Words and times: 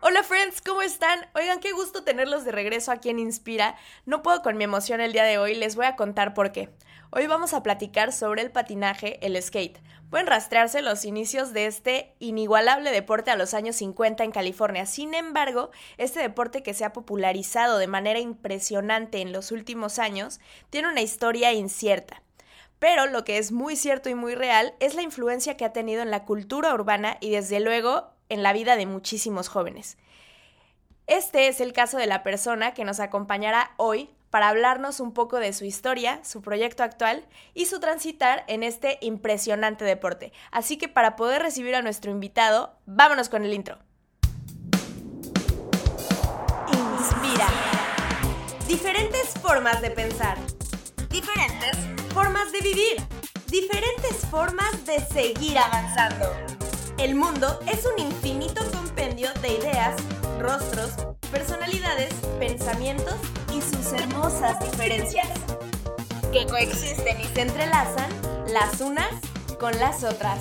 Hola 0.00 0.22
friends, 0.22 0.60
¿cómo 0.60 0.80
están? 0.80 1.26
Oigan, 1.34 1.58
qué 1.58 1.72
gusto 1.72 2.04
tenerlos 2.04 2.44
de 2.44 2.52
regreso 2.52 2.92
aquí 2.92 3.10
en 3.10 3.18
Inspira. 3.18 3.74
No 4.06 4.22
puedo 4.22 4.42
con 4.42 4.56
mi 4.56 4.62
emoción 4.62 5.00
el 5.00 5.12
día 5.12 5.24
de 5.24 5.38
hoy, 5.38 5.56
les 5.56 5.74
voy 5.74 5.86
a 5.86 5.96
contar 5.96 6.34
por 6.34 6.52
qué. 6.52 6.70
Hoy 7.10 7.26
vamos 7.26 7.52
a 7.52 7.64
platicar 7.64 8.12
sobre 8.12 8.42
el 8.42 8.52
patinaje, 8.52 9.18
el 9.26 9.42
skate. 9.42 9.80
Pueden 10.08 10.28
rastrearse 10.28 10.82
los 10.82 11.04
inicios 11.04 11.52
de 11.52 11.66
este 11.66 12.14
inigualable 12.20 12.92
deporte 12.92 13.32
a 13.32 13.36
los 13.36 13.54
años 13.54 13.74
50 13.74 14.22
en 14.22 14.30
California. 14.30 14.86
Sin 14.86 15.14
embargo, 15.14 15.72
este 15.96 16.20
deporte 16.20 16.62
que 16.62 16.74
se 16.74 16.84
ha 16.84 16.92
popularizado 16.92 17.78
de 17.78 17.88
manera 17.88 18.20
impresionante 18.20 19.20
en 19.20 19.32
los 19.32 19.50
últimos 19.50 19.98
años 19.98 20.38
tiene 20.70 20.90
una 20.90 21.00
historia 21.00 21.52
incierta. 21.52 22.22
Pero 22.78 23.08
lo 23.08 23.24
que 23.24 23.38
es 23.38 23.50
muy 23.50 23.74
cierto 23.74 24.08
y 24.08 24.14
muy 24.14 24.36
real 24.36 24.74
es 24.78 24.94
la 24.94 25.02
influencia 25.02 25.56
que 25.56 25.64
ha 25.64 25.72
tenido 25.72 26.02
en 26.02 26.12
la 26.12 26.24
cultura 26.24 26.72
urbana 26.72 27.16
y 27.20 27.30
desde 27.30 27.58
luego 27.58 28.16
en 28.28 28.42
la 28.42 28.52
vida 28.52 28.76
de 28.76 28.86
muchísimos 28.86 29.48
jóvenes. 29.48 29.98
Este 31.06 31.48
es 31.48 31.60
el 31.60 31.72
caso 31.72 31.96
de 31.96 32.06
la 32.06 32.22
persona 32.22 32.74
que 32.74 32.84
nos 32.84 33.00
acompañará 33.00 33.72
hoy 33.78 34.10
para 34.30 34.48
hablarnos 34.50 35.00
un 35.00 35.12
poco 35.12 35.38
de 35.38 35.52
su 35.52 35.64
historia, 35.64 36.20
su 36.22 36.42
proyecto 36.42 36.82
actual 36.82 37.26
y 37.54 37.66
su 37.66 37.80
transitar 37.80 38.44
en 38.46 38.62
este 38.62 38.98
impresionante 39.00 39.84
deporte. 39.84 40.32
Así 40.50 40.76
que 40.76 40.88
para 40.88 41.16
poder 41.16 41.42
recibir 41.42 41.74
a 41.74 41.82
nuestro 41.82 42.10
invitado, 42.10 42.76
vámonos 42.84 43.28
con 43.30 43.44
el 43.44 43.54
intro. 43.54 43.78
Inspira. 46.72 47.48
Diferentes 48.66 49.30
formas 49.40 49.80
de 49.80 49.90
pensar. 49.90 50.36
Diferentes 51.08 51.76
formas 52.12 52.52
de 52.52 52.60
vivir. 52.60 52.96
Diferentes 53.46 54.26
formas 54.30 54.84
de 54.84 55.00
seguir 55.00 55.56
avanzando. 55.56 56.67
El 56.98 57.14
mundo 57.14 57.60
es 57.72 57.86
un 57.86 58.04
infinito 58.04 58.60
compendio 58.72 59.28
de 59.40 59.50
ideas, 59.50 59.94
rostros, 60.40 60.90
personalidades, 61.30 62.12
pensamientos 62.40 63.14
y 63.54 63.62
sus 63.62 63.92
hermosas 63.92 64.58
diferencias, 64.58 65.28
que 66.32 66.44
coexisten 66.48 67.20
y 67.20 67.24
se 67.26 67.42
entrelazan 67.42 68.10
las 68.52 68.80
unas 68.80 69.12
con 69.60 69.78
las 69.78 70.02
otras. 70.02 70.40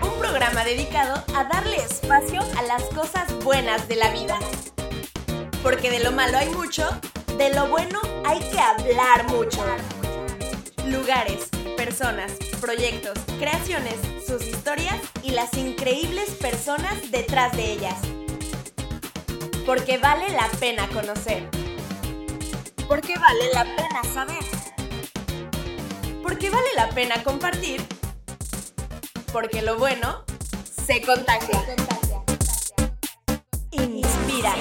Un 0.00 0.16
programa 0.20 0.62
dedicado 0.62 1.24
a 1.34 1.42
darle 1.42 1.78
espacio 1.78 2.40
a 2.56 2.62
las 2.62 2.84
cosas 2.94 3.26
buenas 3.42 3.88
de 3.88 3.96
la 3.96 4.10
vida. 4.12 4.38
Porque 5.64 5.90
de 5.90 5.98
lo 5.98 6.12
malo 6.12 6.38
hay 6.38 6.50
mucho, 6.50 6.88
de 7.36 7.52
lo 7.52 7.66
bueno 7.66 7.98
hay 8.24 8.38
que 8.38 8.60
hablar 8.60 9.26
mucho. 9.26 9.60
Lugares, 10.90 11.48
personas, 11.76 12.32
proyectos, 12.62 13.18
creaciones, 13.38 13.94
sus 14.26 14.42
historias 14.46 14.96
y 15.22 15.32
las 15.32 15.52
increíbles 15.54 16.30
personas 16.30 17.10
detrás 17.10 17.54
de 17.56 17.72
ellas. 17.72 17.96
Porque 19.66 19.98
vale 19.98 20.30
la 20.30 20.48
pena 20.58 20.88
conocer. 20.88 21.46
Porque 22.88 23.18
vale 23.18 23.52
la 23.52 23.64
pena 23.64 24.02
saber. 24.14 24.44
Porque 26.22 26.48
vale 26.48 26.68
la 26.74 26.88
pena 26.88 27.22
compartir. 27.22 27.84
Porque 29.30 29.60
lo 29.60 29.76
bueno 29.76 30.24
se 30.86 31.02
contagia. 31.02 31.62
Inspira. 33.72 34.54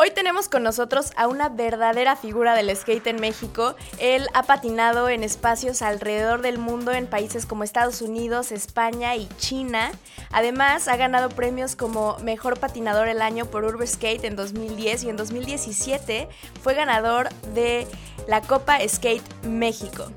Hoy 0.00 0.12
tenemos 0.12 0.48
con 0.48 0.62
nosotros 0.62 1.10
a 1.16 1.26
una 1.26 1.48
verdadera 1.48 2.14
figura 2.14 2.54
del 2.54 2.74
skate 2.76 3.08
en 3.08 3.20
México. 3.20 3.74
Él 3.98 4.28
ha 4.32 4.44
patinado 4.44 5.08
en 5.08 5.24
espacios 5.24 5.82
alrededor 5.82 6.40
del 6.40 6.58
mundo 6.58 6.92
en 6.92 7.08
países 7.08 7.46
como 7.46 7.64
Estados 7.64 8.00
Unidos, 8.00 8.52
España 8.52 9.16
y 9.16 9.26
China. 9.38 9.90
Además, 10.30 10.86
ha 10.86 10.96
ganado 10.96 11.30
premios 11.30 11.74
como 11.74 12.16
Mejor 12.20 12.60
Patinador 12.60 13.08
del 13.08 13.20
Año 13.20 13.46
por 13.46 13.64
Urban 13.64 13.88
Skate 13.88 14.22
en 14.22 14.36
2010 14.36 15.02
y 15.02 15.08
en 15.08 15.16
2017 15.16 16.28
fue 16.62 16.74
ganador 16.74 17.28
de 17.52 17.88
la 18.28 18.40
Copa 18.40 18.78
Skate 18.88 19.24
México. 19.42 20.12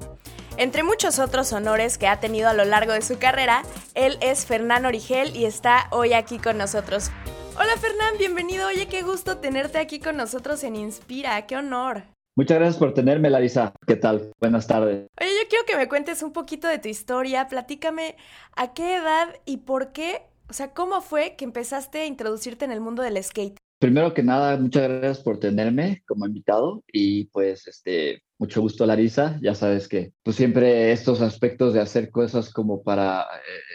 Entre 0.57 0.83
muchos 0.83 1.17
otros 1.17 1.53
honores 1.53 1.97
que 1.97 2.07
ha 2.07 2.19
tenido 2.19 2.49
a 2.49 2.53
lo 2.53 2.65
largo 2.65 2.93
de 2.93 3.01
su 3.01 3.17
carrera, 3.17 3.63
él 3.95 4.19
es 4.21 4.45
Fernán 4.45 4.85
Origel 4.85 5.35
y 5.35 5.45
está 5.45 5.87
hoy 5.89 6.13
aquí 6.13 6.37
con 6.37 6.59
nosotros. 6.59 7.09
Hola 7.55 7.75
Fernán, 7.77 8.15
bienvenido. 8.17 8.67
Oye, 8.67 8.87
qué 8.87 9.01
gusto 9.01 9.37
tenerte 9.37 9.77
aquí 9.77 9.99
con 9.99 10.15
nosotros 10.15 10.63
en 10.63 10.77
Inspira. 10.77 11.45
Qué 11.47 11.57
honor. 11.57 12.03
Muchas 12.35 12.57
gracias 12.57 12.77
por 12.77 12.93
tenerme, 12.93 13.29
Larisa. 13.29 13.73
¿Qué 13.85 13.97
tal? 13.97 14.31
Buenas 14.39 14.67
tardes. 14.67 15.07
Oye, 15.19 15.29
yo 15.29 15.49
quiero 15.49 15.65
que 15.65 15.75
me 15.75 15.89
cuentes 15.89 16.23
un 16.23 16.31
poquito 16.31 16.69
de 16.69 16.79
tu 16.79 16.87
historia. 16.87 17.49
Platícame 17.49 18.15
a 18.55 18.73
qué 18.73 18.95
edad 18.95 19.35
y 19.45 19.57
por 19.57 19.91
qué, 19.91 20.21
o 20.49 20.53
sea, 20.53 20.73
cómo 20.73 21.01
fue 21.01 21.35
que 21.35 21.43
empezaste 21.43 21.99
a 21.99 22.05
introducirte 22.05 22.63
en 22.63 22.71
el 22.71 22.79
mundo 22.79 23.03
del 23.03 23.21
skate. 23.21 23.57
Primero 23.79 24.13
que 24.13 24.23
nada, 24.23 24.57
muchas 24.57 24.87
gracias 24.87 25.19
por 25.19 25.39
tenerme 25.39 26.03
como 26.07 26.27
invitado 26.27 26.83
y 26.87 27.25
pues 27.25 27.67
este, 27.67 28.21
mucho 28.37 28.61
gusto 28.61 28.85
Larisa. 28.85 29.39
Ya 29.41 29.55
sabes 29.55 29.87
que 29.87 30.13
pues 30.23 30.37
siempre 30.37 30.91
estos 30.91 31.19
aspectos 31.21 31.73
de 31.73 31.81
hacer 31.81 32.11
cosas 32.11 32.53
como 32.53 32.81
para 32.81 33.23
eh, 33.23 33.70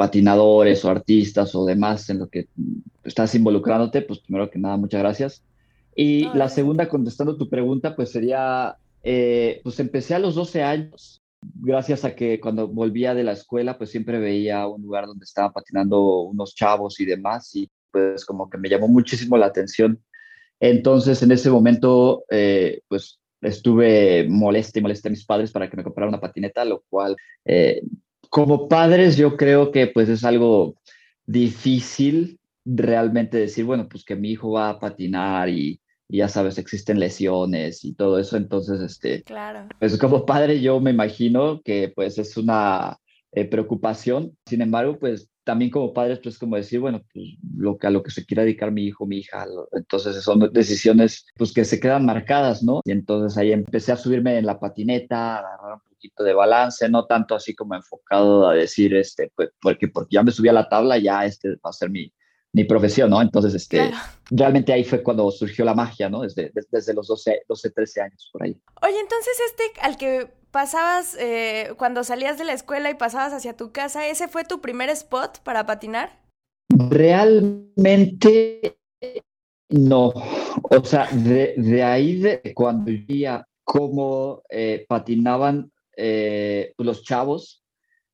patinadores 0.00 0.82
o 0.82 0.88
artistas 0.88 1.54
o 1.54 1.66
demás 1.66 2.08
en 2.08 2.20
lo 2.20 2.26
que 2.30 2.48
estás 3.04 3.34
involucrándote, 3.34 4.00
pues 4.00 4.20
primero 4.20 4.48
que 4.48 4.58
nada, 4.58 4.78
muchas 4.78 5.02
gracias. 5.02 5.42
Y 5.94 6.24
la 6.32 6.48
segunda, 6.48 6.88
contestando 6.88 7.36
tu 7.36 7.50
pregunta, 7.50 7.94
pues 7.94 8.10
sería, 8.10 8.78
eh, 9.02 9.60
pues 9.62 9.78
empecé 9.78 10.14
a 10.14 10.18
los 10.18 10.34
12 10.36 10.62
años, 10.62 11.20
gracias 11.42 12.06
a 12.06 12.14
que 12.14 12.40
cuando 12.40 12.66
volvía 12.66 13.12
de 13.12 13.24
la 13.24 13.32
escuela, 13.32 13.76
pues 13.76 13.90
siempre 13.90 14.18
veía 14.18 14.66
un 14.66 14.80
lugar 14.80 15.04
donde 15.04 15.24
estaban 15.24 15.52
patinando 15.52 16.22
unos 16.22 16.54
chavos 16.54 16.98
y 16.98 17.04
demás, 17.04 17.54
y 17.54 17.70
pues 17.92 18.24
como 18.24 18.48
que 18.48 18.56
me 18.56 18.70
llamó 18.70 18.88
muchísimo 18.88 19.36
la 19.36 19.48
atención. 19.48 20.02
Entonces, 20.60 21.22
en 21.22 21.32
ese 21.32 21.50
momento, 21.50 22.24
eh, 22.30 22.80
pues 22.88 23.20
estuve 23.42 24.26
molesta 24.26 24.78
y 24.78 24.82
molesta 24.82 25.10
a 25.10 25.10
mis 25.10 25.26
padres 25.26 25.52
para 25.52 25.68
que 25.68 25.76
me 25.76 25.84
comprara 25.84 26.08
una 26.08 26.20
patineta, 26.20 26.64
lo 26.64 26.84
cual 26.88 27.18
eh, 27.44 27.82
como 28.30 28.68
padres 28.68 29.16
yo 29.16 29.36
creo 29.36 29.72
que 29.72 29.88
pues 29.88 30.08
es 30.08 30.24
algo 30.24 30.76
difícil 31.26 32.38
realmente 32.64 33.38
decir, 33.38 33.64
bueno, 33.64 33.88
pues 33.88 34.04
que 34.04 34.16
mi 34.16 34.30
hijo 34.30 34.52
va 34.52 34.70
a 34.70 34.80
patinar 34.80 35.48
y, 35.48 35.80
ya 36.08 36.28
sabes, 36.28 36.58
existen 36.58 36.98
lesiones 36.98 37.84
y 37.84 37.94
todo 37.94 38.18
eso, 38.18 38.36
entonces, 38.36 38.80
este, 38.80 39.22
claro. 39.22 39.68
pues 39.78 39.96
como 39.98 40.26
padre 40.26 40.60
yo 40.60 40.80
me 40.80 40.90
imagino 40.90 41.60
que 41.62 41.92
pues 41.94 42.18
es 42.18 42.36
una 42.36 42.98
eh, 43.32 43.44
preocupación, 43.44 44.36
sin 44.46 44.60
embargo, 44.62 44.98
pues 44.98 45.28
también 45.44 45.70
como 45.70 45.92
padres, 45.92 46.20
pues 46.22 46.38
como 46.38 46.56
decir, 46.56 46.80
bueno, 46.80 47.00
pues 47.12 47.36
lo 47.56 47.78
que, 47.78 47.86
a 47.86 47.90
lo 47.90 48.02
que 48.02 48.10
se 48.10 48.24
quiera 48.26 48.42
dedicar 48.42 48.72
mi 48.72 48.84
hijo, 48.84 49.06
mi 49.06 49.18
hija, 49.18 49.46
entonces 49.72 50.22
son 50.22 50.52
decisiones 50.52 51.26
pues 51.36 51.52
que 51.52 51.64
se 51.64 51.80
quedan 51.80 52.04
marcadas, 52.04 52.62
¿no? 52.62 52.80
Y 52.84 52.92
entonces 52.92 53.38
ahí 53.38 53.52
empecé 53.52 53.92
a 53.92 53.96
subirme 53.96 54.36
en 54.38 54.46
la 54.46 54.58
patineta, 54.58 55.36
a 55.36 55.38
agarrar 55.38 55.74
un 55.74 55.89
poquito 56.00 56.24
de 56.24 56.32
balance, 56.32 56.88
no 56.88 57.04
tanto 57.04 57.34
así 57.34 57.54
como 57.54 57.74
enfocado 57.74 58.48
a 58.48 58.54
decir, 58.54 58.94
este, 58.94 59.30
pues 59.36 59.50
porque, 59.60 59.88
porque 59.88 60.14
ya 60.14 60.22
me 60.22 60.32
subí 60.32 60.48
a 60.48 60.54
la 60.54 60.68
tabla, 60.68 60.96
ya 60.96 61.26
este 61.26 61.50
va 61.56 61.68
a 61.68 61.72
ser 61.72 61.90
mi, 61.90 62.10
mi 62.52 62.64
profesión, 62.64 63.10
¿no? 63.10 63.20
Entonces, 63.20 63.54
este, 63.54 63.90
realmente 64.30 64.72
ahí 64.72 64.82
fue 64.82 65.02
cuando 65.02 65.30
surgió 65.30 65.64
la 65.64 65.74
magia, 65.74 66.08
¿no? 66.08 66.22
Desde, 66.22 66.50
desde 66.70 66.94
los 66.94 67.06
12, 67.06 67.42
12, 67.46 67.70
13 67.70 68.00
años 68.00 68.30
por 68.32 68.42
ahí. 68.42 68.56
Oye, 68.82 68.98
entonces 68.98 69.36
este 69.46 69.80
al 69.82 69.98
que 69.98 70.32
pasabas 70.50 71.16
eh, 71.20 71.74
cuando 71.76 72.02
salías 72.02 72.38
de 72.38 72.44
la 72.44 72.54
escuela 72.54 72.90
y 72.90 72.94
pasabas 72.94 73.34
hacia 73.34 73.56
tu 73.56 73.72
casa, 73.72 74.08
¿ese 74.08 74.26
fue 74.26 74.44
tu 74.44 74.62
primer 74.62 74.88
spot 74.88 75.40
para 75.42 75.66
patinar? 75.66 76.18
Realmente 76.70 78.78
no. 79.68 80.12
O 80.62 80.84
sea, 80.84 81.08
de, 81.12 81.54
de 81.56 81.82
ahí 81.82 82.20
de 82.20 82.52
cuando 82.54 82.86
veía 82.86 83.46
cómo 83.70 84.42
eh, 84.50 84.84
patinaban 84.88 85.70
eh, 85.96 86.72
los 86.78 87.02
chavos, 87.02 87.60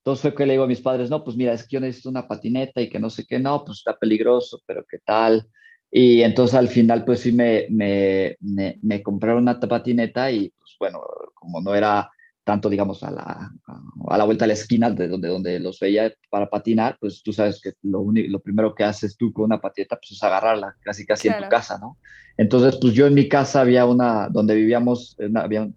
entonces 0.07 0.23
fue 0.23 0.35
que 0.37 0.47
le 0.47 0.53
digo 0.53 0.63
a 0.63 0.69
mis 0.69 0.81
padres, 0.81 1.11
no, 1.11 1.25
pues 1.25 1.37
mira, 1.37 1.53
es 1.53 1.65
que 1.65 1.75
yo 1.75 1.81
necesito 1.81 2.11
una 2.11 2.29
patineta 2.29 2.81
y 2.81 2.89
que 2.89 3.01
no 3.01 3.11
sé 3.11 3.27
qué, 3.27 3.41
no, 3.41 3.65
pues 3.65 3.79
está 3.79 3.97
peligroso, 3.97 4.63
pero 4.65 4.85
qué 4.89 4.99
tal. 5.05 5.49
Y 5.91 6.23
entonces 6.23 6.55
al 6.55 6.69
final 6.69 7.05
pues 7.05 7.21
sí 7.21 7.33
me, 7.33 7.67
me, 7.71 8.37
me, 8.41 9.03
compraron 9.03 9.43
una 9.43 9.59
patineta 9.59 10.31
y 10.31 10.51
pues 10.51 10.77
bueno, 10.79 11.01
como 11.35 11.61
no 11.61 11.75
era 11.75 12.09
tanto, 12.45 12.69
digamos, 12.71 13.03
a 13.03 13.11
la, 13.11 13.51
a 14.09 14.17
la 14.17 14.25
vuelta 14.25 14.45
a 14.45 14.47
la 14.47 14.55
esquina 14.55 14.91
de 14.91 15.09
donde, 15.09 15.27
donde 15.27 15.59
los 15.59 15.81
veía 15.81 16.13
para 16.31 16.49
patinar, 16.49 16.97
pues 17.01 17.21
tú 17.25 17.33
sabes 17.33 17.61
que 17.61 17.73
lo, 17.83 18.01
único, 18.01 18.31
lo 18.31 18.39
primero 18.39 18.77
que 18.77 18.85
haces 18.85 19.17
tú 19.17 19.33
con 19.33 19.47
una 19.47 19.61
patineta 19.61 19.97
pues 19.97 20.13
es 20.13 20.23
agarrarla 20.23 20.77
casi 20.85 21.05
casi 21.05 21.27
en 21.27 21.43
tu 21.43 21.49
casa, 21.49 21.79
¿no? 21.79 21.99
Entonces, 22.37 22.79
pues 22.81 22.93
yo 22.93 23.09
en 23.09 23.15
mi 23.15 23.29
casa 23.29 23.63
había 23.63 23.87
una, 23.87 24.29
donde 24.29 24.55
vivíamos, 24.55 25.17
había 25.35 25.69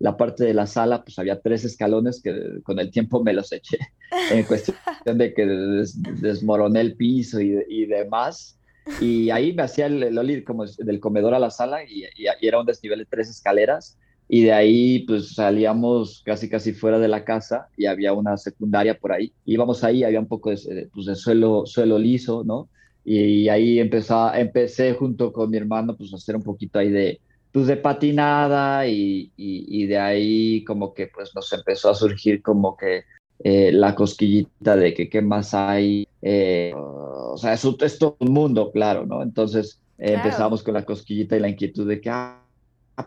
la 0.00 0.16
parte 0.16 0.44
de 0.44 0.54
la 0.54 0.66
sala, 0.66 1.04
pues 1.04 1.18
había 1.18 1.40
tres 1.40 1.64
escalones 1.64 2.22
que 2.22 2.62
con 2.62 2.80
el 2.80 2.90
tiempo 2.90 3.22
me 3.22 3.34
los 3.34 3.52
eché 3.52 3.78
en 4.32 4.44
cuestión 4.44 4.78
de 5.04 5.34
que 5.34 5.46
desmoroné 5.46 6.80
el 6.80 6.96
piso 6.96 7.38
y, 7.40 7.84
demás. 7.86 8.58
Y 9.00 9.28
ahí 9.28 9.52
me 9.52 9.62
hacía 9.62 9.86
el, 9.86 10.02
el 10.02 10.44
como 10.44 10.64
del 10.64 11.00
comedor 11.00 11.34
a 11.34 11.38
la 11.38 11.50
sala 11.50 11.84
y, 11.84 12.04
y, 12.16 12.26
era 12.40 12.58
un 12.58 12.66
desnivel 12.66 13.00
de 13.00 13.04
tres 13.04 13.28
escaleras. 13.28 13.98
y 14.26 14.44
de 14.44 14.52
ahí 14.52 15.00
pues 15.00 15.34
salíamos 15.34 16.22
casi 16.24 16.48
casi 16.48 16.72
fuera 16.72 16.98
de 16.98 17.08
la 17.08 17.24
casa 17.24 17.68
y 17.76 17.84
había 17.84 18.14
una 18.14 18.38
secundaria 18.38 18.98
por 18.98 19.12
ahí. 19.12 19.34
Íbamos 19.44 19.84
ahí, 19.84 20.02
había 20.02 20.20
un 20.20 20.28
poco 20.28 20.48
de, 20.48 20.88
pues, 20.94 21.06
de 21.06 21.14
suelo, 21.14 21.66
suelo 21.66 21.98
liso, 21.98 22.42
¿no? 22.42 22.70
Y, 23.04 23.48
ahí 23.50 23.78
empezó, 23.78 24.32
empecé 24.32 24.94
junto 24.94 25.30
con 25.32 25.50
mi 25.50 25.58
hermano 25.58 25.94
pues 25.96 26.12
a 26.14 26.16
hacer 26.16 26.36
un 26.36 26.42
poquito 26.42 26.78
ahí 26.78 26.90
de, 26.90 27.20
pues 27.52 27.66
de 27.66 27.76
patinada 27.76 28.86
y, 28.86 29.32
y, 29.36 29.86
de 29.86 29.98
ahí 29.98 30.64
como 30.64 30.94
que 30.94 31.08
pues 31.08 31.34
nos 31.34 31.52
empezó 31.52 31.90
a 31.90 31.94
surgir 31.94 32.42
como 32.42 32.76
que 32.76 33.04
eh, 33.42 33.72
la 33.72 33.94
cosquillita 33.94 34.76
de 34.76 34.94
que 34.94 35.08
qué 35.08 35.20
más 35.20 35.52
hay, 35.54 36.06
eh, 36.22 36.72
o 36.76 37.36
sea, 37.36 37.54
es, 37.54 37.64
es, 37.64 37.98
todo 37.98 38.16
un 38.20 38.32
mundo, 38.32 38.70
claro, 38.70 39.04
¿no? 39.06 39.22
Entonces 39.22 39.80
empezamos 39.98 40.62
con 40.62 40.74
la 40.74 40.84
cosquillita 40.84 41.36
y 41.36 41.40
la 41.40 41.48
inquietud 41.48 41.88
de 41.88 42.00
que, 42.00 42.10
ah, 42.10 42.40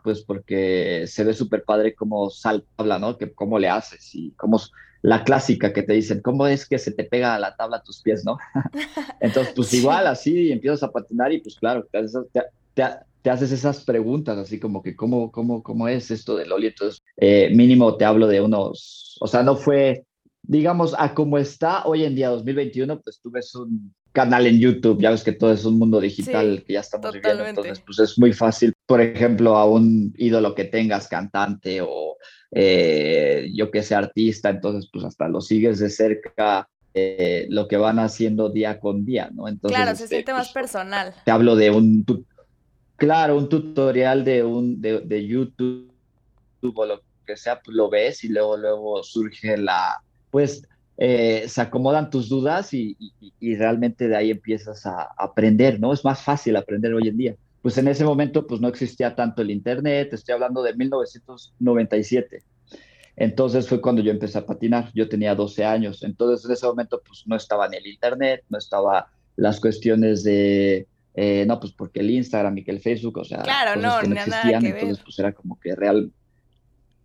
pues 0.04 0.22
porque 0.22 1.06
se 1.08 1.24
ve 1.24 1.34
súper 1.34 1.64
padre 1.64 1.96
cómo 1.96 2.30
salta 2.30 2.68
tabla, 2.76 3.00
¿no? 3.00 3.18
Que 3.18 3.32
cómo 3.32 3.60
le 3.60 3.70
haces 3.70 4.14
y 4.14 4.32
cómo 4.32 4.60
la 5.04 5.24
clásica 5.24 5.74
que 5.74 5.84
te 5.84 5.94
dicen, 5.94 6.22
¿cómo 6.22 6.48
es 6.48 6.68
que 6.68 6.80
se 6.80 6.92
te 6.92 7.04
pega 7.04 7.38
la 7.38 7.56
tabla 7.56 7.78
a 7.78 7.84
tus 7.84 8.02
pies, 8.02 8.26
¿no? 8.26 8.38
Entonces, 9.20 9.54
pues 9.56 9.74
igual 9.74 10.08
así 10.08 10.52
empiezas 10.52 10.84
a 10.84 10.92
patinar 10.92 11.32
y 11.32 11.42
pues 11.42 11.56
claro, 11.56 11.86
te, 11.92 12.02
te, 12.74 12.84
te 13.24 13.30
haces 13.30 13.54
esas 13.54 13.84
preguntas, 13.86 14.38
así 14.38 14.60
como 14.60 14.84
que 14.84 14.96
cómo, 14.98 15.32
cómo, 15.32 15.64
cómo 15.64 15.88
es 15.88 16.12
esto 16.12 16.36
del 16.36 16.52
Oli. 16.52 16.68
Entonces, 16.68 17.02
eh, 17.16 17.50
mínimo 17.56 17.96
te 17.96 18.04
hablo 18.04 18.28
de 18.28 18.42
unos, 18.42 19.18
o 19.22 19.28
sea, 19.28 19.44
no 19.44 19.56
fue, 19.56 20.04
digamos, 20.42 20.94
a 20.98 21.14
como 21.14 21.38
está 21.38 21.86
hoy 21.86 22.04
en 22.04 22.16
día, 22.16 22.30
2021, 22.30 23.00
pues 23.00 23.22
tú 23.22 23.32
ves 23.32 23.56
un 23.56 23.96
canal 24.12 24.46
en 24.46 24.60
YouTube, 24.60 25.02
ya 25.02 25.10
ves 25.10 25.24
que 25.24 25.32
todo 25.32 25.54
es 25.54 25.64
un 25.64 25.80
mundo 25.80 26.02
digital 26.02 26.64
que 26.68 26.74
ya 26.74 26.82
estamos 26.82 27.14
viviendo, 27.14 27.46
entonces, 27.46 27.82
pues 27.86 27.98
es 28.00 28.20
muy 28.20 28.34
fácil, 28.34 28.74
por 28.86 29.00
ejemplo, 29.00 29.56
a 29.56 29.66
un 29.66 30.14
ídolo 30.18 30.54
que 30.54 30.66
tengas, 30.66 31.08
cantante 31.08 31.80
o 31.82 32.18
eh, 32.52 33.50
yo 33.56 33.72
que 33.72 33.84
sé, 33.84 33.96
artista, 33.96 34.50
entonces, 34.50 34.90
pues 34.92 35.06
hasta 35.06 35.30
lo 35.30 35.40
sigues 35.40 35.80
de 35.80 35.90
cerca. 35.90 36.68
Eh, 36.96 37.48
lo 37.50 37.68
que 37.68 37.76
van 37.76 37.98
haciendo 37.98 38.50
día 38.50 38.80
con 38.80 39.04
día, 39.04 39.32
¿no? 39.34 39.48
Entonces, 39.48 39.76
claro, 39.76 39.98
se 39.98 40.04
este, 40.04 40.18
siente 40.18 40.32
más 40.32 40.50
pues, 40.50 40.54
personal. 40.54 41.16
Te 41.26 41.32
hablo 41.32 41.56
de 41.56 41.72
un, 41.72 42.06
Claro, 42.98 43.38
un 43.38 43.50
tutorial 43.50 44.24
de, 44.24 44.44
un, 44.44 44.82
de, 44.82 45.28
YouTube 45.28 45.92
o 46.62 46.86
lo 46.86 47.02
que 47.26 47.36
sea, 47.36 47.60
pues 47.60 47.76
lo 47.76 47.90
ves 47.90 48.24
y 48.24 48.30
luego, 48.30 48.56
luego 48.58 49.04
surge 49.04 49.58
la, 49.58 50.02
pues 50.30 50.68
eh, 50.98 51.46
se 51.48 51.62
acomodan 51.62 52.10
tus 52.10 52.30
dudas 52.30 52.74
y, 52.74 52.96
y, 53.40 53.56
realmente 53.56 54.08
de 54.08 54.16
ahí 54.16 54.32
empiezas 54.32 54.86
a 54.86 55.10
aprender, 55.18 55.80
¿no? 55.80 55.92
Es 55.92 56.06
más 56.06 56.22
fácil 56.22 56.56
aprender 56.56 56.94
hoy 56.94 57.08
en 57.08 57.18
día. 57.18 57.36
Pues 57.62 57.78
en 57.78 57.88
ese 57.88 58.06
momento 58.06 58.46
pues 58.46 58.62
no 58.62 58.68
existía 58.68 59.16
tanto 59.16 59.42
el 59.42 59.50
Internet, 59.50 60.14
estoy 60.14 60.34
hablando 60.34 60.62
de 60.62 60.76
1997. 60.76 62.44
Entonces 63.16 63.68
fue 63.68 63.82
cuando 63.82 64.02
yo 64.02 64.12
empecé 64.12 64.38
a 64.38 64.46
patinar, 64.46 64.92
yo 64.94 65.08
tenía 65.08 65.36
12 65.36 65.64
años, 65.64 66.04
entonces 66.04 66.46
en 66.46 66.52
ese 66.52 66.66
momento 66.66 67.02
pues 67.06 67.24
no 67.26 67.36
estaba 67.36 67.68
ni 67.68 67.78
el 67.78 67.88
Internet, 67.88 68.44
no 68.50 68.58
estaba 68.58 69.08
las 69.36 69.60
cuestiones 69.60 70.24
de 70.24 70.88
eh, 71.16 71.46
no, 71.48 71.60
pues 71.60 71.74
porque 71.74 72.00
el 72.00 72.10
Instagram 72.10 72.58
y 72.58 72.64
que 72.64 72.72
el 72.72 72.80
Facebook, 72.80 73.18
o 73.20 73.24
sea, 73.24 73.42
claro, 73.44 73.80
no, 73.80 74.00
que 74.00 74.08
no 74.08 74.16
existían, 74.16 74.66
entonces 74.66 75.00
pues 75.04 75.20
era 75.20 75.32
como 75.32 75.60
que 75.60 75.76
real. 75.76 76.12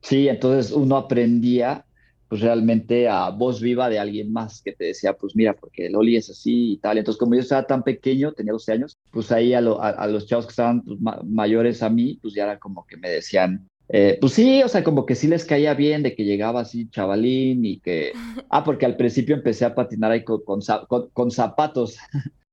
Sí, 0.00 0.28
entonces 0.28 0.72
uno 0.72 0.96
aprendía 0.96 1.84
pues 2.28 2.42
realmente 2.42 3.08
a 3.08 3.30
voz 3.30 3.60
viva 3.60 3.88
de 3.88 3.98
alguien 3.98 4.30
más 4.32 4.60
que 4.62 4.72
te 4.72 4.84
decía, 4.84 5.14
pues 5.14 5.34
mira, 5.34 5.54
porque 5.54 5.86
el 5.86 5.96
Oli 5.96 6.16
es 6.16 6.28
así 6.28 6.72
y 6.72 6.76
tal. 6.76 6.98
Entonces, 6.98 7.18
como 7.18 7.34
yo 7.34 7.40
estaba 7.40 7.66
tan 7.66 7.82
pequeño, 7.82 8.32
tenía 8.32 8.52
12 8.52 8.72
años, 8.72 8.98
pues 9.10 9.32
ahí 9.32 9.54
a, 9.54 9.62
los 9.62 10.26
chavos 10.26 10.44
que 10.44 10.50
estaban 10.50 10.82
pues, 10.82 10.98
mayores 11.24 11.82
a 11.82 11.88
mí, 11.88 12.18
pues 12.20 12.34
ya 12.34 12.44
era 12.44 12.58
como 12.58 12.86
que 12.86 12.98
me 12.98 13.08
decían, 13.08 13.66
eh, 13.88 14.18
pues 14.20 14.34
sí, 14.34 14.62
o 14.62 14.68
sea, 14.68 14.84
como 14.84 15.06
que 15.06 15.14
sí 15.14 15.26
les 15.26 15.46
caía 15.46 15.72
bien 15.72 16.02
de 16.02 16.14
que 16.14 16.24
llegaba 16.24 16.60
así 16.60 16.90
chavalín 16.90 17.64
y 17.64 17.80
que, 17.80 18.12
ah, 18.50 18.62
porque 18.62 18.84
al 18.84 18.96
principio 18.96 19.34
empecé 19.34 19.64
a 19.64 19.74
patinar 19.74 20.12
ahí 20.12 20.22
con, 20.22 20.42
con 21.12 21.30
zapatos. 21.30 21.96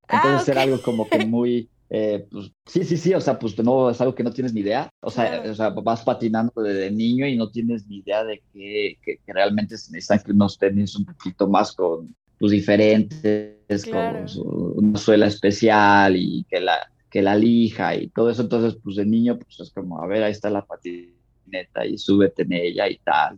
Ah, 0.07 0.21
Entonces 0.23 0.49
era 0.49 0.63
algo 0.63 0.81
como 0.81 1.07
que 1.07 1.19
muy, 1.25 1.69
eh, 1.89 2.25
pues, 2.31 2.51
sí, 2.65 2.83
sí, 2.83 2.97
sí, 2.97 3.13
o 3.13 3.21
sea, 3.21 3.37
pues 3.37 3.57
no, 3.59 3.89
es 3.89 4.01
algo 4.01 4.15
que 4.15 4.23
no 4.23 4.31
tienes 4.31 4.53
ni 4.53 4.61
idea, 4.61 4.89
o 5.01 5.11
sea, 5.11 5.43
o 5.49 5.53
sea 5.53 5.69
vas 5.69 6.03
patinando 6.03 6.61
desde 6.61 6.91
niño 6.91 7.27
y 7.27 7.37
no 7.37 7.49
tienes 7.49 7.87
ni 7.87 7.97
idea 7.97 8.23
de 8.23 8.41
que, 8.51 8.97
que, 9.03 9.19
realmente 9.27 9.77
se 9.77 9.91
necesitan 9.91 10.19
que 10.25 10.31
unos 10.31 10.57
tenis 10.57 10.95
un 10.95 11.05
poquito 11.05 11.47
más 11.47 11.73
con, 11.73 12.15
pues 12.39 12.51
diferentes, 12.51 13.85
con 13.85 14.25
una 14.77 14.97
suela 14.97 15.27
especial 15.27 16.15
y 16.15 16.43
que 16.49 16.59
la, 16.59 16.79
que 17.09 17.21
la 17.21 17.35
lija 17.35 17.95
y 17.95 18.09
todo 18.09 18.29
eso, 18.29 18.41
entonces, 18.41 18.79
pues 18.83 18.95
de 18.97 19.05
niño, 19.05 19.37
pues 19.37 19.59
es 19.59 19.71
como, 19.71 20.01
a 20.01 20.07
ver, 20.07 20.23
ahí 20.23 20.31
está 20.31 20.49
la 20.49 20.65
patineta 20.65 21.85
y 21.85 21.97
súbete 21.97 22.43
en 22.43 22.53
ella 22.53 22.89
y 22.89 22.97
tal. 22.97 23.37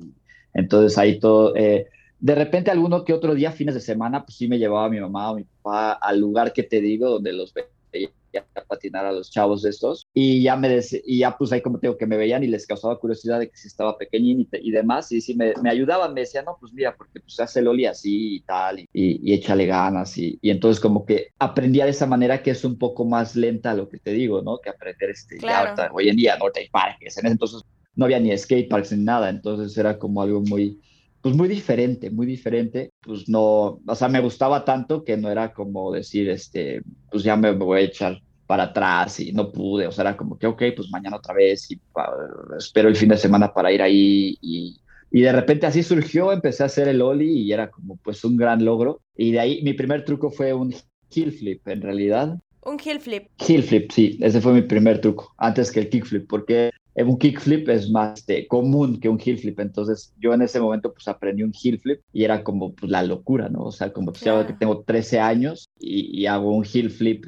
Entonces 0.53 0.97
ahí 0.97 1.19
todo, 1.19 1.55
eh, 1.55 1.87
de 2.19 2.35
repente, 2.35 2.71
alguno 2.71 3.05
que 3.05 3.13
otro 3.13 3.35
día, 3.35 3.51
fines 3.51 3.75
de 3.75 3.81
semana, 3.81 4.25
pues 4.25 4.37
sí 4.37 4.47
me 4.47 4.57
llevaba 4.57 4.89
mi 4.89 4.99
mamá 4.99 5.31
o 5.31 5.35
mi 5.35 5.43
papá 5.43 5.93
al 5.93 6.19
lugar 6.19 6.53
que 6.53 6.63
te 6.63 6.81
digo, 6.81 7.09
donde 7.09 7.33
los 7.33 7.53
veía 7.53 8.09
a 8.55 8.61
patinar 8.61 9.05
a 9.05 9.11
los 9.11 9.31
chavos 9.31 9.61
de 9.61 9.69
estos. 9.69 10.07
Y 10.13 10.41
ya 10.41 10.55
me 10.55 10.79
y 11.05 11.19
ya 11.19 11.37
pues 11.37 11.51
ahí 11.51 11.61
como 11.61 11.79
tengo 11.79 11.97
que 11.97 12.05
me 12.05 12.17
veían 12.17 12.43
y 12.43 12.47
les 12.47 12.65
causaba 12.65 12.99
curiosidad 12.99 13.39
de 13.39 13.49
que 13.49 13.57
si 13.57 13.67
estaba 13.67 13.97
pequeñín 13.97 14.41
y, 14.41 14.47
y 14.51 14.71
demás. 14.71 15.11
Y 15.11 15.21
sí 15.21 15.35
me, 15.35 15.53
me, 15.61 15.69
ayudaban, 15.69 16.13
me 16.13 16.21
decían, 16.21 16.45
no, 16.45 16.57
pues 16.59 16.73
mira, 16.73 16.95
porque 16.95 17.19
pues 17.19 17.39
hace 17.39 17.59
el 17.59 17.67
oli 17.67 17.85
así 17.85 18.35
y 18.35 18.39
tal, 18.41 18.79
y, 18.79 18.87
y, 18.93 19.33
échale 19.33 19.65
ganas. 19.65 20.17
Y, 20.17 20.39
y, 20.41 20.49
entonces 20.49 20.79
como 20.79 21.05
que 21.05 21.29
aprendía 21.39 21.85
de 21.85 21.91
esa 21.91 22.05
manera 22.05 22.41
que 22.41 22.51
es 22.51 22.63
un 22.65 22.77
poco 22.77 23.05
más 23.05 23.35
lenta 23.35 23.73
lo 23.73 23.89
que 23.89 23.99
te 23.99 24.11
digo, 24.11 24.41
¿no? 24.41 24.59
Que 24.59 24.69
aprender 24.69 25.09
este, 25.09 25.37
hoy 25.91 26.09
en 26.09 26.15
día 26.15 26.37
no 26.37 26.45
hay 26.53 26.69
parques. 26.69 27.17
En 27.17 27.25
ese 27.25 27.33
entonces 27.33 27.63
no 27.95 28.05
había 28.05 28.19
ni 28.19 28.35
skate 28.37 28.69
parks 28.69 28.91
ni 28.91 29.03
nada. 29.03 29.29
Entonces 29.29 29.77
era 29.77 29.97
como 29.97 30.21
algo 30.21 30.41
muy 30.41 30.79
pues 31.21 31.35
muy 31.35 31.47
diferente, 31.47 32.09
muy 32.09 32.25
diferente. 32.25 32.91
Pues 33.01 33.27
no, 33.27 33.79
o 33.85 33.95
sea, 33.95 34.07
me 34.07 34.21
gustaba 34.21 34.63
tanto 34.63 35.03
que 35.03 35.17
no 35.17 35.29
era 35.29 35.53
como 35.53 35.91
decir, 35.91 36.29
este, 36.29 36.81
pues 37.11 37.23
ya 37.23 37.35
me 37.35 37.51
voy 37.51 37.79
a 37.79 37.83
echar 37.83 38.21
para 38.47 38.63
atrás 38.63 39.19
y 39.19 39.33
no 39.33 39.51
pude, 39.51 39.87
o 39.87 39.91
sea, 39.91 40.03
era 40.03 40.17
como 40.17 40.37
que, 40.39 40.47
ok, 40.47 40.63
pues 40.75 40.89
mañana 40.89 41.17
otra 41.17 41.33
vez 41.33 41.69
y 41.69 41.79
espero 42.57 42.87
el 42.87 42.95
fin 42.95 43.09
de 43.09 43.17
semana 43.17 43.53
para 43.53 43.71
ir 43.73 43.81
ahí 43.81 44.37
y, 44.41 44.79
y 45.11 45.21
de 45.21 45.33
repente 45.33 45.65
así 45.65 45.83
surgió, 45.83 46.31
empecé 46.31 46.63
a 46.63 46.67
hacer 46.67 46.87
el 46.87 47.01
Oli 47.01 47.41
y 47.41 47.51
era 47.51 47.69
como 47.69 47.97
pues 47.97 48.23
un 48.23 48.37
gran 48.37 48.63
logro. 48.63 49.01
Y 49.15 49.31
de 49.31 49.39
ahí 49.41 49.61
mi 49.63 49.73
primer 49.73 50.05
truco 50.05 50.31
fue 50.31 50.53
un 50.53 50.73
heel 51.13 51.33
flip 51.33 51.67
en 51.67 51.81
realidad. 51.81 52.39
Un 52.63 52.77
heel 52.83 52.99
flip. 52.99 53.27
Heel 53.37 53.63
flip, 53.63 53.91
sí, 53.91 54.17
ese 54.21 54.41
fue 54.41 54.53
mi 54.53 54.61
primer 54.61 54.99
truco, 54.99 55.33
antes 55.37 55.71
que 55.71 55.81
el 55.81 55.89
kickflip, 55.89 56.27
porque 56.27 56.71
un 57.05 57.17
kickflip 57.17 57.69
es 57.69 57.91
más 57.91 58.25
de, 58.25 58.47
común 58.47 58.99
que 58.99 59.07
un 59.07 59.19
heel 59.23 59.37
flip. 59.37 59.59
Entonces 59.59 60.13
yo 60.19 60.33
en 60.33 60.41
ese 60.41 60.59
momento 60.59 60.93
pues 60.93 61.07
aprendí 61.07 61.43
un 61.43 61.53
heel 61.53 61.79
flip 61.79 62.01
y 62.11 62.23
era 62.23 62.43
como 62.43 62.73
pues, 62.73 62.91
la 62.91 63.03
locura, 63.03 63.49
¿no? 63.49 63.65
O 63.65 63.71
sea, 63.71 63.93
como 63.93 64.11
que 64.11 64.19
que 64.19 64.53
tengo 64.53 64.81
13 64.81 65.19
años 65.19 65.69
y, 65.79 66.25
hago 66.25 66.51
un 66.51 66.65
heel 66.65 66.89
flip 66.89 67.25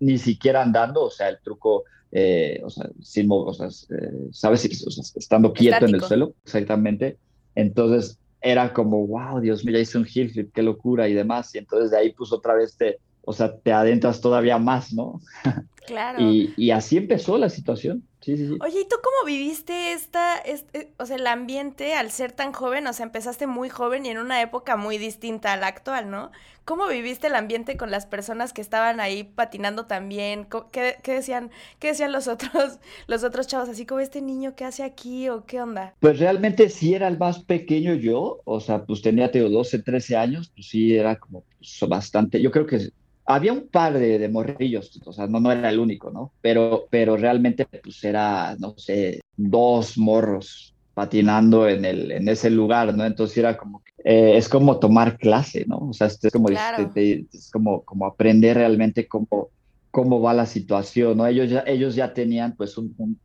ni, 0.00 0.18
siquiera 0.18 0.62
andando, 0.62 1.02
o 1.02 1.10
sea, 1.10 1.28
el 1.28 1.38
truco, 1.42 1.84
eh, 2.10 2.60
o 2.64 2.70
sea, 2.70 2.90
sin, 3.00 3.28
o 3.30 3.52
sea, 3.54 3.68
eh, 3.68 4.28
¿sabes? 4.32 4.86
O 4.86 4.90
sea, 4.90 5.04
estando 5.14 5.52
quieto 5.52 5.86
en 5.86 5.94
el 5.94 6.02
suelo, 6.02 6.34
exactamente. 6.44 7.16
Entonces 7.54 8.18
era 8.40 8.72
como, 8.72 9.06
wow, 9.06 9.40
Dios 9.40 9.64
mío, 9.64 9.74
ya 9.74 9.80
hice 9.80 9.98
un 9.98 10.06
heel 10.12 10.30
flip, 10.30 10.52
qué 10.52 10.62
locura 10.62 11.08
y 11.08 11.14
demás. 11.14 11.54
Y 11.54 11.58
entonces 11.58 11.92
de 11.92 11.98
ahí 11.98 12.12
pues 12.12 12.32
otra 12.32 12.54
vez 12.54 12.76
te, 12.76 12.98
o 13.24 13.32
sea, 13.32 13.56
te 13.56 13.72
adentras 13.72 14.20
todavía 14.20 14.58
más, 14.58 14.92
¿no? 14.92 15.20
Claro. 15.84 16.20
y, 16.20 16.54
y 16.56 16.70
así 16.70 16.96
empezó 16.96 17.36
la 17.38 17.48
situación. 17.48 18.04
Oye, 18.30 18.80
¿y 18.80 18.88
tú 18.88 18.96
cómo 19.02 19.26
viviste 19.26 19.92
esta, 19.92 20.38
este, 20.38 20.92
o 20.98 21.06
sea, 21.06 21.16
el 21.16 21.26
ambiente 21.26 21.94
al 21.94 22.10
ser 22.10 22.30
tan 22.30 22.52
joven? 22.52 22.86
O 22.86 22.92
sea, 22.92 23.04
empezaste 23.04 23.48
muy 23.48 23.68
joven 23.68 24.06
y 24.06 24.10
en 24.10 24.18
una 24.18 24.40
época 24.40 24.76
muy 24.76 24.96
distinta 24.96 25.52
a 25.52 25.56
la 25.56 25.66
actual, 25.66 26.08
¿no? 26.08 26.30
¿Cómo 26.64 26.86
viviste 26.86 27.26
el 27.26 27.34
ambiente 27.34 27.76
con 27.76 27.90
las 27.90 28.06
personas 28.06 28.52
que 28.52 28.60
estaban 28.60 29.00
ahí 29.00 29.24
patinando 29.24 29.86
también? 29.86 30.46
¿Qué, 30.70 30.96
qué 31.02 31.14
decían, 31.14 31.50
qué 31.80 31.88
decían 31.88 32.12
los 32.12 32.28
otros, 32.28 32.78
los 33.08 33.24
otros 33.24 33.48
chavos? 33.48 33.68
Así 33.68 33.86
como 33.86 34.00
este 34.00 34.22
niño, 34.22 34.54
¿qué 34.54 34.64
hace 34.66 34.84
aquí 34.84 35.28
o 35.28 35.44
qué 35.44 35.60
onda? 35.60 35.94
Pues 35.98 36.20
realmente 36.20 36.68
sí 36.68 36.94
era 36.94 37.08
el 37.08 37.18
más 37.18 37.40
pequeño 37.40 37.94
yo, 37.94 38.40
o 38.44 38.60
sea, 38.60 38.84
pues 38.84 39.02
tenía, 39.02 39.32
tengo 39.32 39.48
12, 39.48 39.80
13 39.80 40.16
años, 40.16 40.52
pues 40.54 40.68
sí 40.68 40.94
era 40.94 41.16
como 41.16 41.42
pues, 41.58 41.80
bastante, 41.88 42.40
yo 42.40 42.52
creo 42.52 42.66
que 42.66 42.92
había 43.24 43.52
un 43.52 43.68
par 43.68 43.98
de, 43.98 44.28
morrillos, 44.28 45.00
o 45.04 45.12
sea, 45.12 45.26
no, 45.26 45.40
no 45.40 45.52
era 45.52 45.70
el 45.70 45.78
único, 45.78 46.10
¿no? 46.10 46.32
Pero, 46.40 46.86
pero 46.90 47.16
realmente, 47.16 47.66
pues 47.66 48.02
era, 48.04 48.56
no 48.58 48.74
sé, 48.76 49.20
dos 49.36 49.96
morros 49.96 50.74
patinando 50.94 51.68
en, 51.68 51.84
el, 51.84 52.10
en 52.12 52.28
ese 52.28 52.50
lugar, 52.50 52.94
¿no? 52.94 53.04
Entonces 53.04 53.38
era 53.38 53.56
como, 53.56 53.82
eh, 54.04 54.36
es 54.36 54.48
como 54.48 54.78
tomar 54.78 55.16
clase, 55.18 55.64
¿no? 55.66 55.78
O 55.78 55.92
sea, 55.92 56.08
es 56.08 56.18
como, 56.32 56.48
es 56.48 57.50
como, 57.52 57.82
como 57.82 58.06
aprender 58.06 58.56
realmente 58.56 59.06
cómo, 59.06 59.48
cómo 59.90 60.20
va 60.20 60.34
la 60.34 60.46
situación, 60.46 61.16
¿no? 61.18 61.26
Ellos 61.26 61.50
ya, 61.50 61.64
ellos 61.66 61.94
ya 61.94 62.12
tenían, 62.12 62.54
pues, 62.56 62.76
un, 62.76 62.94
un, 62.98 63.18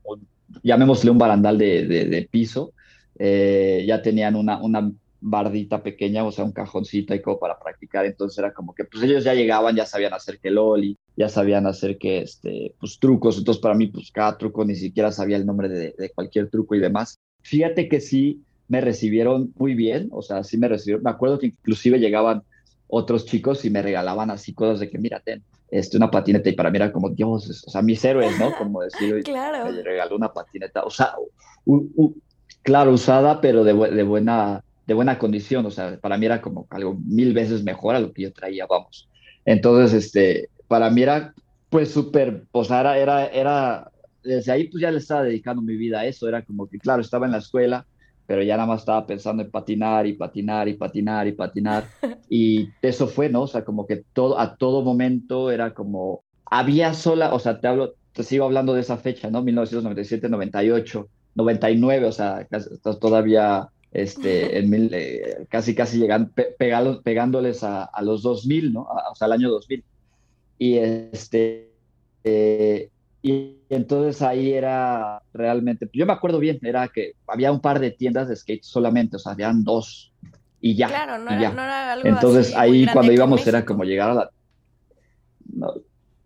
llamémosle 0.64 1.12
un 1.12 1.18
barandal 1.18 1.58
de, 1.58 1.86
de, 1.86 2.30
piso, 2.30 2.74
eh, 3.20 3.84
ya 3.88 4.02
tenían 4.02 4.36
una, 4.36 4.62
una 4.62 4.92
bardita 5.20 5.84
pequeña, 5.84 6.24
o 6.24 6.32
sea, 6.32 6.46
un 6.46 6.52
cajoncito 6.52 7.14
y 7.14 7.22
como 7.22 7.40
para 7.40 7.60
practicar. 7.60 8.06
Entonces 8.06 8.38
era 8.40 8.54
como 8.54 8.74
que 8.74 8.86
pues 8.86 9.04
ellos 9.04 9.24
ya 9.24 9.34
llegaban, 9.34 9.76
ya 9.76 9.86
sabían 9.86 10.14
hacer 10.14 10.40
que 10.40 10.52
loli. 10.52 10.98
ya 11.16 11.30
sabían 11.30 11.68
hacer 11.68 11.98
que, 11.98 12.20
este, 12.20 12.76
pues 12.80 13.00
trucos, 13.00 13.38
entonces 13.38 13.62
para 13.62 13.76
mí, 13.76 13.88
pues 13.88 14.12
cada 14.12 14.38
truco 14.38 14.64
ni 14.66 14.76
siquiera 14.76 15.12
sabía 15.12 15.38
el 15.38 15.46
nombre 15.46 15.70
de, 15.70 15.96
de 15.98 16.10
cualquier 16.12 16.50
truco 16.50 16.76
y 16.76 16.80
demás. 16.80 17.20
Fíjate 17.42 17.88
que 17.88 18.02
sí 18.02 18.44
me 18.68 18.82
recibieron 18.82 19.54
muy 19.58 19.76
bien, 19.76 20.10
o 20.12 20.22
sea, 20.22 20.44
sí 20.44 20.58
me 20.58 20.68
recibieron, 20.68 21.04
me 21.04 21.10
acuerdo 21.10 21.40
que 21.40 21.48
inclusive 21.48 22.00
llegaban 22.00 22.44
otros 22.88 23.26
chicos 23.26 23.66
y 23.66 23.70
me 23.70 23.82
regalaban 23.82 24.30
así 24.30 24.54
cosas 24.54 24.80
de 24.80 24.90
que, 24.90 24.98
mírate, 24.98 25.42
este, 25.70 25.98
una 25.98 26.10
patineta 26.10 26.50
y 26.50 26.54
para 26.54 26.70
mí 26.70 26.78
era 26.78 26.92
como, 26.92 27.10
Dios, 27.10 27.64
o 27.68 27.70
sea, 27.70 27.82
mis 27.82 28.04
héroes, 28.04 28.40
¿no? 28.40 28.56
Como 28.58 28.82
decir, 28.82 29.24
claro. 29.24 29.72
me 29.72 29.84
regaló 29.84 30.16
una 30.16 30.32
patineta, 30.32 30.84
o 30.84 30.90
sea, 30.90 31.14
claro, 32.64 32.94
usada, 32.94 33.42
pero 33.42 33.64
de, 33.64 33.74
de, 33.74 34.04
buena, 34.04 34.64
de 34.88 34.94
buena 34.94 35.20
condición, 35.20 35.66
o 35.66 35.72
sea, 35.72 36.00
para 36.00 36.18
mí 36.18 36.26
era 36.26 36.42
como 36.42 36.66
algo 36.70 36.98
mil 37.06 37.34
veces 37.34 37.64
mejor 37.64 37.96
a 37.96 38.00
lo 38.00 38.14
que 38.14 38.24
yo 38.24 38.34
traía, 38.34 38.66
vamos. 38.66 39.10
Entonces, 39.44 40.06
este, 40.06 40.50
para 40.68 40.90
mí 40.90 41.04
era, 41.04 41.34
pues, 41.70 41.92
súper, 41.92 42.46
o 42.54 42.64
sea, 42.64 42.80
era, 42.80 42.98
era, 42.98 43.28
era, 43.28 43.92
desde 44.24 44.52
ahí, 44.52 44.70
pues 44.70 44.82
ya 44.82 44.90
le 44.90 45.00
estaba 45.00 45.24
dedicando 45.24 45.62
mi 45.62 45.76
vida 45.76 46.00
a 46.00 46.06
eso, 46.06 46.28
era 46.28 46.42
como 46.42 46.68
que, 46.68 46.80
claro, 46.80 47.02
estaba 47.02 47.26
en 47.26 47.34
la 47.34 47.40
escuela, 47.40 47.86
pero 48.26 48.42
ya 48.44 48.56
nada 48.56 48.68
más 48.68 48.82
estaba 48.82 49.06
pensando 49.06 49.44
en 49.44 49.52
patinar 49.52 50.08
y 50.08 50.14
patinar 50.14 50.68
y 50.70 50.74
patinar 50.76 51.28
y 51.28 51.32
patinar. 51.34 51.86
Y 52.30 52.70
eso 52.82 53.08
fue, 53.08 53.30
¿no? 53.30 53.44
O 53.44 53.48
sea, 53.48 53.64
como 53.64 53.88
que 53.88 54.04
todo, 54.12 54.38
a 54.38 54.58
todo 54.58 54.84
momento 54.84 55.50
era 55.50 55.74
como, 55.74 56.24
había 56.46 56.94
sola, 56.94 57.34
o 57.34 57.40
sea, 57.40 57.62
te 57.62 57.68
hablo, 57.68 57.94
te 58.12 58.24
sigo 58.24 58.44
hablando 58.44 58.74
de 58.74 58.82
esa 58.82 58.98
fecha, 58.98 59.30
¿no? 59.30 59.42
1997, 59.44 60.28
98, 60.28 61.08
99, 61.36 62.06
o 62.06 62.12
sea, 62.12 62.46
todavía 63.00 63.70
este, 63.98 64.60
en 64.60 64.70
mil, 64.70 64.94
eh, 64.94 65.48
casi, 65.50 65.74
casi 65.74 65.98
llegando, 65.98 66.32
pegándoles 67.04 67.64
a, 67.64 67.84
a, 67.84 68.02
los 68.04 68.22
2000, 68.22 68.74
¿no? 68.74 68.82
o 68.82 69.16
sea, 69.16 69.26
al 69.26 69.32
año 69.32 69.50
2000. 69.50 69.84
Y 70.60 70.78
este, 70.78 71.72
eh, 72.24 72.92
y 73.24 73.58
entonces 73.70 74.22
ahí 74.22 74.54
era 74.54 75.24
realmente, 75.34 75.90
yo 75.94 76.06
me 76.06 76.14
acuerdo 76.14 76.38
bien, 76.38 76.60
era 76.62 76.88
que 76.90 77.14
había 77.28 77.52
un 77.52 77.60
par 77.60 77.80
de 77.80 77.90
tiendas 77.90 78.30
de 78.30 78.36
skate 78.36 78.64
solamente, 78.64 79.16
o 79.16 79.20
sea, 79.20 79.32
habían 79.32 79.64
dos 79.64 80.14
y 80.62 80.76
ya. 80.76 80.90
Claro, 80.90 81.18
no, 81.18 81.32
era, 81.32 81.52
no 81.52 81.64
era, 81.64 81.94
algo 81.94 82.08
Entonces 82.08 82.48
así 82.50 82.56
ahí 82.56 82.88
cuando 82.94 83.12
íbamos 83.12 83.48
era 83.48 83.66
como 83.66 83.84
llegar 83.84 84.12
a 84.12 84.14
la... 84.14 84.30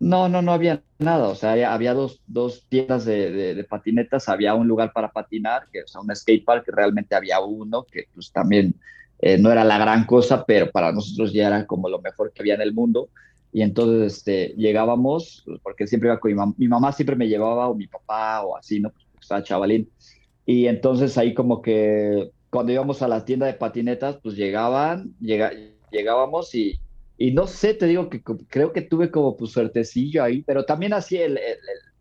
No, 0.02 0.28
no, 0.28 0.42
no, 0.42 0.52
había 0.52 0.82
nada, 0.98 1.28
o 1.28 1.36
sea, 1.36 1.52
había, 1.72 1.94
dos, 1.94 2.20
dos, 2.26 2.66
tiendas 2.68 3.04
de, 3.04 3.54
de, 3.54 3.64
patinetas, 3.64 4.28
había 4.28 4.52
un 4.52 4.66
lugar 4.66 4.92
para 4.92 5.12
patinar, 5.12 5.68
que, 5.72 5.84
o 5.84 5.86
sea, 5.86 6.00
un 6.00 6.12
skate 6.16 6.44
park, 6.44 6.64
realmente 6.66 7.14
había 7.14 7.38
uno, 7.38 7.84
que 7.84 8.06
pues 8.12 8.32
también 8.32 8.74
eh, 9.20 9.38
no 9.38 9.52
era 9.52 9.62
la 9.62 9.78
gran 9.78 10.04
cosa, 10.04 10.44
pero 10.44 10.72
para 10.72 10.90
nosotros 10.90 11.32
ya 11.32 11.46
era 11.46 11.66
como 11.68 11.88
lo 11.88 12.00
mejor 12.00 12.32
que 12.32 12.42
había 12.42 12.56
en 12.56 12.62
el 12.62 12.74
mundo. 12.74 13.10
Y 13.52 13.62
entonces 13.62 14.16
este, 14.16 14.54
llegábamos, 14.56 15.44
porque 15.62 15.86
siempre 15.86 16.08
iba 16.08 16.18
con 16.18 16.32
mi 16.32 16.34
mamá, 16.34 16.54
mi 16.58 16.66
mamá 16.66 16.90
siempre 16.90 17.14
me 17.14 17.28
llevaba, 17.28 17.68
o 17.68 17.74
mi 17.76 17.86
papá, 17.86 18.42
o 18.42 18.56
así, 18.56 18.80
¿no? 18.80 18.90
Porque 18.90 19.06
estaba 19.20 19.44
chavalín. 19.44 19.88
Y 20.44 20.66
entonces 20.66 21.16
ahí 21.16 21.32
como 21.32 21.62
que 21.62 22.32
cuando 22.50 22.72
íbamos 22.72 23.02
a 23.02 23.08
la 23.08 23.24
tienda 23.24 23.46
de 23.46 23.54
patinetas, 23.54 24.18
pues 24.20 24.34
llegaban, 24.34 25.14
llega, 25.20 25.52
llegábamos 25.92 26.52
y, 26.56 26.80
y 27.22 27.30
no 27.30 27.46
sé, 27.46 27.74
te 27.74 27.86
digo 27.86 28.10
que 28.10 28.20
creo 28.20 28.72
que 28.72 28.82
tuve 28.82 29.12
como 29.12 29.36
pues 29.36 29.52
suertecillo 29.52 30.24
ahí, 30.24 30.42
pero 30.42 30.64
también 30.64 30.92
así 30.92 31.18
el, 31.18 31.38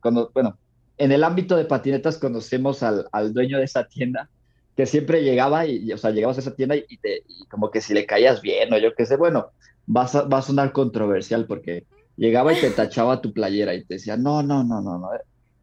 cuando, 0.01 0.31
bueno, 0.33 0.57
en 0.97 1.11
el 1.11 1.23
ámbito 1.23 1.55
de 1.55 1.65
patinetas 1.65 2.17
conocemos 2.17 2.81
al, 2.81 3.07
al, 3.11 3.31
dueño 3.31 3.59
de 3.59 3.65
esa 3.65 3.87
tienda, 3.87 4.31
que 4.75 4.87
siempre 4.87 5.21
llegaba 5.21 5.67
y, 5.67 5.93
o 5.93 5.97
sea, 5.99 6.09
llegabas 6.09 6.37
a 6.37 6.41
esa 6.41 6.55
tienda 6.55 6.75
y, 6.75 6.97
te, 6.97 7.21
y 7.27 7.45
como 7.45 7.69
que 7.69 7.81
si 7.81 7.93
le 7.93 8.07
caías 8.07 8.41
bien 8.41 8.73
o 8.73 8.79
yo 8.79 8.95
qué 8.95 9.05
sé, 9.05 9.15
bueno, 9.15 9.51
va 9.95 10.05
a, 10.05 10.21
va 10.23 10.39
a 10.39 10.41
sonar 10.41 10.71
controversial 10.71 11.45
porque 11.45 11.85
llegaba 12.17 12.51
y 12.53 12.59
te 12.59 12.71
tachaba 12.71 13.21
tu 13.21 13.31
playera 13.31 13.75
y 13.75 13.83
te 13.83 13.93
decía, 13.93 14.17
no, 14.17 14.41
no, 14.41 14.63
no, 14.63 14.81
no, 14.81 14.97
no, 14.97 15.09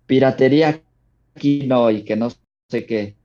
piratería 0.06 0.80
aquí 1.34 1.66
no, 1.66 1.90
y 1.90 2.04
que 2.04 2.14
no 2.14 2.28
sé 2.68 2.86
qué. 2.86 3.16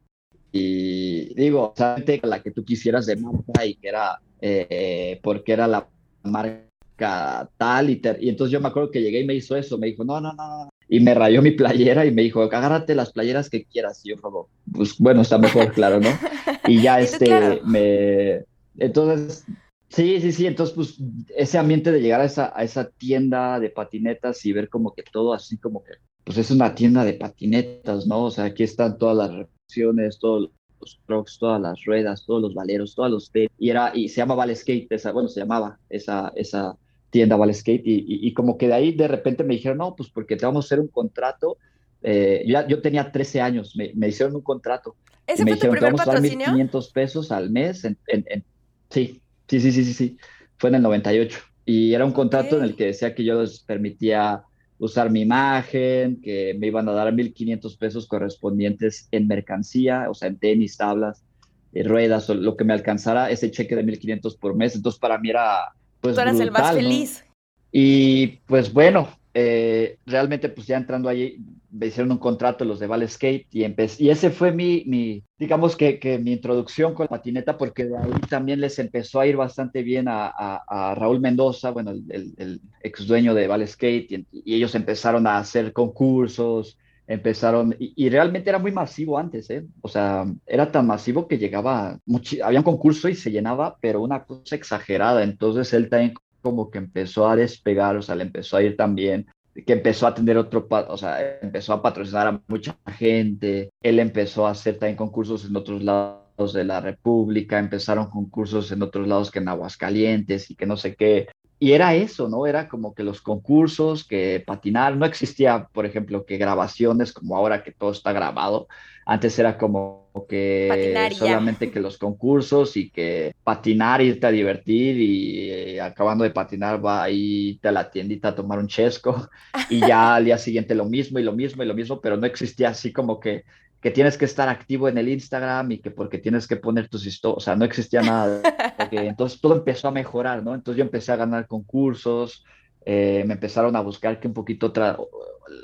Y 0.52 1.32
digo, 1.36 1.76
la 2.24 2.42
que 2.42 2.50
tú 2.50 2.66
quisieras 2.66 3.06
de 3.06 3.18
marca 3.18 3.68
y 3.68 3.76
que 3.76 3.88
era 3.88 4.20
eh, 4.42 5.22
porque 5.24 5.54
era 5.54 5.68
la 5.68 5.88
marca 6.24 7.50
tal 7.58 7.90
y, 7.90 8.02
y 8.20 8.30
entonces 8.30 8.52
yo 8.52 8.62
me 8.62 8.68
acuerdo 8.68 8.92
que 8.92 9.02
llegué 9.02 9.22
y 9.22 9.26
me 9.26 9.36
hizo 9.36 9.56
eso, 9.56 9.78
me 9.78 9.88
dijo, 9.88 10.04
no, 10.04 10.22
no, 10.22 10.34
no, 10.34 10.70
y 10.88 11.00
me 11.00 11.14
rayó 11.14 11.42
mi 11.42 11.52
playera 11.52 12.06
y 12.06 12.12
me 12.12 12.22
dijo, 12.22 12.42
agárrate 12.42 12.96
las 12.96 13.12
playeras 13.12 13.50
que 13.50 13.66
quieras. 13.66 14.06
Y 14.06 14.10
yo 14.10 14.22
como, 14.22 14.50
pues 14.72 14.98
bueno, 15.00 15.22
está 15.22 15.38
mejor, 15.38 15.72
claro, 15.74 16.00
¿no? 16.00 16.10
Y 16.68 16.82
ya 16.82 17.02
este, 17.02 17.62
me, 17.66 18.46
entonces 18.78 19.46
Sí, 19.94 20.20
sí, 20.22 20.32
sí. 20.32 20.48
Entonces, 20.48 20.74
pues, 20.76 20.98
ese 21.36 21.60
ambiente 21.60 21.92
de 21.92 22.02
llegar 22.02 22.20
a 22.22 22.26
esa, 22.26 22.52
a 22.56 22.64
esa 22.64 22.90
tienda 22.90 23.60
de 23.60 23.70
patinetas 23.70 24.44
y 24.44 24.52
ver 24.52 24.68
como 24.68 24.96
que 24.96 25.04
todo 25.04 25.34
así 25.34 25.60
como 25.60 25.84
que, 25.84 25.92
pues 26.24 26.40
es 26.40 26.50
una 26.50 26.74
tienda 26.74 27.06
de 27.06 27.14
patinetas, 27.14 28.08
¿no? 28.08 28.24
O 28.26 28.32
sea, 28.32 28.46
aquí 28.46 28.64
están 28.64 28.98
todas 28.98 29.16
las 29.16 29.32
reflexiones, 29.36 30.18
todos 30.18 30.50
los 30.84 31.00
trucks, 31.06 31.38
todas 31.40 31.62
las 31.62 31.84
ruedas, 31.86 32.26
todos 32.26 32.42
los 32.42 32.54
valeros, 32.54 32.96
todos 32.96 33.12
los 33.12 33.32
y 33.34 33.70
era, 33.70 33.92
y 33.94 34.10
se 34.10 34.18
llama 34.18 34.36
Vale 34.36 34.56
Skate, 34.56 34.92
esa, 34.92 35.12
bueno, 35.12 35.30
se 35.30 35.40
llamaba 35.40 35.80
esa, 35.90 36.32
esa 36.36 36.78
tienda 37.10 37.36
Vale 37.36 37.54
Skate, 37.54 37.86
y, 37.86 38.28
y, 38.28 38.34
como 38.34 38.58
que 38.58 38.68
de 38.68 38.74
ahí 38.74 38.92
de 38.92 39.08
repente 39.08 39.44
me 39.44 39.56
dijeron, 39.56 39.80
no, 39.80 39.96
pues 39.96 40.10
porque 40.10 40.36
te 40.36 40.46
vamos 40.46 40.66
a 40.66 40.68
hacer 40.68 40.80
un 40.80 40.88
contrato. 40.88 41.58
Eh, 42.02 42.44
yo, 42.46 42.68
yo 42.68 42.82
tenía 42.82 43.12
13 43.12 43.42
años, 43.42 43.76
me, 43.76 43.92
me 43.96 44.10
hicieron 44.10 44.36
un 44.36 44.42
contrato. 44.42 44.96
¿Ese 45.26 45.46
me 45.46 45.52
fue 45.52 45.56
dijeron, 45.56 45.76
tu 45.76 45.80
primer 45.80 45.80
te 45.80 45.86
vamos 45.86 46.02
a 46.02 46.06
dar 46.06 46.16
patrocinio? 46.16 46.48
1.500 46.48 46.92
pesos 46.92 47.32
al 47.32 47.50
mes, 47.50 47.86
en, 47.86 47.98
en, 48.08 48.26
en, 48.28 48.44
sí, 48.90 49.22
Sí, 49.48 49.60
sí, 49.60 49.72
sí, 49.72 49.86
sí, 49.86 49.94
sí. 49.94 50.18
Fue 50.58 50.70
en 50.70 50.76
el 50.76 50.82
98. 50.82 51.40
Y 51.66 51.94
era 51.94 52.06
un 52.06 52.12
contrato 52.12 52.58
en 52.58 52.64
el 52.64 52.76
que 52.76 52.86
decía 52.88 53.14
que 53.14 53.24
yo 53.24 53.42
les 53.42 53.60
permitía 53.60 54.44
usar 54.84 55.10
mi 55.10 55.22
imagen, 55.22 56.22
que 56.22 56.56
me 56.60 56.68
iban 56.68 56.90
a 56.90 56.92
dar 56.92 57.14
1.500 57.14 57.78
pesos 57.78 58.06
correspondientes 58.06 59.08
en 59.12 59.28
mercancía, 59.28 60.10
o 60.10 60.14
sea, 60.14 60.28
en 60.28 60.38
tenis, 60.38 60.76
tablas, 60.76 61.24
eh, 61.72 61.84
ruedas, 61.84 62.30
o 62.30 62.34
lo 62.34 62.58
que 62.58 62.66
me 62.66 62.74
alcanzara 62.74 63.32
ese 63.32 63.50
cheque 63.50 63.78
de 63.78 63.84
1.500 63.86 64.38
por 64.38 64.56
mes. 64.56 64.76
Entonces, 64.76 65.00
para 65.00 65.18
mí 65.18 65.30
era, 65.30 65.72
pues, 66.02 66.16
Tú 66.16 66.22
eras 66.22 66.38
el 66.40 66.52
más 66.52 66.76
feliz. 66.76 67.24
Y, 67.72 68.28
pues, 68.46 68.74
bueno, 68.74 69.08
eh, 69.34 70.00
realmente, 70.06 70.50
pues, 70.50 70.68
ya 70.68 70.76
entrando 70.76 71.08
allí, 71.08 71.38
me 71.74 71.88
hicieron 71.88 72.12
un 72.12 72.20
contrato 72.20 72.66
los 72.66 72.80
de 72.80 72.88
Vale 72.88 73.08
Skate 73.08 73.48
y 73.52 73.64
empecé, 73.64 74.04
y 74.04 74.10
ese 74.10 74.30
fue 74.30 74.52
mi, 74.52 74.84
mi 74.86 75.24
digamos 75.38 75.76
que, 75.76 76.00
que, 76.00 76.20
mi 76.20 76.34
introducción 76.34 76.94
con 76.94 77.06
la 77.06 77.10
patineta, 77.10 77.58
porque 77.58 77.86
de 77.86 77.98
ahí 77.98 78.12
también 78.30 78.62
les 78.62 78.78
empezó 78.78 79.20
a 79.20 79.26
ir 79.26 79.36
bastante 79.36 79.82
bien 79.82 80.08
a, 80.08 80.28
a, 80.28 80.64
a 80.68 80.96
Raúl 80.96 81.20
Mendoza, 81.20 81.72
bueno, 81.72 81.92
el, 81.92 82.04
el, 82.10 82.34
el, 82.38 82.62
ex 82.82 83.08
dueño 83.08 83.34
de 83.34 83.48
Vale 83.48 83.66
Skate, 83.66 84.12
y, 84.12 84.28
y, 84.32 84.56
ellos 84.56 84.76
empezaron 84.76 85.26
a 85.26 85.40
hacer 85.40 85.74
concursos, 85.74 86.78
empezaron, 87.08 87.76
y, 87.80 87.94
y, 87.96 88.10
realmente 88.10 88.52
era 88.52 88.60
muy 88.60 88.72
masivo 88.72 89.18
antes, 89.18 89.50
¿eh? 89.50 89.66
O 89.82 89.88
sea, 89.88 90.26
era 90.46 90.72
tan 90.72 90.86
masivo 90.86 91.28
que 91.28 91.40
llegaba, 91.40 92.00
había 92.44 92.60
un 92.60 92.64
concurso 92.64 93.10
y 93.10 93.16
se 93.16 93.32
llenaba, 93.32 93.78
pero 93.82 94.02
una 94.02 94.24
cosa 94.26 94.56
exagerada, 94.56 95.24
entonces 95.24 95.74
él 95.74 95.90
también 95.90 96.14
como 96.42 96.70
que 96.70 96.78
empezó 96.78 97.28
a 97.28 97.36
despegar, 97.36 97.98
o 97.98 98.02
sea, 98.04 98.16
le 98.16 98.24
empezó 98.24 98.58
a 98.58 98.64
ir 98.64 98.78
también 98.78 99.26
que 99.54 99.74
empezó 99.74 100.08
a 100.08 100.16
tener 100.16 100.38
otro, 100.38 100.68
o 100.70 100.98
sea, 100.98 101.40
empezó 101.42 101.74
a 101.74 101.82
patrocinar 101.82 102.28
a 102.28 102.42
mucha 102.48 102.78
gente, 102.98 103.70
él 103.82 104.00
empezó 104.00 104.48
a 104.48 104.52
hacer 104.52 104.80
también 104.80 104.98
concursos 104.98 105.46
en 105.46 105.56
otros 105.56 105.84
lados 105.84 106.54
de 106.54 106.64
la 106.64 106.82
República, 106.82 107.60
empezaron 107.60 108.10
concursos 108.10 108.72
en 108.72 108.82
otros 108.82 109.08
lados 109.08 109.30
que 109.30 109.40
en 109.40 109.48
Aguascalientes 109.48 110.50
y 110.50 110.56
que 110.56 110.66
no 110.66 110.78
sé 110.78 110.96
qué. 110.96 111.28
Y 111.60 111.72
era 111.72 111.96
eso, 111.96 112.28
¿no? 112.28 112.46
Era 112.46 112.68
como 112.68 112.94
que 112.94 113.04
los 113.04 113.22
concursos, 113.22 114.04
que 114.04 114.44
patinar, 114.46 114.98
no 114.98 115.06
existía, 115.06 115.68
por 115.72 115.86
ejemplo, 115.86 116.26
que 116.26 116.38
grabaciones 116.38 117.14
como 117.14 117.38
ahora 117.38 117.64
que 117.64 117.72
todo 117.72 117.92
está 117.92 118.12
grabado. 118.12 118.68
Antes 119.06 119.38
era 119.40 119.58
como 119.58 120.04
que 120.30 120.68
Patinar 120.70 121.14
solamente 121.14 121.72
que 121.72 121.80
los 121.80 121.98
concursos 121.98 122.78
y 122.78 122.90
que 122.90 123.34
patinar, 123.44 124.02
irte 124.02 124.28
a 124.28 124.32
divertir 124.32 124.98
y 125.00 125.50
eh, 125.50 125.82
acabando 125.82 126.24
de 126.24 126.30
patinar 126.30 126.84
va 126.84 127.04
a 127.04 127.10
irte 127.10 127.68
a 127.68 127.72
la 127.72 127.90
tiendita 127.90 128.30
a 128.30 128.36
tomar 128.36 128.60
un 128.60 128.68
chesco 128.68 129.30
y 129.70 129.80
ya 129.80 130.16
al 130.16 130.26
día 130.26 130.38
siguiente 130.38 130.76
lo 130.76 130.86
mismo 130.86 131.20
y 131.20 131.24
lo 131.24 131.34
mismo 131.34 131.64
y 131.64 131.66
lo 131.66 131.74
mismo, 131.74 132.00
pero 132.00 132.18
no 132.18 132.26
existía 132.26 132.70
así 132.70 132.94
como 132.94 133.20
que, 133.20 133.44
que 133.84 133.92
tienes 133.92 134.18
que 134.18 134.24
estar 134.24 134.48
activo 134.48 134.88
en 134.88 134.98
el 134.98 135.10
Instagram 135.10 135.74
y 135.74 135.80
que 135.80 135.92
porque 135.92 136.18
tienes 136.18 136.48
que 136.48 136.56
poner 136.56 136.88
tus 136.88 137.06
historias, 137.06 137.38
o 137.38 137.42
sea, 137.42 137.58
no 137.58 137.66
existía 137.66 138.02
nada. 138.02 138.42
Porque, 138.78 139.06
entonces 139.06 139.42
todo 139.42 139.56
empezó 139.56 139.90
a 139.90 139.92
mejorar, 139.92 140.42
¿no? 140.42 140.56
Entonces 140.56 140.78
yo 140.78 140.86
empecé 140.86 141.12
a 141.12 141.18
ganar 141.18 141.48
concursos, 141.48 142.46
eh, 142.86 143.24
me 143.28 143.34
empezaron 143.34 143.76
a 143.76 143.82
buscar 143.82 144.20
que 144.22 144.28
un 144.28 144.34
poquito 144.34 144.68
otra, 144.68 144.98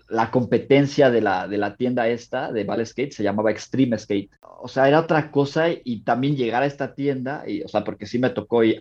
la 0.10 0.32
competencia 0.32 1.10
de 1.10 1.22
la, 1.22 1.48
de 1.48 1.58
la 1.58 1.76
tienda 1.78 2.10
esta 2.10 2.52
de 2.52 2.66
Vale 2.66 2.86
Skate 2.86 3.14
se 3.14 3.24
llamaba 3.24 3.52
Extreme 3.52 3.98
Skate. 3.98 4.32
O 4.62 4.68
sea, 4.68 4.90
era 4.90 5.00
otra 5.00 5.32
cosa 5.32 5.68
y 5.72 6.02
también 6.02 6.36
llegar 6.36 6.62
a 6.62 6.66
esta 6.66 6.94
tienda, 6.94 7.46
y, 7.48 7.64
o 7.64 7.70
sea, 7.70 7.86
porque 7.86 8.06
sí 8.06 8.20
me 8.20 8.30
tocó 8.32 8.66
ir, 8.66 8.80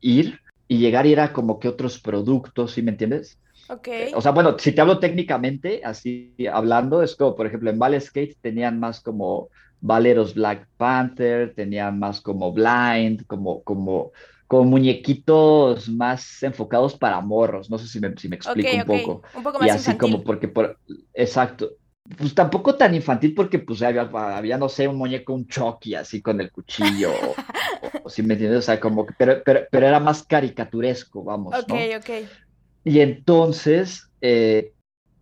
ir 0.00 0.40
y 0.66 0.78
llegar 0.78 1.06
y 1.06 1.12
era 1.12 1.32
como 1.32 1.60
que 1.60 1.68
otros 1.68 2.00
productos, 2.00 2.72
¿sí 2.72 2.82
me 2.82 2.90
entiendes? 2.90 3.38
Okay. 3.72 4.12
O 4.14 4.20
sea, 4.20 4.32
bueno, 4.32 4.56
si 4.58 4.72
te 4.72 4.80
hablo 4.80 4.98
técnicamente, 4.98 5.82
así 5.84 6.34
hablando, 6.52 7.02
es 7.02 7.16
como, 7.16 7.34
por 7.36 7.46
ejemplo, 7.46 7.70
en 7.70 7.78
Vale 7.78 8.00
Skate 8.00 8.36
tenían 8.40 8.78
más 8.80 9.00
como 9.00 9.48
Valeros 9.80 10.34
Black 10.34 10.68
Panther, 10.76 11.54
tenían 11.54 11.98
más 11.98 12.20
como 12.20 12.52
Blind, 12.52 13.26
como, 13.26 13.62
como, 13.64 14.12
como 14.46 14.64
muñequitos 14.64 15.88
más 15.88 16.42
enfocados 16.42 16.96
para 16.96 17.20
morros, 17.20 17.70
no 17.70 17.78
sé 17.78 17.86
si 17.88 18.00
me, 18.00 18.14
si 18.16 18.28
me 18.28 18.36
explico 18.36 18.76
Ok, 18.76 18.80
un 18.80 18.84
ok. 18.84 18.86
poco. 18.86 19.22
Un 19.34 19.42
poco 19.42 19.58
más 19.58 19.66
Y 19.66 19.68
así 19.68 19.80
infantil. 19.80 19.98
como 19.98 20.24
porque, 20.24 20.48
por, 20.48 20.78
exacto, 21.14 21.70
pues 22.18 22.34
tampoco 22.34 22.76
tan 22.76 22.94
infantil 22.94 23.34
porque 23.34 23.58
pues 23.60 23.82
había, 23.82 24.02
había, 24.02 24.58
no 24.58 24.68
sé, 24.68 24.88
un 24.88 24.96
muñeco, 24.96 25.32
un 25.34 25.46
Chucky 25.46 25.94
así 25.94 26.20
con 26.22 26.40
el 26.40 26.50
cuchillo, 26.50 27.14
o, 27.20 27.42
o, 28.02 28.08
si 28.10 28.22
me 28.22 28.34
entiendes, 28.34 28.60
o 28.60 28.62
sea, 28.62 28.80
como 28.80 29.06
que, 29.06 29.14
pero, 29.16 29.42
pero, 29.44 29.60
pero 29.70 29.86
era 29.86 30.00
más 30.00 30.24
caricaturesco, 30.24 31.22
vamos, 31.24 31.60
Ok, 31.60 31.68
¿no? 31.68 31.92
ok. 31.98 32.10
Y 32.84 33.00
entonces, 33.00 34.10
eh, 34.20 34.72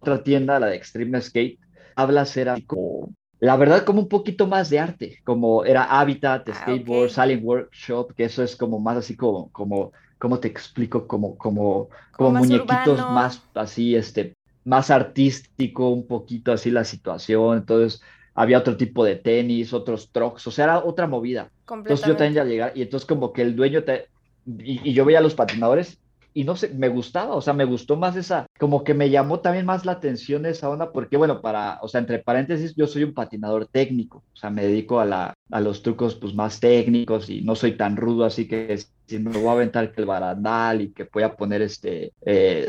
otra 0.00 0.22
tienda, 0.22 0.58
la 0.60 0.68
de 0.68 0.76
Extreme 0.76 1.20
Skate, 1.20 1.58
habla 1.94 2.24
ser 2.24 2.48
así 2.48 2.64
como, 2.64 3.12
la 3.38 3.56
verdad, 3.56 3.84
como 3.84 4.00
un 4.00 4.08
poquito 4.08 4.46
más 4.46 4.70
de 4.70 4.78
arte, 4.78 5.18
como 5.24 5.64
era 5.64 5.84
Habitat, 5.84 6.48
Ah, 6.48 6.54
Skateboard, 6.54 7.10
ok. 7.10 7.10
Silent 7.10 7.44
Workshop, 7.44 8.14
que 8.14 8.24
eso 8.24 8.42
es 8.42 8.56
como 8.56 8.78
más 8.80 8.96
así 8.98 9.16
como, 9.16 9.50
como, 9.52 9.92
¿cómo 10.18 10.38
te 10.40 10.48
explico? 10.48 11.06
Como, 11.06 11.36
como, 11.36 11.88
Como 12.16 12.30
como 12.30 12.30
más 12.32 12.42
muñequitos 12.46 13.00
urbano. 13.00 13.14
más 13.14 13.42
así, 13.54 13.94
este, 13.94 14.34
más 14.64 14.90
artístico, 14.90 15.90
un 15.90 16.06
poquito 16.06 16.52
así 16.52 16.70
la 16.70 16.84
situación, 16.84 17.58
entonces 17.58 18.00
había 18.34 18.58
otro 18.58 18.76
tipo 18.76 19.04
de 19.04 19.16
tenis, 19.16 19.72
otros 19.72 20.10
trucks, 20.12 20.46
o 20.46 20.50
sea, 20.50 20.64
era 20.64 20.78
otra 20.84 21.06
movida. 21.06 21.50
Entonces 21.82 22.06
yo 22.06 22.16
también 22.16 22.34
ya 22.34 22.44
llegar 22.44 22.72
y 22.74 22.82
entonces 22.82 23.06
como 23.06 23.32
que 23.32 23.42
el 23.42 23.56
dueño 23.56 23.84
te, 23.84 24.06
y, 24.46 24.90
y 24.90 24.92
yo 24.94 25.04
veía 25.04 25.18
a 25.18 25.22
los 25.22 25.34
patinadores 25.34 25.98
y 26.34 26.44
no 26.44 26.56
sé, 26.56 26.70
me 26.74 26.88
gustaba, 26.88 27.34
o 27.34 27.40
sea, 27.40 27.52
me 27.54 27.64
gustó 27.64 27.96
más 27.96 28.16
esa, 28.16 28.46
como 28.60 28.84
que 28.84 28.92
me 28.92 29.08
llamó 29.08 29.40
también 29.40 29.64
más 29.64 29.86
la 29.86 29.92
atención 29.92 30.44
esa 30.44 30.68
onda, 30.68 30.92
porque 30.92 31.16
bueno, 31.16 31.40
para, 31.40 31.78
o 31.80 31.88
sea, 31.88 31.98
entre 31.98 32.18
paréntesis, 32.18 32.74
yo 32.76 32.86
soy 32.86 33.04
un 33.04 33.14
patinador 33.14 33.66
técnico, 33.66 34.22
o 34.34 34.36
sea, 34.36 34.50
me 34.50 34.62
dedico 34.62 35.00
a 35.00 35.06
la, 35.06 35.34
a 35.50 35.60
los 35.60 35.82
trucos 35.82 36.14
pues 36.16 36.34
más 36.34 36.60
técnicos 36.60 37.30
y 37.30 37.40
no 37.40 37.54
soy 37.56 37.72
tan 37.78 37.96
rudo, 37.96 38.26
así 38.26 38.46
que 38.46 38.78
si 39.06 39.18
me 39.18 39.32
voy 39.32 39.48
a 39.48 39.52
aventar 39.52 39.90
que 39.90 40.02
el 40.02 40.06
barandal 40.06 40.82
y 40.82 40.92
que 40.92 41.08
voy 41.12 41.24
a 41.24 41.34
poner 41.34 41.62
este, 41.62 42.04
eh, 42.04 42.12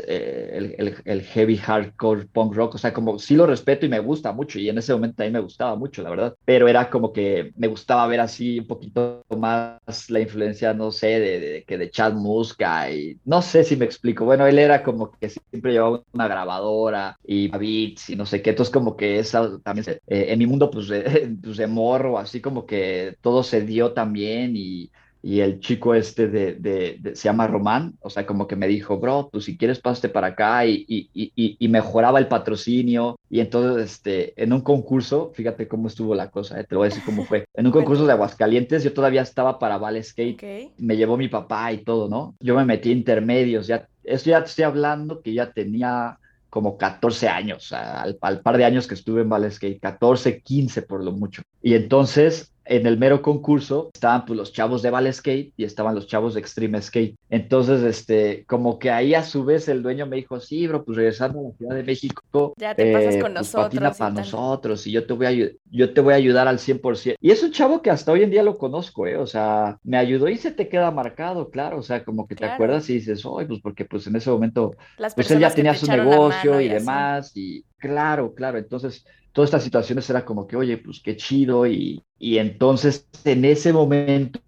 eh, 0.08 0.50
el, 0.54 0.74
el, 0.78 0.96
el 1.04 1.22
heavy 1.22 1.56
hardcore 1.56 2.26
punk 2.26 2.54
rock, 2.54 2.74
o 2.74 2.78
sea, 2.78 2.92
como 2.92 3.18
sí 3.18 3.36
lo 3.36 3.46
respeto 3.46 3.86
y 3.86 3.90
me 3.90 4.00
gusta 4.00 4.32
mucho, 4.32 4.58
y 4.58 4.68
en 4.70 4.78
ese 4.78 4.94
momento 4.94 5.22
a 5.22 5.26
mí 5.26 5.32
me 5.32 5.40
gustaba 5.40 5.76
mucho, 5.76 6.02
la 6.02 6.10
verdad, 6.10 6.34
pero 6.44 6.68
era 6.68 6.90
como 6.90 7.12
que 7.12 7.52
me 7.56 7.68
gustaba 7.68 8.06
ver 8.06 8.20
así 8.20 8.58
un 8.58 8.66
poquito 8.66 9.22
más 9.38 9.78
la 10.08 10.20
influencia, 10.20 10.72
no 10.74 10.90
sé, 10.90 11.20
de, 11.20 11.38
de, 11.38 11.64
de, 11.68 11.78
de 11.78 11.90
Chad 11.90 12.14
Muska 12.14 12.90
y 12.90 13.18
no 13.24 13.42
sé 13.42 13.62
si 13.62 13.76
me 13.76 13.84
explico, 13.84 14.24
bueno, 14.24 14.46
él 14.46 14.58
era 14.58 14.82
como 14.82 15.12
que 15.12 15.28
siempre 15.28 15.74
llevaba 15.84 16.02
una 16.12 16.28
grabadora 16.28 17.16
y 17.24 17.48
beats 17.48 18.10
y 18.10 18.16
no 18.16 18.26
sé 18.26 18.42
qué, 18.42 18.50
entonces 18.50 18.72
como 18.72 18.96
que 18.96 19.18
esa 19.18 19.58
también, 19.60 19.84
se, 19.84 19.92
eh, 20.06 20.26
en 20.28 20.38
mi 20.38 20.46
mundo 20.46 20.70
pues 20.70 20.88
de, 20.88 21.36
pues 21.42 21.56
de 21.56 21.66
morro, 21.66 22.18
así 22.18 22.40
como 22.40 22.66
que 22.66 23.16
todo 23.20 23.42
se 23.42 23.62
dio 23.62 23.92
también 23.92 24.54
y 24.56 24.90
y 25.22 25.40
el 25.40 25.60
chico 25.60 25.94
este 25.94 26.26
de, 26.26 26.54
de, 26.54 26.96
de, 27.00 27.14
se 27.14 27.24
llama 27.28 27.46
Román, 27.46 27.94
o 28.00 28.10
sea, 28.10 28.26
como 28.26 28.48
que 28.48 28.56
me 28.56 28.66
dijo, 28.66 28.98
bro, 28.98 29.28
pues 29.30 29.44
si 29.44 29.56
quieres 29.56 29.78
pasaste 29.80 30.08
para 30.08 30.28
acá 30.28 30.66
y, 30.66 30.84
y, 30.88 31.10
y, 31.34 31.68
mejoraba 31.68 32.18
el 32.18 32.26
patrocinio. 32.26 33.16
Y 33.30 33.38
entonces, 33.38 33.92
este, 33.92 34.42
en 34.42 34.52
un 34.52 34.62
concurso, 34.62 35.30
fíjate 35.32 35.68
cómo 35.68 35.86
estuvo 35.86 36.14
la 36.16 36.30
cosa, 36.30 36.60
¿eh? 36.60 36.64
te 36.64 36.74
lo 36.74 36.80
voy 36.80 36.86
a 36.86 36.88
decir 36.88 37.04
cómo 37.04 37.24
fue. 37.24 37.44
En 37.54 37.66
un 37.66 37.72
concurso 37.72 38.04
de 38.04 38.12
Aguascalientes, 38.12 38.82
yo 38.82 38.92
todavía 38.92 39.22
estaba 39.22 39.58
para 39.58 39.78
Vale 39.78 40.02
Skate, 40.02 40.34
Okay. 40.34 40.72
me 40.78 40.96
llevó 40.96 41.16
mi 41.16 41.28
papá 41.28 41.72
y 41.72 41.84
todo, 41.84 42.08
¿no? 42.08 42.34
Yo 42.40 42.56
me 42.56 42.64
metí 42.64 42.90
intermedios, 42.90 43.66
ya, 43.66 43.88
eso 44.04 44.30
ya 44.30 44.40
te 44.42 44.50
estoy 44.50 44.64
hablando 44.64 45.22
que 45.22 45.34
ya 45.34 45.52
tenía 45.52 46.18
como 46.50 46.76
14 46.76 47.28
años, 47.28 47.72
al, 47.72 48.18
al, 48.20 48.40
par 48.40 48.58
de 48.58 48.64
años 48.64 48.86
que 48.86 48.94
estuve 48.94 49.22
en 49.22 49.28
Vale 49.28 49.50
Skate, 49.50 49.80
14, 49.80 50.42
15 50.42 50.82
por 50.82 51.02
lo 51.02 51.12
mucho. 51.12 51.42
Y 51.62 51.74
entonces 51.74 52.51
en 52.64 52.86
el 52.86 52.98
mero 52.98 53.22
concurso 53.22 53.90
estaban 53.92 54.24
pues 54.24 54.36
los 54.36 54.52
chavos 54.52 54.82
de 54.82 54.90
Vale 54.90 55.12
Skate 55.12 55.52
y 55.56 55.64
estaban 55.64 55.94
los 55.94 56.06
chavos 56.06 56.34
de 56.34 56.40
Extreme 56.40 56.80
Skate. 56.80 57.16
Entonces, 57.30 57.82
este, 57.82 58.44
como 58.46 58.78
que 58.78 58.90
ahí 58.90 59.14
a 59.14 59.22
su 59.22 59.44
vez 59.44 59.68
el 59.68 59.82
dueño 59.82 60.06
me 60.06 60.16
dijo, 60.16 60.38
sí, 60.40 60.66
bro, 60.66 60.84
pues 60.84 60.96
regresando 60.96 61.40
a 61.40 61.42
la 61.42 61.56
Ciudad 61.56 61.76
de 61.76 61.82
México, 61.82 62.54
ya 62.56 62.74
te 62.74 62.92
pasas 62.92 63.14
eh, 63.14 63.20
con 63.20 63.32
pues, 63.32 63.46
nosotros. 63.46 63.64
patina 63.64 63.92
para 63.92 64.14
nosotros 64.14 64.86
y 64.86 64.92
yo 64.92 65.06
te 65.06 65.12
voy 65.12 65.26
a 65.26 65.50
yo 65.70 65.94
te 65.94 66.00
voy 66.00 66.12
a 66.12 66.16
ayudar 66.16 66.48
al 66.48 66.58
100%. 66.58 67.16
Y 67.20 67.30
es 67.30 67.42
un 67.42 67.52
chavo 67.52 67.82
que 67.82 67.90
hasta 67.90 68.12
hoy 68.12 68.22
en 68.22 68.30
día 68.30 68.42
lo 68.42 68.58
conozco, 68.58 69.06
¿eh? 69.06 69.16
O 69.16 69.26
sea, 69.26 69.78
me 69.82 69.96
ayudó 69.96 70.28
y 70.28 70.36
se 70.36 70.50
te 70.50 70.68
queda 70.68 70.90
marcado, 70.90 71.50
claro, 71.50 71.78
o 71.78 71.82
sea, 71.82 72.04
como 72.04 72.26
que 72.26 72.34
claro. 72.34 72.52
te 72.52 72.54
acuerdas 72.54 72.90
y 72.90 72.94
dices, 72.94 73.24
oye, 73.24 73.46
pues 73.46 73.60
porque 73.60 73.84
pues 73.84 74.06
en 74.06 74.16
ese 74.16 74.30
momento, 74.30 74.74
Las 74.98 75.14
pues 75.14 75.30
él 75.30 75.40
ya 75.40 75.50
tenía 75.50 75.74
su 75.74 75.86
negocio 75.86 76.60
y, 76.60 76.66
y 76.66 76.68
demás 76.68 77.32
y 77.34 77.64
claro, 77.78 78.34
claro, 78.34 78.58
entonces 78.58 79.04
todas 79.32 79.48
estas 79.48 79.64
situaciones 79.64 80.08
era 80.10 80.24
como 80.24 80.46
que, 80.46 80.56
oye, 80.56 80.78
pues 80.78 81.00
qué 81.02 81.16
chido. 81.16 81.66
Y, 81.66 82.02
y 82.18 82.38
entonces 82.38 83.08
en 83.24 83.44
ese 83.44 83.72
momento 83.72 84.40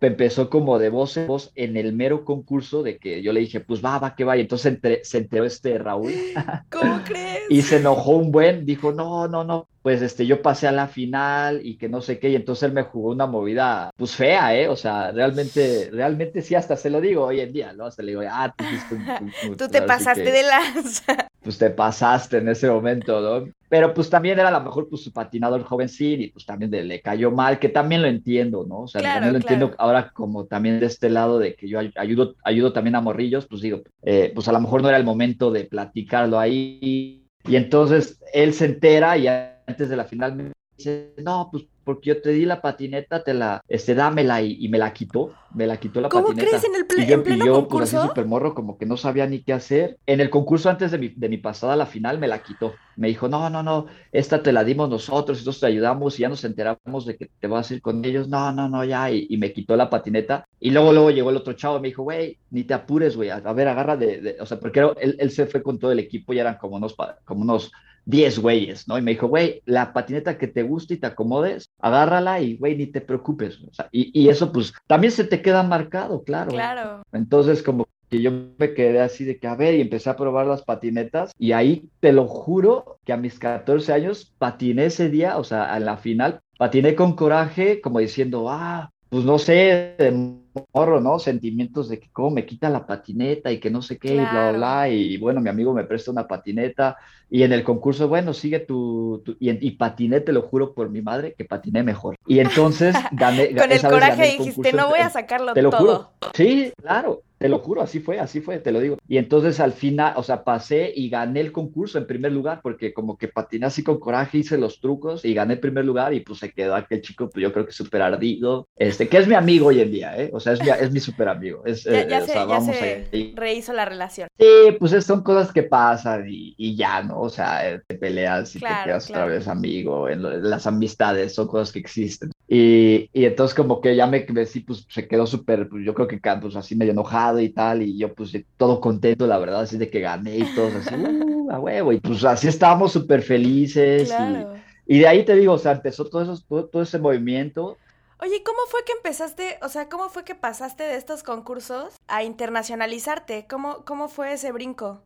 empezó 0.00 0.50
como 0.50 0.78
de 0.78 0.90
voz 0.90 1.16
en 1.16 1.26
voz 1.26 1.52
en 1.54 1.76
el 1.76 1.92
mero 1.92 2.24
concurso 2.24 2.82
de 2.82 2.98
que 2.98 3.22
yo 3.22 3.32
le 3.32 3.40
dije, 3.40 3.60
pues 3.60 3.84
va, 3.84 3.98
va, 3.98 4.14
que 4.14 4.24
va. 4.24 4.36
Y 4.36 4.40
entonces 4.40 4.74
entre, 4.74 5.04
se 5.04 5.18
enteró 5.18 5.44
este 5.44 5.78
Raúl. 5.78 6.12
¿Cómo 6.70 7.00
crees? 7.04 7.34
y 7.48 7.62
se 7.62 7.76
enojó 7.76 8.12
un 8.12 8.32
buen, 8.32 8.64
dijo, 8.64 8.92
no, 8.92 9.28
no, 9.28 9.44
no, 9.44 9.68
pues 9.82 10.02
este, 10.02 10.26
yo 10.26 10.40
pasé 10.40 10.66
a 10.66 10.72
la 10.72 10.88
final 10.88 11.60
y 11.64 11.76
que 11.76 11.88
no 11.88 12.00
sé 12.00 12.18
qué. 12.18 12.30
Y 12.30 12.36
entonces 12.36 12.64
él 12.64 12.72
me 12.72 12.82
jugó 12.82 13.10
una 13.10 13.26
movida, 13.26 13.90
pues 13.96 14.14
fea, 14.14 14.56
¿eh? 14.56 14.68
O 14.68 14.76
sea, 14.76 15.12
realmente, 15.12 15.90
realmente 15.92 16.42
sí, 16.42 16.54
hasta 16.54 16.76
se 16.76 16.90
lo 16.90 17.00
digo 17.00 17.24
hoy 17.24 17.40
en 17.40 17.52
día, 17.52 17.72
¿no? 17.72 17.86
Hasta 17.86 18.02
le 18.02 18.12
digo, 18.12 18.22
ah, 18.28 18.54
tú, 18.56 18.64
tú, 18.88 18.96
tú, 19.42 19.56
tú 19.56 19.68
te 19.68 19.82
pasaste 19.82 20.24
que, 20.24 20.32
de 20.32 20.42
lanza. 20.42 21.28
Pues 21.44 21.58
te 21.58 21.70
pasaste 21.70 22.38
en 22.38 22.48
ese 22.48 22.68
momento, 22.70 23.20
¿no? 23.20 23.52
Pero 23.68 23.92
pues 23.92 24.08
también 24.08 24.38
era 24.38 24.48
a 24.48 24.58
lo 24.58 24.62
mejor 24.62 24.88
pues 24.88 25.02
su 25.02 25.12
patinador 25.12 25.62
jovencito 25.62 26.22
y 26.22 26.30
pues 26.30 26.46
también 26.46 26.70
de, 26.70 26.82
le 26.82 27.02
cayó 27.02 27.30
mal, 27.30 27.58
que 27.58 27.68
también 27.68 28.02
lo 28.02 28.08
entiendo, 28.08 28.64
¿no? 28.66 28.82
O 28.82 28.88
sea, 28.88 29.00
claro, 29.00 29.14
también 29.16 29.34
lo 29.34 29.40
claro. 29.40 29.54
entiendo 29.54 29.76
ahora 29.78 30.10
como 30.10 30.46
también 30.46 30.80
de 30.80 30.86
este 30.86 31.10
lado 31.10 31.38
de 31.38 31.54
que 31.54 31.68
yo 31.68 31.78
ayudo, 31.96 32.34
ayudo 32.44 32.72
también 32.72 32.94
a 32.94 33.00
morrillos, 33.00 33.46
pues 33.46 33.60
digo, 33.60 33.82
eh, 34.02 34.32
pues 34.34 34.48
a 34.48 34.52
lo 34.52 34.60
mejor 34.60 34.82
no 34.82 34.88
era 34.88 34.96
el 34.96 35.04
momento 35.04 35.50
de 35.50 35.64
platicarlo 35.64 36.38
ahí. 36.38 37.26
Y 37.46 37.56
entonces 37.56 38.20
él 38.32 38.54
se 38.54 38.64
entera 38.64 39.18
y 39.18 39.26
antes 39.28 39.88
de 39.90 39.96
la 39.96 40.04
final 40.04 40.34
me 40.34 40.52
dice, 40.76 41.14
no, 41.18 41.48
pues 41.50 41.64
porque 41.84 42.08
yo 42.08 42.22
te 42.22 42.30
di 42.30 42.46
la 42.46 42.62
patineta, 42.62 43.22
te 43.22 43.34
la, 43.34 43.62
este, 43.68 43.94
dámela 43.94 44.40
y, 44.42 44.56
y 44.58 44.68
me 44.68 44.78
la 44.78 44.92
quitó, 44.92 45.34
me 45.54 45.66
la 45.66 45.76
quitó 45.76 46.00
la 46.00 46.08
¿Cómo 46.08 46.28
patineta. 46.28 46.48
crees 46.48 46.64
en 46.64 46.74
el 46.74 46.86
ple 46.86 47.04
y 47.04 47.06
yo, 47.06 47.14
en 47.14 47.22
pleno 47.22 47.44
y 47.44 47.46
yo 47.46 47.54
concurso? 47.54 47.76
pues 47.78 47.94
así 47.94 48.08
súper 48.08 48.26
morro, 48.26 48.54
como 48.54 48.78
que 48.78 48.86
no 48.86 48.96
sabía 48.96 49.26
ni 49.26 49.42
qué 49.42 49.52
hacer. 49.52 49.98
En 50.06 50.20
el 50.20 50.30
concurso 50.30 50.70
antes 50.70 50.90
de 50.90 50.98
mi, 50.98 51.08
de 51.10 51.28
mi 51.28 51.36
pasada 51.36 51.74
a 51.74 51.76
la 51.76 51.86
final 51.86 52.18
me 52.18 52.26
la 52.26 52.42
quitó. 52.42 52.74
Me 52.96 53.08
dijo, 53.08 53.28
no, 53.28 53.50
no, 53.50 53.62
no, 53.62 53.86
esta 54.12 54.42
te 54.42 54.52
la 54.52 54.64
dimos 54.64 54.88
nosotros, 54.88 55.38
nosotros 55.38 55.60
te 55.60 55.66
ayudamos 55.66 56.18
y 56.18 56.22
ya 56.22 56.28
nos 56.28 56.44
enteramos 56.44 57.04
de 57.06 57.16
que 57.16 57.30
te 57.38 57.46
vas 57.46 57.70
a 57.70 57.74
ir 57.74 57.82
con 57.82 58.04
ellos. 58.04 58.28
No, 58.28 58.50
no, 58.52 58.68
no, 58.68 58.84
ya, 58.84 59.10
y, 59.10 59.26
y 59.28 59.36
me 59.36 59.52
quitó 59.52 59.76
la 59.76 59.90
patineta. 59.90 60.46
Y 60.60 60.70
luego, 60.70 60.92
luego 60.92 61.10
llegó 61.10 61.30
el 61.30 61.36
otro 61.36 61.52
chavo 61.52 61.78
y 61.78 61.80
me 61.82 61.88
dijo, 61.88 62.02
güey, 62.02 62.38
ni 62.50 62.64
te 62.64 62.72
apures, 62.72 63.16
güey, 63.16 63.28
a, 63.30 63.36
a, 63.36 63.52
ver, 63.52 63.68
agarra 63.68 63.96
de, 63.96 64.20
de, 64.20 64.36
o 64.40 64.46
sea, 64.46 64.58
porque 64.58 64.80
él, 65.00 65.16
él 65.18 65.30
se 65.30 65.46
fue 65.46 65.62
con 65.62 65.78
todo 65.78 65.92
el 65.92 65.98
equipo 65.98 66.32
y 66.32 66.38
eran 66.38 66.56
como 66.56 66.76
unos, 66.76 66.96
como 67.24 67.42
unos 67.42 67.70
10 68.06 68.38
güeyes, 68.38 68.88
¿no? 68.88 68.98
Y 68.98 69.02
me 69.02 69.12
dijo, 69.12 69.28
güey, 69.28 69.62
la 69.64 69.92
patineta 69.92 70.38
que 70.38 70.48
te 70.48 70.62
guste 70.62 70.94
y 70.94 70.96
te 70.98 71.06
acomodes, 71.06 71.70
agárrala 71.78 72.40
y, 72.40 72.56
güey, 72.56 72.76
ni 72.76 72.86
te 72.86 73.00
preocupes. 73.00 73.60
O 73.62 73.72
sea, 73.72 73.88
y, 73.90 74.10
y, 74.18 74.28
eso, 74.28 74.52
pues, 74.52 74.74
también 74.86 75.12
se 75.12 75.24
te 75.24 75.42
queda 75.42 75.62
marcado, 75.62 76.22
claro. 76.22 76.50
Claro. 76.50 77.02
Entonces, 77.12 77.62
como 77.62 77.86
que 78.10 78.20
yo 78.20 78.30
me 78.58 78.74
quedé 78.74 79.00
así 79.00 79.24
de 79.24 79.38
que, 79.38 79.46
a 79.46 79.54
ver, 79.54 79.74
y 79.74 79.80
empecé 79.80 80.10
a 80.10 80.16
probar 80.16 80.46
las 80.46 80.62
patinetas 80.62 81.32
y 81.38 81.52
ahí 81.52 81.88
te 82.00 82.12
lo 82.12 82.26
juro 82.26 82.98
que 83.04 83.12
a 83.12 83.16
mis 83.16 83.38
14 83.38 83.92
años 83.92 84.34
patiné 84.38 84.86
ese 84.86 85.08
día, 85.08 85.38
o 85.38 85.44
sea, 85.44 85.76
en 85.76 85.84
la 85.84 85.96
final, 85.96 86.40
patiné 86.58 86.94
con 86.94 87.14
coraje, 87.14 87.80
como 87.80 87.98
diciendo, 87.98 88.46
ah, 88.50 88.90
pues 89.08 89.24
no 89.24 89.38
sé, 89.38 89.94
de 89.98 90.43
morro, 90.72 91.00
¿no? 91.00 91.18
Sentimientos 91.18 91.88
de 91.88 91.98
que 91.98 92.08
cómo 92.10 92.30
me 92.30 92.46
quita 92.46 92.68
la 92.70 92.86
patineta 92.86 93.50
y 93.50 93.58
que 93.58 93.70
no 93.70 93.82
sé 93.82 93.98
qué, 93.98 94.14
claro. 94.14 94.22
y 94.22 94.32
bla, 94.32 94.50
bla, 94.50 94.58
bla. 94.58 94.88
Y 94.88 95.16
bueno, 95.18 95.40
mi 95.40 95.48
amigo 95.48 95.72
me 95.72 95.84
presta 95.84 96.10
una 96.10 96.26
patineta. 96.26 96.96
Y 97.30 97.42
en 97.42 97.52
el 97.52 97.64
concurso, 97.64 98.06
bueno, 98.06 98.32
sigue 98.32 98.60
tu. 98.60 99.22
tu 99.24 99.36
y, 99.40 99.50
y, 99.66 99.72
patiné, 99.72 100.20
te 100.20 100.32
lo 100.32 100.42
juro 100.42 100.74
por 100.74 100.90
mi 100.90 101.02
madre, 101.02 101.34
que 101.36 101.44
patiné 101.44 101.82
mejor. 101.82 102.16
Y 102.26 102.38
entonces 102.38 102.94
gané. 103.12 103.54
Con 103.56 103.72
el 103.72 103.82
coraje 103.82 104.36
dijiste, 104.38 104.72
no 104.72 104.88
voy 104.88 105.00
a 105.00 105.10
sacarlo 105.10 105.52
te 105.52 105.62
lo 105.62 105.70
todo. 105.70 105.80
Juro. 105.80 106.10
Sí, 106.34 106.72
claro. 106.80 107.22
Te 107.44 107.50
lo 107.50 107.58
juro, 107.58 107.82
así 107.82 108.00
fue, 108.00 108.18
así 108.18 108.40
fue, 108.40 108.58
te 108.58 108.72
lo 108.72 108.80
digo. 108.80 108.96
Y 109.06 109.18
entonces 109.18 109.60
al 109.60 109.74
final, 109.74 110.14
o 110.16 110.22
sea, 110.22 110.44
pasé 110.44 110.90
y 110.96 111.10
gané 111.10 111.40
el 111.40 111.52
concurso 111.52 111.98
en 111.98 112.06
primer 112.06 112.32
lugar, 112.32 112.60
porque 112.62 112.94
como 112.94 113.18
que 113.18 113.28
patiné 113.28 113.66
así 113.66 113.84
con 113.84 114.00
coraje, 114.00 114.38
hice 114.38 114.56
los 114.56 114.80
trucos 114.80 115.26
y 115.26 115.34
gané 115.34 115.52
el 115.52 115.60
primer 115.60 115.84
lugar 115.84 116.14
y 116.14 116.20
pues 116.20 116.38
se 116.38 116.52
quedó 116.52 116.74
aquel 116.74 117.02
chico, 117.02 117.28
pues 117.28 117.42
yo 117.42 117.52
creo 117.52 117.66
que 117.66 117.72
súper 117.72 118.00
ardido, 118.00 118.66
este, 118.76 119.08
que 119.08 119.18
es 119.18 119.28
mi 119.28 119.34
amigo 119.34 119.66
hoy 119.66 119.82
en 119.82 119.92
día, 119.92 120.18
¿eh? 120.18 120.30
O 120.32 120.40
sea, 120.40 120.54
es 120.54 120.62
mi, 120.62 120.70
es 120.70 120.90
mi 120.90 121.00
súper 121.00 121.28
amigo. 121.28 121.62
Es, 121.66 121.84
ya, 121.84 122.08
ya 122.08 122.20
eh, 122.20 122.20
se, 122.22 122.30
o 122.30 122.32
sea, 122.32 122.34
ya 122.34 122.44
vamos 122.46 122.76
se 122.76 123.08
a... 123.12 123.38
rehizo 123.38 123.74
la 123.74 123.84
relación. 123.84 124.26
Sí, 124.38 124.76
pues 124.78 124.94
es, 124.94 125.04
son 125.04 125.22
cosas 125.22 125.52
que 125.52 125.64
pasan 125.64 126.26
y, 126.26 126.54
y, 126.56 126.74
ya, 126.76 127.02
¿no? 127.02 127.20
O 127.20 127.28
sea, 127.28 127.70
eh, 127.70 127.82
te 127.86 127.96
peleas 127.96 128.56
y 128.56 128.58
claro, 128.58 128.76
te 128.78 128.84
quedas 128.86 129.06
claro. 129.06 129.24
otra 129.24 129.34
vez 129.34 129.48
amigo, 129.48 130.08
en 130.08 130.22
lo, 130.22 130.34
las 130.34 130.66
amistades 130.66 131.34
son 131.34 131.46
cosas 131.48 131.72
que 131.72 131.80
existen. 131.80 132.30
Y, 132.46 133.08
y, 133.12 133.24
entonces 133.24 133.54
como 133.54 133.80
que 133.80 133.96
ya 133.96 134.06
me 134.06 134.26
sí, 134.46 134.60
pues 134.60 134.86
se 134.88 135.08
quedó 135.08 135.26
súper, 135.26 135.68
pues 135.68 135.84
yo 135.84 135.94
creo 135.94 136.06
que 136.06 136.20
pues 136.20 136.56
así 136.56 136.76
medio 136.76 136.92
enojado 136.92 137.40
y 137.40 137.48
tal, 137.48 137.82
y 137.82 137.96
yo 137.96 138.14
pues 138.14 138.36
todo 138.58 138.80
contento, 138.80 139.26
la 139.26 139.38
verdad, 139.38 139.62
así 139.62 139.78
de 139.78 139.88
que 139.88 140.00
gané 140.00 140.38
y 140.38 140.54
todo, 140.54 140.68
así, 140.78 140.94
uh, 140.94 141.50
a 141.50 141.58
huevo, 141.58 141.92
y 141.92 142.00
pues 142.00 142.22
así 142.24 142.48
estábamos 142.48 142.92
súper 142.92 143.22
felices. 143.22 144.08
Claro. 144.08 144.54
Y, 144.86 144.96
y, 144.96 144.98
de 145.00 145.08
ahí 145.08 145.24
te 145.24 145.34
digo, 145.34 145.54
o 145.54 145.58
sea, 145.58 145.72
empezó 145.72 146.04
todo, 146.04 146.22
eso, 146.22 146.44
todo, 146.46 146.66
todo 146.66 146.82
ese 146.82 146.98
movimiento 146.98 147.78
Oye, 148.24 148.42
¿cómo 148.42 148.60
fue 148.68 148.84
que 148.84 148.92
empezaste, 148.92 149.58
o 149.60 149.68
sea, 149.68 149.88
cómo 149.88 150.08
fue 150.08 150.24
que 150.24 150.34
pasaste 150.34 150.84
de 150.84 150.96
estos 150.96 151.22
concursos 151.22 151.94
a 152.06 152.22
internacionalizarte? 152.22 153.46
¿Cómo, 153.48 153.84
cómo 153.84 154.08
fue 154.08 154.32
ese 154.32 154.50
brinco? 154.50 155.02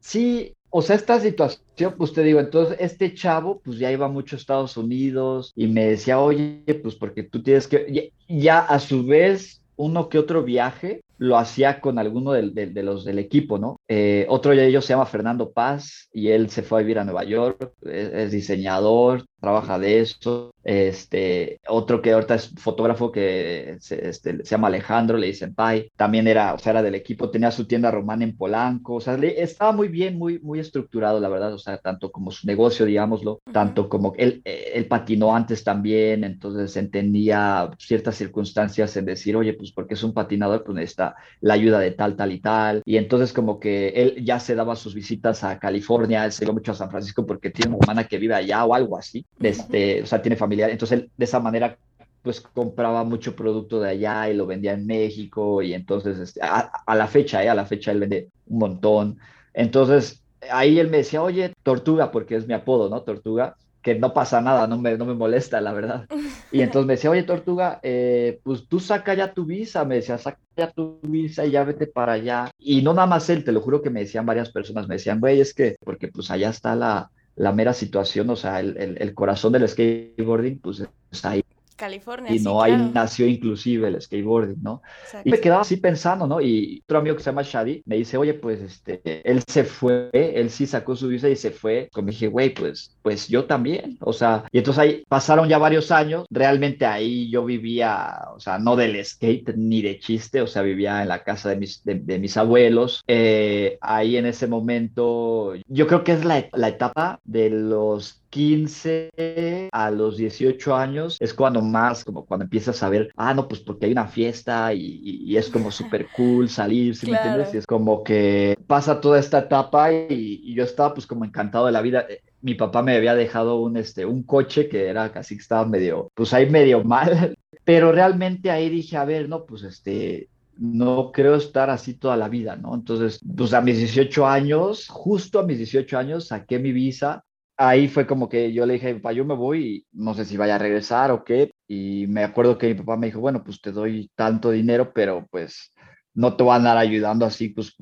Sí, 0.00 0.54
o 0.70 0.82
sea, 0.82 0.96
esta 0.96 1.18
situación, 1.20 1.94
pues 1.96 2.12
te 2.12 2.22
digo, 2.22 2.40
entonces 2.40 2.76
este 2.80 3.14
chavo, 3.14 3.60
pues 3.64 3.78
ya 3.78 3.90
iba 3.90 4.08
mucho 4.08 4.36
a 4.36 4.38
Estados 4.38 4.76
Unidos 4.76 5.52
y 5.56 5.66
me 5.66 5.86
decía, 5.86 6.20
oye, 6.20 6.62
pues 6.82 6.94
porque 6.94 7.22
tú 7.22 7.42
tienes 7.42 7.66
que, 7.66 8.12
ya, 8.28 8.58
a 8.60 8.78
su 8.78 9.06
vez, 9.06 9.62
uno 9.76 10.08
que 10.08 10.18
otro 10.18 10.42
viaje 10.42 11.02
lo 11.18 11.36
hacía 11.36 11.80
con 11.80 11.98
alguno 11.98 12.32
de, 12.32 12.50
de, 12.50 12.82
los 12.82 13.04
del 13.04 13.18
equipo, 13.18 13.58
¿no? 13.58 13.80
Eh, 13.88 14.26
otro 14.28 14.52
de 14.52 14.66
ellos 14.66 14.84
se 14.84 14.92
llama 14.92 15.06
Fernando 15.06 15.50
Paz 15.50 16.08
y 16.12 16.28
él 16.28 16.48
se 16.50 16.62
fue 16.62 16.78
a 16.78 16.82
vivir 16.82 16.98
a 16.98 17.04
Nueva 17.04 17.24
York, 17.24 17.72
es 17.82 18.30
diseñador, 18.30 19.24
trabaja 19.40 19.78
de 19.78 20.00
eso. 20.00 20.54
Este, 20.64 21.60
otro 21.66 22.02
que 22.02 22.12
ahorita 22.12 22.34
es 22.34 22.50
fotógrafo 22.56 23.10
que 23.10 23.78
se, 23.80 24.08
este, 24.08 24.44
se 24.44 24.50
llama 24.50 24.68
Alejandro, 24.68 25.16
le 25.16 25.28
dicen 25.28 25.54
Pai, 25.54 25.90
también 25.96 26.26
era, 26.26 26.52
o 26.52 26.58
sea, 26.58 26.72
era 26.72 26.82
del 26.82 26.94
equipo, 26.94 27.30
tenía 27.30 27.50
su 27.50 27.66
tienda 27.66 27.90
romana 27.90 28.24
en 28.24 28.36
Polanco, 28.36 28.96
o 28.96 29.00
sea, 29.00 29.14
estaba 29.14 29.72
muy 29.72 29.88
bien, 29.88 30.18
muy, 30.18 30.38
muy 30.40 30.58
estructurado, 30.58 31.20
la 31.20 31.30
verdad, 31.30 31.54
o 31.54 31.58
sea, 31.58 31.78
tanto 31.78 32.12
como 32.12 32.30
su 32.30 32.46
negocio, 32.46 32.84
digámoslo, 32.84 33.40
tanto 33.50 33.88
como 33.88 34.12
él, 34.18 34.42
él 34.44 34.86
patinó 34.86 35.34
antes 35.34 35.64
también, 35.64 36.22
entonces 36.24 36.76
entendía 36.76 37.70
ciertas 37.78 38.16
circunstancias 38.16 38.94
en 38.98 39.06
decir, 39.06 39.36
oye, 39.36 39.54
pues 39.54 39.72
porque 39.72 39.94
es 39.94 40.02
un 40.02 40.12
patinador, 40.12 40.64
pues 40.64 40.74
necesita 40.76 41.07
la 41.40 41.54
ayuda 41.54 41.78
de 41.80 41.90
tal, 41.92 42.16
tal 42.16 42.32
y 42.32 42.40
tal, 42.40 42.82
y 42.84 42.96
entonces 42.96 43.32
como 43.32 43.60
que 43.60 43.88
él 43.88 44.24
ya 44.24 44.40
se 44.40 44.54
daba 44.54 44.76
sus 44.76 44.94
visitas 44.94 45.44
a 45.44 45.58
California, 45.58 46.30
se 46.30 46.44
iba 46.44 46.52
mucho 46.52 46.72
a 46.72 46.74
San 46.74 46.90
Francisco 46.90 47.26
porque 47.26 47.50
tiene 47.50 47.74
una 47.74 47.78
hermana 47.82 48.04
que 48.04 48.18
vive 48.18 48.34
allá 48.34 48.64
o 48.64 48.74
algo 48.74 48.96
así, 48.96 49.24
este, 49.40 50.02
o 50.02 50.06
sea, 50.06 50.22
tiene 50.22 50.36
familia, 50.36 50.68
entonces 50.68 51.00
él 51.00 51.10
de 51.16 51.24
esa 51.24 51.40
manera 51.40 51.76
pues 52.22 52.40
compraba 52.40 53.04
mucho 53.04 53.34
producto 53.34 53.80
de 53.80 53.90
allá 53.90 54.28
y 54.28 54.34
lo 54.34 54.46
vendía 54.46 54.72
en 54.72 54.86
México. 54.86 55.62
Y 55.62 55.72
entonces 55.72 56.18
este, 56.18 56.40
a, 56.42 56.94
la 56.94 57.06
fecha, 57.06 57.42
eh, 57.42 57.48
a 57.48 57.54
la 57.54 57.64
fecha 57.64 57.92
él 57.92 58.00
vende 58.00 58.28
un 58.48 58.58
montón. 58.58 59.18
Entonces 59.54 60.22
ahí 60.50 60.78
él 60.78 60.90
me 60.90 60.98
decía, 60.98 61.22
oye, 61.22 61.54
Tortuga, 61.62 62.10
porque 62.10 62.36
es 62.36 62.46
mi 62.46 62.54
apodo, 62.54 62.88
¿no? 62.88 63.02
Tortuga, 63.02 63.56
que 63.88 63.98
no 63.98 64.12
pasa 64.12 64.40
nada, 64.40 64.66
no 64.66 64.78
me, 64.78 64.96
no 64.98 65.06
me 65.06 65.14
molesta, 65.14 65.60
la 65.60 65.72
verdad. 65.72 66.06
Y 66.50 66.62
entonces 66.62 66.86
me 66.86 66.94
decía, 66.94 67.10
oye, 67.10 67.24
Tortuga, 67.24 67.78
eh, 67.82 68.40
pues 68.42 68.66
tú 68.68 68.80
saca 68.80 69.12
ya 69.12 69.34
tu 69.34 69.44
visa, 69.44 69.84
me 69.84 69.96
decía, 69.96 70.16
saca 70.16 70.38
ya 70.56 70.70
tu 70.70 70.98
visa 71.02 71.44
y 71.44 71.50
ya 71.50 71.62
vete 71.62 71.86
para 71.86 72.12
allá. 72.12 72.50
Y 72.58 72.80
no 72.80 72.94
nada 72.94 73.06
más 73.06 73.28
él, 73.28 73.44
te 73.44 73.52
lo 73.52 73.60
juro 73.60 73.82
que 73.82 73.90
me 73.90 74.00
decían 74.00 74.24
varias 74.24 74.50
personas, 74.50 74.88
me 74.88 74.94
decían, 74.94 75.20
güey, 75.20 75.42
es 75.42 75.52
que, 75.52 75.76
porque 75.84 76.08
pues 76.08 76.30
allá 76.30 76.48
está 76.48 76.74
la, 76.74 77.10
la 77.36 77.52
mera 77.52 77.74
situación, 77.74 78.30
o 78.30 78.36
sea, 78.36 78.60
el, 78.60 78.96
el, 78.98 79.14
corazón 79.14 79.52
del 79.52 79.68
skateboarding, 79.68 80.58
pues 80.58 80.82
está 81.10 81.30
ahí. 81.30 81.44
California. 81.78 82.34
Y 82.34 82.40
no, 82.40 82.60
ahí 82.62 82.90
nació 82.92 83.26
inclusive 83.26 83.88
el 83.88 84.02
skateboarding, 84.02 84.62
¿no? 84.62 84.82
Y 85.24 85.30
me 85.30 85.40
quedaba 85.40 85.62
así 85.62 85.76
pensando, 85.76 86.26
¿no? 86.26 86.40
Y 86.40 86.82
otro 86.84 86.98
amigo 86.98 87.16
que 87.16 87.22
se 87.22 87.30
llama 87.30 87.42
Shadi 87.42 87.82
me 87.86 87.96
dice, 87.96 88.18
oye, 88.18 88.34
pues 88.34 88.60
este, 88.60 89.00
él 89.24 89.42
se 89.46 89.64
fue, 89.64 90.10
él 90.12 90.50
sí 90.50 90.66
sacó 90.66 90.96
su 90.96 91.08
visa 91.08 91.28
y 91.28 91.36
se 91.36 91.50
fue. 91.50 91.88
Como 91.92 92.08
dije, 92.08 92.26
güey, 92.26 92.50
pues, 92.50 92.96
pues 93.02 93.28
yo 93.28 93.44
también. 93.44 93.96
O 94.00 94.12
sea, 94.12 94.44
y 94.52 94.58
entonces 94.58 94.78
ahí 94.80 95.04
pasaron 95.08 95.48
ya 95.48 95.58
varios 95.58 95.90
años. 95.90 96.26
Realmente 96.30 96.84
ahí 96.84 97.30
yo 97.30 97.44
vivía, 97.44 98.18
o 98.34 98.40
sea, 98.40 98.58
no 98.58 98.76
del 98.76 99.02
skate 99.04 99.54
ni 99.56 99.80
de 99.80 99.98
chiste, 100.00 100.42
o 100.42 100.46
sea, 100.46 100.62
vivía 100.62 101.00
en 101.02 101.08
la 101.08 101.22
casa 101.22 101.48
de 101.50 101.56
mis, 101.56 101.82
de, 101.84 102.18
mis 102.18 102.36
abuelos. 102.36 103.04
Eh, 103.06 103.78
ahí 103.80 104.16
en 104.16 104.26
ese 104.26 104.48
momento, 104.48 105.54
yo 105.68 105.86
creo 105.86 106.02
que 106.02 106.12
es 106.12 106.24
la, 106.24 106.44
la 106.52 106.68
etapa 106.68 107.20
de 107.24 107.50
los 107.50 108.20
15 108.30 109.68
a 109.72 109.90
los 109.90 110.16
18 110.16 110.74
años 110.74 111.16
es 111.20 111.32
cuando 111.32 111.62
más, 111.62 112.04
como 112.04 112.26
cuando 112.26 112.44
empiezas 112.44 112.82
a 112.82 112.88
ver, 112.88 113.10
ah, 113.16 113.34
no, 113.34 113.48
pues 113.48 113.60
porque 113.60 113.86
hay 113.86 113.92
una 113.92 114.08
fiesta 114.08 114.72
y, 114.74 115.36
es 115.36 115.48
como 115.50 115.70
súper 115.70 116.08
cool 116.16 116.48
salir, 116.48 116.96
¿sí 116.96 117.10
me 117.10 117.16
entiendes? 117.16 117.54
Y 117.54 117.58
es 117.58 117.66
como 117.66 118.02
que 118.02 118.56
pasa 118.66 119.00
toda 119.00 119.18
esta 119.18 119.40
etapa 119.40 119.92
y, 119.92 120.54
yo 120.54 120.64
estaba 120.64 120.94
pues 120.94 121.06
como 121.06 121.24
encantado 121.24 121.66
de 121.66 121.72
la 121.72 121.82
vida. 121.82 122.06
Eh, 122.08 122.22
mi 122.40 122.54
papá 122.54 122.82
me 122.82 122.96
había 122.96 123.14
dejado 123.14 123.60
un, 123.60 123.76
este, 123.76 124.04
un 124.06 124.22
coche 124.22 124.68
que 124.68 124.86
era 124.86 125.12
casi 125.12 125.36
que 125.36 125.42
estaba 125.42 125.64
medio, 125.64 126.10
pues 126.14 126.32
ahí 126.32 126.48
medio 126.48 126.84
mal, 126.84 127.36
pero 127.64 127.92
realmente 127.92 128.50
ahí 128.50 128.68
dije, 128.68 128.96
a 128.96 129.04
ver, 129.04 129.28
no, 129.28 129.44
pues 129.44 129.62
este, 129.62 130.28
no 130.58 131.12
creo 131.12 131.36
estar 131.36 131.70
así 131.70 131.94
toda 131.94 132.16
la 132.16 132.28
vida, 132.28 132.56
¿no? 132.56 132.74
Entonces, 132.74 133.20
pues 133.36 133.52
a 133.52 133.60
mis 133.60 133.78
18 133.78 134.26
años, 134.26 134.88
justo 134.88 135.38
a 135.38 135.44
mis 135.44 135.58
18 135.58 135.98
años, 135.98 136.26
saqué 136.28 136.58
mi 136.58 136.72
visa 136.72 137.24
ahí 137.58 137.88
fue 137.88 138.06
como 138.06 138.28
que 138.28 138.52
yo 138.52 138.64
le 138.64 138.74
dije, 138.74 138.94
papá, 138.94 139.12
yo 139.12 139.24
me 139.24 139.34
voy 139.34 139.66
y 139.66 139.86
no 139.92 140.14
sé 140.14 140.24
si 140.24 140.36
vaya 140.36 140.54
a 140.54 140.58
regresar 140.58 141.10
o 141.10 141.24
qué. 141.24 141.50
Y 141.66 142.06
me 142.06 142.24
acuerdo 142.24 142.56
que 142.56 142.68
mi 142.68 142.74
papá 142.74 142.96
me 142.96 143.08
dijo, 143.08 143.20
bueno, 143.20 143.42
pues 143.44 143.60
te 143.60 143.72
doy 143.72 144.10
tanto 144.14 144.50
dinero, 144.50 144.92
pero 144.94 145.26
pues 145.30 145.74
no 146.14 146.36
te 146.36 146.44
voy 146.44 146.52
a 146.52 146.56
andar 146.56 146.78
ayudando 146.78 147.26
así, 147.26 147.50
pues 147.50 147.76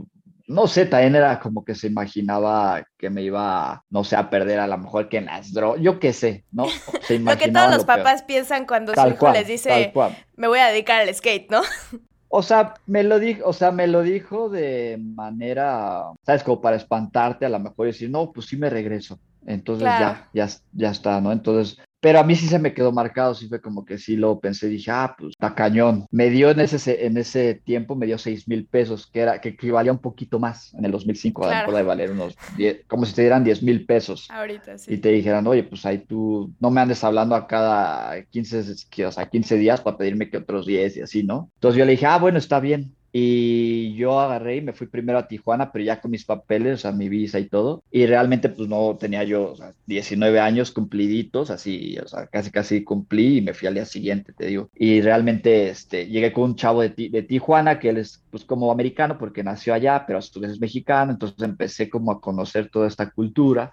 no 0.49 0.67
sé, 0.69 0.87
también 0.87 1.17
era 1.17 1.41
como 1.41 1.65
que 1.65 1.75
se 1.75 1.89
imaginaba 1.89 2.85
que 2.97 3.11
me 3.11 3.23
iba, 3.23 3.85
no 3.91 4.05
sé, 4.05 4.17
a 4.17 4.31
perder 4.31 4.61
a 4.61 4.67
lo 4.67 4.79
mejor 4.79 5.09
que 5.09 5.19
en 5.19 5.27
las 5.27 5.53
drogas, 5.53 5.83
yo 5.83 5.99
qué 5.99 6.13
sé, 6.13 6.45
¿no? 6.53 6.67
lo 7.11 7.37
que 7.37 7.51
todos 7.51 7.71
los 7.71 7.85
papás 7.85 8.23
piensan 8.23 8.65
cuando 8.65 8.95
su 8.95 9.09
hijo 9.09 9.33
les 9.33 9.47
dice, 9.47 9.93
me 10.37 10.49
voy 10.49 10.61
a 10.61 10.69
dedicar 10.69 11.03
al 11.03 11.15
skate, 11.15 11.51
¿no? 11.51 11.63
O 12.29 12.43
sea, 12.43 12.75
me 12.87 13.03
lo 13.03 13.19
dijo, 13.19 13.49
o 13.49 13.53
sea, 13.53 13.71
me 13.71 13.87
lo 13.87 14.03
dijo 14.03 14.49
de 14.49 14.99
manera, 15.01 16.03
¿sabes? 16.25 16.43
Como 16.43 16.61
para 16.61 16.77
espantarte 16.77 17.47
a 17.47 17.49
lo 17.49 17.59
mejor 17.59 17.87
y 17.87 17.93
decir, 17.93 18.11
no, 18.11 18.33
pues 18.33 18.47
sí 18.47 18.57
me 18.57 18.69
regreso. 18.69 19.19
Entonces 19.47 19.87
ya, 19.87 20.29
ya, 20.35 20.49
ya 20.73 20.91
está, 20.91 21.21
¿no? 21.21 21.33
Entonces, 21.33 21.79
pero 22.01 22.21
a 22.21 22.25
mí 22.25 22.37
sí 22.37 22.47
se 22.47 22.59
me 22.59 22.75
quedó 22.75 22.93
marcado, 22.93 23.35
sí 23.35 23.49
fue 23.49 23.61
como 23.61 23.85
que 23.85 23.99
sí 23.99 24.17
lo 24.17 24.39
pensé, 24.39 24.69
dije, 24.69 24.91
ah, 24.91 25.15
pues 25.19 25.31
está 25.31 25.55
cañón. 25.55 26.07
Me 26.11 26.31
dio 26.31 26.51
en 26.51 26.61
ese, 26.61 27.07
en 27.07 27.17
ese 27.17 27.55
tiempo, 27.55 27.97
me 27.97 28.07
dio 28.07 28.19
6 28.19 28.49
mil 28.49 28.67
pesos, 28.67 29.07
que 29.07 29.21
era, 29.21 29.41
que 29.41 29.51
equivalía 29.51 29.93
un 29.93 29.99
poquito 29.99 30.39
más 30.39 30.75
en 30.75 30.85
el 30.85 30.93
2005, 30.93 31.43
claro. 31.43 31.73
de 31.73 31.83
valer 31.83 32.11
unos 32.11 32.37
10, 32.57 32.85
como 32.87 33.07
si 33.07 33.15
te 33.15 33.23
dieran 33.23 33.45
10 33.45 33.63
mil 33.63 33.87
pesos. 33.87 34.29
Ahorita 34.31 34.79
sí. 34.79 34.95
Y 34.95 34.99
te 34.99 35.11
dijeran, 35.11 35.47
oye, 35.47 35.65
pues 35.65 35.87
ahí 35.87 35.99
tú 35.99 36.53
no 36.61 36.71
me 36.71 36.81
andes 36.81 37.03
hablando 37.03 37.35
a 37.35 37.47
cada 37.47 38.23
15, 38.23 39.05
o 39.07 39.13
sea, 39.13 39.29
15 39.29 39.57
días 39.57 39.81
para 39.81 39.97
pedirme 39.97 40.29
que 40.29 40.37
otros 40.37 40.67
10 40.67 40.99
y 40.99 41.01
así, 41.01 41.23
¿no? 41.23 41.51
Entonces 41.55 41.79
yo 41.79 41.85
le 41.85 41.93
dije, 41.93 42.07
ah, 42.07 42.19
bueno, 42.19 42.39
está 42.39 42.61
bien. 42.61 42.96
Y 43.19 43.95
yo 43.95 44.21
agarré 44.21 44.57
y 44.57 44.61
me 44.61 44.75
fui 44.75 44.89
primero 44.89 45.19
a 45.19 45.27
Tijuana, 45.27 45.73
pero 45.73 45.83
ya 45.83 46.03
con 46.03 46.11
mis 46.11 46.27
papeles, 46.27 46.75
o 46.75 46.77
sea, 46.83 46.93
mi 46.93 47.09
visa 47.09 47.39
y 47.39 47.49
todo. 47.49 47.83
Y 47.91 48.05
realmente, 48.05 48.51
pues 48.51 48.69
no 48.69 48.95
tenía 49.01 49.25
yo, 49.25 49.53
o 49.53 49.57
sea, 49.57 49.73
19 49.87 50.39
años 50.39 50.71
cumpliditos, 50.71 51.51
así, 51.51 51.97
o 51.99 52.07
sea, 52.07 52.27
casi 52.27 52.51
casi 52.51 52.85
cumplí 52.85 53.39
y 53.39 53.41
me 53.41 53.55
fui 53.55 53.69
al 53.69 53.75
día 53.75 53.87
siguiente, 53.87 54.35
te 54.35 54.45
digo. 54.49 54.69
Y 54.75 55.01
realmente, 55.01 55.71
este, 55.71 56.07
llegué 56.09 56.31
con 56.31 56.45
un 56.45 56.57
chavo 56.57 56.83
de, 56.83 56.91
de 56.91 57.23
Tijuana, 57.23 57.79
que 57.79 57.89
él 57.89 57.97
es, 57.97 58.23
pues, 58.31 58.45
como 58.45 58.71
americano, 58.71 59.17
porque 59.17 59.43
nació 59.43 59.73
allá, 59.73 60.05
pero 60.07 60.19
a 60.19 60.23
su 60.23 60.39
vez 60.39 60.51
es 60.51 60.61
mexicano. 60.61 61.13
Entonces 61.13 61.41
empecé 61.41 61.89
como 61.89 62.13
a 62.13 62.21
conocer 62.21 62.69
toda 62.69 62.87
esta 62.87 63.11
cultura 63.11 63.73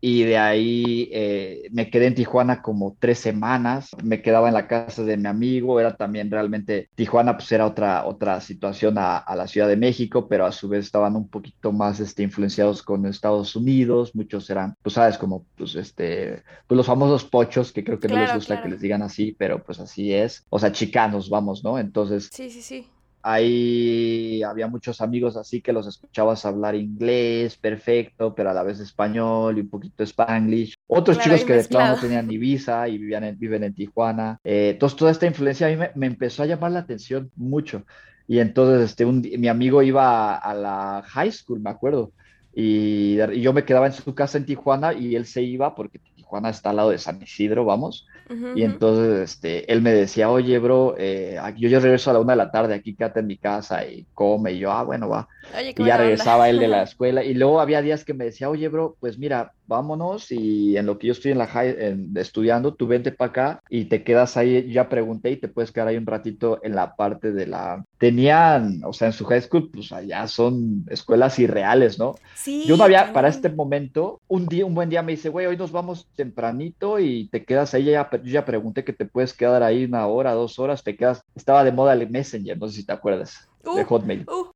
y 0.00 0.22
de 0.22 0.38
ahí 0.38 1.08
eh, 1.12 1.68
me 1.72 1.90
quedé 1.90 2.06
en 2.06 2.14
Tijuana 2.14 2.62
como 2.62 2.96
tres 2.98 3.18
semanas, 3.18 3.90
me 4.02 4.22
quedaba 4.22 4.48
en 4.48 4.54
la 4.54 4.66
casa 4.66 5.04
de 5.04 5.16
mi 5.16 5.28
amigo, 5.28 5.78
era 5.78 5.96
también 5.96 6.30
realmente, 6.30 6.88
Tijuana 6.94 7.36
pues 7.36 7.50
era 7.52 7.66
otra, 7.66 8.06
otra 8.06 8.40
situación 8.40 8.94
a, 8.98 9.24
la 9.36 9.46
Ciudad 9.46 9.68
de 9.68 9.76
México, 9.76 10.26
pero 10.28 10.46
a 10.46 10.52
su 10.52 10.68
vez 10.68 10.86
estaban 10.86 11.16
un 11.16 11.28
poquito 11.28 11.72
más 11.72 12.00
este, 12.00 12.22
influenciados 12.22 12.82
con 12.82 13.06
Estados 13.06 13.54
Unidos, 13.56 14.14
muchos 14.14 14.48
eran, 14.50 14.74
pues 14.82 14.94
sabes, 14.94 15.18
como 15.18 15.44
pues 15.56 15.74
este, 15.74 16.42
pues 16.66 16.76
los 16.76 16.86
famosos 16.86 17.24
pochos, 17.24 17.72
que 17.72 17.84
creo 17.84 17.98
que 17.98 18.08
no 18.08 18.16
les 18.16 18.34
gusta 18.34 18.62
que 18.62 18.68
les 18.68 18.80
digan 18.80 19.02
así, 19.02 19.34
pero 19.38 19.62
pues 19.62 19.80
así 19.80 20.12
es, 20.12 20.46
o 20.48 20.58
sea, 20.58 20.72
chicanos, 20.72 21.28
vamos, 21.28 21.62
¿no? 21.62 21.78
Entonces... 21.78 22.28
Sí, 22.32 22.50
sí, 22.50 22.62
sí 22.62 22.86
Ahí 23.22 24.42
había 24.42 24.66
muchos 24.66 25.00
amigos 25.00 25.36
así 25.36 25.60
que 25.60 25.72
los 25.72 25.86
escuchabas 25.86 26.46
hablar 26.46 26.74
inglés 26.74 27.56
perfecto, 27.56 28.34
pero 28.34 28.50
a 28.50 28.54
la 28.54 28.62
vez 28.62 28.80
español 28.80 29.58
y 29.58 29.60
un 29.60 29.68
poquito 29.68 30.02
spanglish. 30.04 30.74
Otros 30.86 31.18
chicos 31.18 31.44
que 31.44 31.54
de 31.54 31.64
plano 31.64 31.96
no 31.96 32.00
tenían 32.00 32.26
ni 32.26 32.38
visa 32.38 32.88
y 32.88 32.98
vivían 32.98 33.24
en, 33.24 33.38
viven 33.38 33.64
en 33.64 33.74
Tijuana. 33.74 34.38
Eh, 34.42 34.70
entonces 34.70 34.96
toda 34.96 35.10
esta 35.10 35.26
influencia 35.26 35.66
a 35.66 35.70
mí 35.70 35.76
me, 35.94 36.06
empezó 36.06 36.42
a 36.42 36.46
llamar 36.46 36.72
la 36.72 36.80
atención 36.80 37.30
mucho. 37.36 37.84
Y 38.26 38.38
entonces 38.38 38.90
este, 38.90 39.04
mi 39.04 39.48
amigo 39.48 39.82
iba 39.82 40.36
a, 40.36 40.54
la 40.54 41.02
high 41.04 41.32
school, 41.32 41.60
me 41.60 41.70
acuerdo. 41.70 42.12
Y, 42.54 43.20
y, 43.20 43.40
yo 43.40 43.52
me 43.52 43.64
quedaba 43.64 43.86
en 43.86 43.92
su 43.92 44.14
casa 44.14 44.38
en 44.38 44.46
Tijuana 44.46 44.92
y 44.94 45.14
él 45.14 45.26
se 45.26 45.42
iba 45.42 45.74
porque 45.74 46.00
Tijuana 46.30 46.50
está 46.50 46.70
al 46.70 46.76
lado 46.76 46.90
de 46.90 46.98
San 46.98 47.20
Isidro, 47.20 47.64
vamos 47.64 48.06
y 48.54 48.62
entonces 48.62 49.28
este, 49.28 49.72
él 49.72 49.82
me 49.82 49.92
decía, 49.92 50.30
oye, 50.30 50.60
bro, 50.60 50.94
eh, 50.96 51.36
yo, 51.56 51.68
yo 51.68 51.80
regreso 51.80 52.10
a 52.10 52.12
la 52.12 52.20
una 52.20 52.34
de 52.34 52.36
la 52.36 52.50
tarde, 52.52 52.74
aquí 52.74 52.94
quédate 52.94 53.20
en 53.20 53.26
mi 53.26 53.36
casa 53.36 53.84
y 53.84 54.06
come. 54.14 54.52
Y 54.52 54.60
yo, 54.60 54.70
ah, 54.70 54.84
bueno, 54.84 55.08
va. 55.08 55.28
y 55.60 55.84
ya 55.84 55.96
regresaba 55.96 56.48
él 56.48 56.60
de 56.60 56.68
la 56.68 56.82
escuela. 56.84 57.24
Y 57.24 57.34
luego 57.34 57.60
había 57.60 57.82
días 57.82 58.04
que 58.04 58.14
me 58.14 58.26
decía, 58.26 58.48
oye, 58.48 58.68
bro, 58.68 58.96
pues 59.00 59.18
mira, 59.18 59.52
vámonos 59.70 60.32
y 60.32 60.76
en 60.76 60.84
lo 60.84 60.98
que 60.98 61.06
yo 61.06 61.12
estoy 61.12 61.30
en 61.30 61.38
la 61.38 61.46
high, 61.46 62.10
estudiando, 62.16 62.74
tú 62.74 62.86
vente 62.86 63.12
para 63.12 63.30
acá 63.30 63.62
y 63.70 63.86
te 63.86 64.02
quedas 64.02 64.36
ahí, 64.36 64.70
ya 64.70 64.88
pregunté 64.88 65.30
y 65.30 65.36
te 65.36 65.48
puedes 65.48 65.70
quedar 65.70 65.88
ahí 65.88 65.96
un 65.96 66.06
ratito 66.06 66.58
en 66.62 66.74
la 66.74 66.96
parte 66.96 67.32
de 67.32 67.46
la... 67.46 67.84
Tenían, 67.96 68.82
o 68.84 68.92
sea, 68.92 69.06
en 69.06 69.12
su 69.12 69.24
high 69.24 69.40
school, 69.40 69.70
pues 69.72 69.92
allá 69.92 70.26
son 70.26 70.84
escuelas 70.90 71.38
irreales, 71.38 71.98
¿no? 71.98 72.16
Sí. 72.34 72.64
Yo 72.66 72.76
no 72.76 72.84
había, 72.84 73.12
para 73.12 73.28
este 73.28 73.48
momento, 73.48 74.20
un 74.26 74.46
día, 74.46 74.66
un 74.66 74.74
buen 74.74 74.90
día 74.90 75.02
me 75.02 75.12
dice, 75.12 75.28
güey, 75.28 75.46
hoy 75.46 75.56
nos 75.56 75.70
vamos 75.70 76.08
tempranito 76.16 76.98
y 76.98 77.28
te 77.28 77.44
quedas 77.44 77.72
ahí, 77.72 77.84
ya, 77.84 78.10
yo 78.10 78.30
ya 78.30 78.44
pregunté 78.44 78.84
que 78.84 78.92
te 78.92 79.06
puedes 79.06 79.32
quedar 79.32 79.62
ahí 79.62 79.84
una 79.84 80.06
hora, 80.08 80.32
dos 80.32 80.58
horas, 80.58 80.82
te 80.82 80.96
quedas, 80.96 81.22
estaba 81.36 81.62
de 81.62 81.72
moda 81.72 81.92
el 81.92 82.10
Messenger, 82.10 82.58
no 82.58 82.66
sé 82.68 82.80
si 82.80 82.86
te 82.86 82.92
acuerdas, 82.92 83.48
de 83.62 83.82
uh, 83.82 83.84
Hotmail. 83.84 84.26
Uh, 84.28 84.50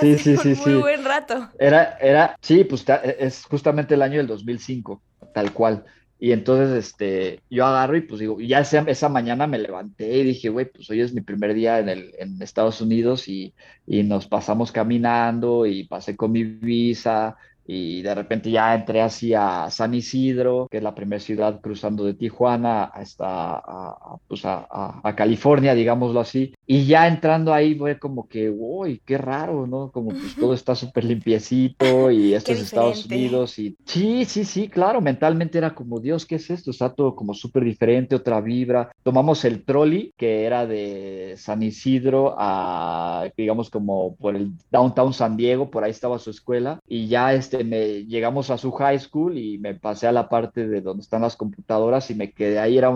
sí, 0.00 0.18
sí, 0.18 0.36
sí, 0.36 0.54
muy 0.66 0.80
buen 0.80 1.04
rato. 1.04 1.48
Era, 1.58 1.98
era, 2.00 2.36
sí, 2.40 2.64
pues 2.64 2.84
es 3.18 3.44
justamente 3.44 3.94
el 3.94 4.02
año 4.02 4.18
del 4.18 4.26
2005, 4.26 5.00
tal 5.32 5.52
cual. 5.52 5.84
Y 6.18 6.32
entonces, 6.32 6.86
este, 6.86 7.40
yo 7.50 7.66
agarro 7.66 7.96
y 7.96 8.00
pues 8.02 8.20
digo, 8.20 8.40
ya 8.40 8.60
esa, 8.60 8.80
esa 8.86 9.08
mañana 9.08 9.46
me 9.46 9.58
levanté 9.58 10.18
y 10.18 10.22
dije, 10.22 10.48
güey, 10.48 10.66
pues 10.66 10.88
hoy 10.88 11.00
es 11.00 11.12
mi 11.12 11.20
primer 11.20 11.54
día 11.54 11.80
en, 11.80 11.88
el, 11.88 12.14
en 12.18 12.40
Estados 12.40 12.80
Unidos 12.80 13.28
y, 13.28 13.52
y 13.86 14.04
nos 14.04 14.26
pasamos 14.26 14.72
caminando 14.72 15.66
y 15.66 15.84
pasé 15.84 16.16
con 16.16 16.32
mi 16.32 16.44
visa 16.44 17.36
y 17.66 18.02
de 18.02 18.14
repente 18.14 18.50
ya 18.50 18.74
entré 18.74 19.00
así 19.00 19.32
a 19.34 19.70
San 19.70 19.94
Isidro, 19.94 20.68
que 20.70 20.78
es 20.78 20.82
la 20.82 20.94
primera 20.94 21.20
ciudad 21.20 21.60
cruzando 21.60 22.04
de 22.04 22.14
Tijuana 22.14 22.84
hasta 22.84 23.56
a, 23.56 24.16
pues 24.28 24.42
a, 24.44 25.00
California, 25.16 25.74
digámoslo 25.74 26.20
así, 26.20 26.54
y 26.66 26.86
ya 26.86 27.06
entrando 27.06 27.54
ahí 27.54 27.74
fue 27.74 27.98
como 27.98 28.28
que, 28.28 28.50
uy, 28.50 29.00
qué 29.04 29.16
raro, 29.16 29.66
¿no? 29.66 29.90
Como 29.92 30.10
pues 30.10 30.34
todo 30.34 30.54
está 30.54 30.74
súper 30.74 31.04
limpiecito 31.04 32.10
y 32.10 32.34
esto 32.34 32.52
es 32.52 32.62
Estados 32.62 33.06
Unidos 33.06 33.58
y 33.58 33.76
sí, 33.84 34.24
sí, 34.24 34.44
sí, 34.44 34.68
claro, 34.68 35.00
mentalmente 35.00 35.58
era 35.58 35.74
como, 35.74 36.00
Dios, 36.00 36.26
¿qué 36.26 36.36
es 36.36 36.50
esto? 36.50 36.70
Está 36.70 36.92
todo 36.92 37.14
como 37.14 37.34
súper 37.34 37.64
diferente, 37.64 38.16
otra 38.16 38.40
vibra. 38.40 38.90
Tomamos 39.02 39.44
el 39.44 39.64
trolley, 39.64 40.12
que 40.16 40.44
era 40.44 40.66
de 40.66 41.34
San 41.36 41.62
Isidro 41.62 42.34
a, 42.36 43.28
digamos, 43.36 43.70
como 43.70 44.16
por 44.16 44.36
el 44.36 44.52
downtown 44.70 45.14
San 45.14 45.36
Diego, 45.36 45.70
por 45.70 45.84
ahí 45.84 45.90
estaba 45.90 46.18
su 46.18 46.30
escuela, 46.30 46.80
y 46.88 47.06
ya 47.06 47.32
este 47.34 47.53
este, 47.54 47.64
me, 47.64 48.04
llegamos 48.04 48.50
a 48.50 48.58
su 48.58 48.72
high 48.72 48.98
school 48.98 49.38
y 49.38 49.58
me 49.58 49.74
pasé 49.74 50.06
a 50.06 50.12
la 50.12 50.28
parte 50.28 50.66
de 50.66 50.80
donde 50.80 51.02
están 51.02 51.22
las 51.22 51.36
computadoras 51.36 52.10
y 52.10 52.14
me 52.14 52.32
quedé 52.32 52.58
ahí, 52.58 52.78
era 52.78 52.90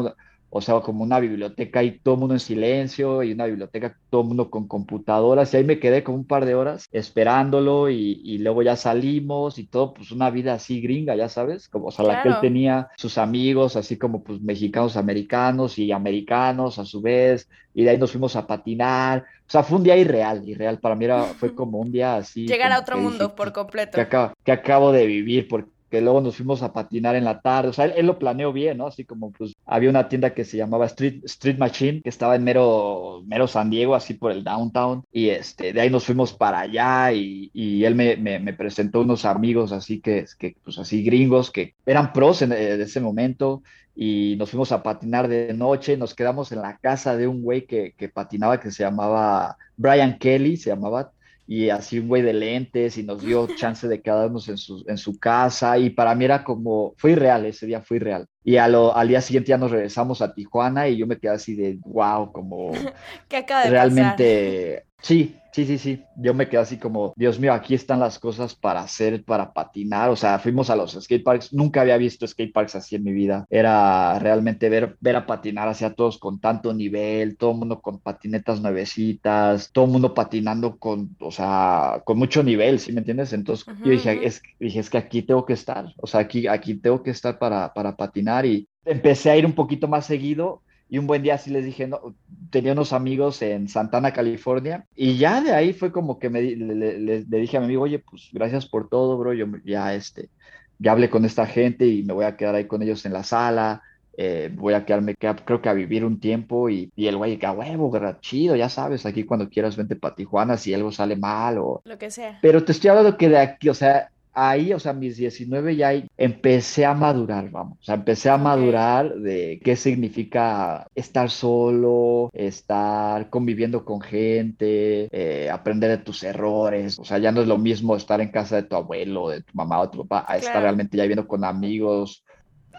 o 0.51 0.61
sea, 0.61 0.81
como 0.81 1.05
una 1.05 1.21
biblioteca 1.21 1.83
y 1.83 1.99
todo 1.99 2.15
el 2.15 2.21
mundo 2.21 2.35
en 2.35 2.41
silencio 2.41 3.23
y 3.23 3.33
una 3.33 3.47
biblioteca 3.47 3.97
todo 4.09 4.23
el 4.23 4.29
mundo 4.29 4.51
con 4.51 4.67
computadoras 4.67 5.53
y 5.53 5.59
ahí 5.59 5.65
me 5.65 5.79
quedé 5.79 6.03
como 6.03 6.19
un 6.19 6.27
par 6.27 6.47
de 6.47 6.55
horas 6.55 6.89
esperándolo 6.91 7.91
y, 7.91 8.39
luego 8.39 8.63
ya 8.63 8.77
salimos 8.77 9.59
y 9.59 9.67
todo, 9.67 9.95
pues 9.95 10.13
una 10.13 10.31
vida 10.31 10.55
así 10.55 10.81
gringa, 10.81 11.17
ya 11.17 11.29
sabes, 11.29 11.69
como, 11.69 11.87
o 11.87 11.91
sea, 11.91 12.05
la 12.05 12.23
que 12.23 12.29
él 12.29 12.37
tenía 12.41 12.89
sus 12.97 13.19
amigos, 13.19 13.77
así 13.77 13.99
como 13.99 14.23
pues 14.23 14.41
mexicanos, 14.41 14.97
americanos 14.97 15.79
y 15.79 15.93
americanos 15.93 16.79
a 16.79 16.85
su 16.85 17.01
vez, 17.01 17.49
y 17.75 17.85
de 17.85 17.91
ahí 17.91 17.99
nos 17.99 18.13
fuimos 18.13 18.37
a 18.37 18.47
patinar, 18.47 19.25
o 19.47 19.51
sea, 19.51 19.63
fue 19.63 19.79
un 19.79 19.85
día 19.85 19.97
irreal, 19.97 20.49
irreal, 20.49 20.79
para 20.79 20.95
mí 20.95 21.05
era, 21.05 21.25
fue 21.25 21.55
como 21.55 21.79
un 21.79 21.91
día 21.91 22.17
así. 22.17 22.47
Llegar 22.47 22.73
a 22.73 22.79
otro 22.79 22.99
mundo 22.99 23.35
por 23.35 23.53
completo. 23.53 23.93
Que 23.97 24.03
acabo, 24.03 24.35
que 24.45 24.53
acabo 24.53 24.93
de 24.93 25.07
vivir, 25.07 25.49
porque 25.49 25.71
que 25.91 26.01
luego 26.01 26.21
nos 26.21 26.37
fuimos 26.37 26.63
a 26.63 26.73
patinar 26.73 27.17
en 27.17 27.25
la 27.25 27.41
tarde, 27.41 27.69
o 27.69 27.73
sea, 27.73 27.87
él, 27.87 28.07
lo 28.07 28.19
planeó 28.19 28.53
bien, 28.53 28.79
¿no? 28.79 28.87
Así 28.87 29.05
como 29.05 29.33
pues 29.33 29.55
había 29.67 29.91
una 29.91 30.09
tienda 30.09 30.35
que 30.35 30.45
se 30.45 30.57
llamaba 30.57 30.87
Street, 30.87 31.25
Street 31.25 31.59
Machine, 31.59 32.03
que 32.03 32.09
estaba 32.09 32.37
en 32.37 32.45
mero, 32.45 33.23
mero 33.27 33.47
San 33.47 33.71
Diego, 33.71 33.95
así 33.95 34.15
por 34.15 34.33
el 34.33 34.45
downtown, 34.45 35.05
y 35.13 35.29
este, 35.31 35.73
de 35.73 35.81
ahí 35.81 35.91
nos 35.91 36.05
fuimos 36.05 36.33
para 36.33 36.61
allá 36.61 37.13
y, 37.13 37.51
y 37.53 37.85
él 37.85 37.95
me, 37.95 38.17
me, 38.17 38.53
presentó 38.53 39.01
unos 39.01 39.25
amigos 39.25 39.73
así 39.73 40.01
que, 40.01 40.25
que, 40.39 40.57
pues 40.65 40.79
así 40.79 41.03
gringos, 41.03 41.51
que 41.51 41.75
eran 41.87 42.13
pros 42.13 42.43
en, 42.43 42.53
en 42.53 42.81
ese 42.81 43.01
momento, 43.01 43.63
y 44.01 44.37
nos 44.39 44.51
fuimos 44.51 44.71
a 44.71 44.81
patinar 44.85 45.27
de 45.27 45.53
noche, 45.53 45.97
nos 45.97 46.15
quedamos 46.15 46.53
en 46.53 46.63
la 46.63 46.79
casa 46.79 47.17
de 47.17 47.27
un 47.27 47.43
güey 47.43 47.67
que, 47.67 47.95
que 47.97 48.09
patinaba 48.09 48.61
que 48.61 48.71
se 48.71 48.85
llamaba 48.85 49.57
Brian 49.77 50.19
Kelly, 50.19 50.57
se 50.57 50.71
llamaba, 50.71 51.11
y 51.51 51.71
así 51.71 51.99
un 51.99 52.09
güey 52.09 52.21
de 52.21 52.35
lentes 52.35 52.99
y 52.99 53.03
nos 53.03 53.23
dio 53.23 53.49
chance 53.57 53.89
de 53.89 54.03
quedarnos 54.03 54.51
en 54.51 54.59
su, 54.59 54.85
en 54.87 54.99
su 54.99 55.19
casa 55.19 55.79
y 55.79 55.89
para 55.89 56.15
mí 56.15 56.27
era 56.27 56.45
como, 56.45 56.93
fue 56.99 57.13
irreal, 57.13 57.47
ese 57.47 57.65
día 57.65 57.81
fue 57.81 57.97
irreal. 57.97 58.27
Y 58.45 58.59
a 58.59 58.69
lo, 58.69 58.95
al 58.95 59.09
día 59.09 59.23
siguiente 59.23 59.49
ya 59.49 59.57
nos 59.57 59.71
regresamos 59.71 60.21
a 60.21 60.35
Tijuana 60.35 60.89
y 60.89 60.99
yo 60.99 61.07
me 61.07 61.19
quedé 61.19 61.33
así 61.33 61.57
de, 61.57 61.79
wow, 61.87 62.33
como... 62.33 62.73
¿Qué 63.29 63.39
acaba 63.39 63.65
de 63.65 63.71
realmente, 63.71 64.85
sí, 65.01 65.39
Sí, 65.59 65.65
sí, 65.65 65.79
sí. 65.79 66.05
Yo 66.15 66.35
me 66.35 66.49
quedé 66.49 66.61
así 66.61 66.79
como, 66.79 67.13
Dios 67.17 67.41
mío, 67.41 67.53
aquí 67.53 67.75
están 67.75 68.01
las 68.01 68.19
cosas 68.19 68.55
para 68.55 68.81
hacer, 68.81 69.25
para 69.25 69.53
patinar. 69.53 70.11
O 70.11 70.15
sea, 70.15 70.39
fuimos 70.39 70.71
a 70.71 70.77
los 70.77 70.93
skate 70.93 71.25
parks. 71.25 71.53
Nunca 71.53 71.81
había 71.81 71.97
visto 71.97 72.27
skate 72.27 72.53
parks 72.53 72.77
así 72.77 72.97
en 72.97 73.03
mi 73.03 73.13
vida. 73.13 73.45
Era 73.51 74.19
realmente 74.21 74.69
ver, 74.69 74.97
ver 75.01 75.17
a 75.17 75.27
patinar 75.27 75.67
hacia 75.69 75.95
todos 75.95 76.19
con 76.19 76.39
tanto 76.41 76.73
nivel, 76.73 77.37
todo 77.37 77.53
el 77.53 77.59
mundo 77.59 77.81
con 77.81 77.99
patinetas 77.99 78.61
nuevecitas, 78.61 79.73
todo 79.73 79.87
el 79.87 79.91
mundo 79.91 80.15
patinando 80.15 80.79
con, 80.79 81.17
o 81.19 81.33
sea, 81.33 82.03
con 82.05 82.19
mucho 82.19 82.43
nivel, 82.43 82.79
¿sí 82.79 82.93
me 82.93 83.01
entiendes? 83.01 83.33
Entonces 83.33 83.67
yo 83.85 83.91
dije, 83.91 84.27
es, 84.27 84.43
dije, 84.61 84.79
es 84.79 84.91
que 84.91 84.99
aquí 84.99 85.23
tengo 85.23 85.45
que 85.45 85.55
estar. 85.55 85.87
O 85.97 86.07
sea, 86.07 86.21
aquí, 86.21 86.47
aquí 86.47 86.75
tengo 86.75 87.03
que 87.03 87.11
estar 87.11 87.39
para, 87.39 87.73
para 87.73 87.97
patinar 87.97 88.47
y 88.47 88.69
empecé 88.85 89.31
a 89.31 89.37
ir 89.37 89.45
un 89.45 89.55
poquito 89.55 89.89
más 89.89 90.07
seguido 90.07 90.63
y 90.89 90.99
un 90.99 91.07
buen 91.07 91.23
día 91.23 91.39
sí 91.39 91.51
les 91.51 91.65
dije, 91.65 91.87
no, 91.87 92.15
tenía 92.51 92.73
unos 92.73 92.93
amigos 92.93 93.43
en 93.43 93.69
Santana, 93.69 94.13
California, 94.13 94.87
y 94.97 95.19
ya 95.19 95.41
de 95.41 95.53
ahí 95.53 95.73
fue 95.73 95.93
como 95.93 96.19
que 96.19 96.31
me, 96.31 96.43
le, 96.43 97.25
dije 97.25 97.57
a 97.57 97.61
mi 97.61 97.67
amigo, 97.67 97.83
oye, 97.83 97.99
pues 97.99 98.31
gracias 98.33 98.67
por 98.67 98.89
todo, 98.89 99.19
bro, 99.19 99.35
yo 99.35 99.47
ya, 99.65 99.95
este, 99.95 100.31
ya 100.79 100.93
hablé 100.93 101.11
con 101.11 101.25
esta 101.25 101.47
gente 101.47 101.87
y 101.87 102.03
me 102.03 102.15
voy 102.15 102.25
a 102.25 102.37
quedar 102.37 102.55
ahí 102.55 102.67
con 102.67 102.83
ellos 102.83 103.05
en 103.05 103.13
la 103.13 103.23
sala, 103.23 103.83
eh, 104.17 104.51
voy 104.53 104.75
a 104.75 104.85
quedarme, 104.85 105.15
creo 105.15 105.63
que 105.63 105.69
a 105.69 105.75
vivir 105.75 106.05
un 106.05 106.19
tiempo, 106.19 106.71
y, 106.71 106.91
y 106.97 107.07
el 107.07 107.17
güey, 107.17 107.39
que 107.39 107.47
a 107.47 107.53
huevo, 107.53 107.93
chido, 108.21 108.57
ya 108.57 108.69
sabes, 108.69 109.05
aquí 109.05 109.25
cuando 109.25 109.51
quieras 109.51 109.77
vente 109.77 109.95
para 109.95 110.15
Tijuana 110.15 110.57
si 110.57 110.73
algo 110.73 110.91
sale 110.91 111.17
mal 111.17 111.59
o... 111.59 111.83
Lo 111.85 111.99
que 111.99 112.11
sea. 112.11 112.39
Pero 112.41 112.65
te 112.65 112.73
estoy 112.73 112.89
hablando 112.91 113.17
que 113.17 113.29
de 113.29 113.39
aquí, 113.39 113.69
o 113.69 113.75
sea, 113.75 114.11
ahí, 114.39 114.73
o 114.73 114.79
sea, 114.79 114.93
mis 114.93 115.17
19 115.17 115.77
ya 115.77 115.93
empecé 116.17 116.87
a 116.87 116.95
madurar, 116.95 117.51
vamos, 117.51 117.79
o 117.81 117.85
sea, 117.85 117.97
empecé 117.97 118.31
a 118.31 118.39
madurar 118.39 119.15
de 119.15 119.61
qué 119.65 119.75
significa 119.77 120.87
estar 120.95 121.31
solo, 121.31 122.31
estar 122.33 123.31
conviviendo 123.31 123.85
con 123.85 124.01
gente, 124.01 125.09
eh, 125.11 125.51
aprender 125.51 125.91
de 125.91 125.99
tus 125.99 126.23
errores, 126.23 126.99
o 126.99 127.05
sea, 127.05 127.19
ya 127.19 127.33
no 127.33 127.41
es 127.41 127.49
lo 127.49 127.59
mismo 127.59 127.97
estar 127.97 128.21
en 128.21 128.31
casa 128.31 128.57
de 128.57 128.63
tu 128.63 128.77
abuelo, 128.77 129.29
de 129.31 129.43
tu 129.43 129.53
mamá 129.55 129.81
o 129.81 129.87
de 129.87 129.93
tu 129.93 130.07
papá, 130.07 130.25
a 130.33 130.37
estar 130.37 130.63
realmente 130.63 130.97
ya 130.97 131.03
viviendo 131.03 131.27
con 131.27 131.45
amigos, 131.45 132.25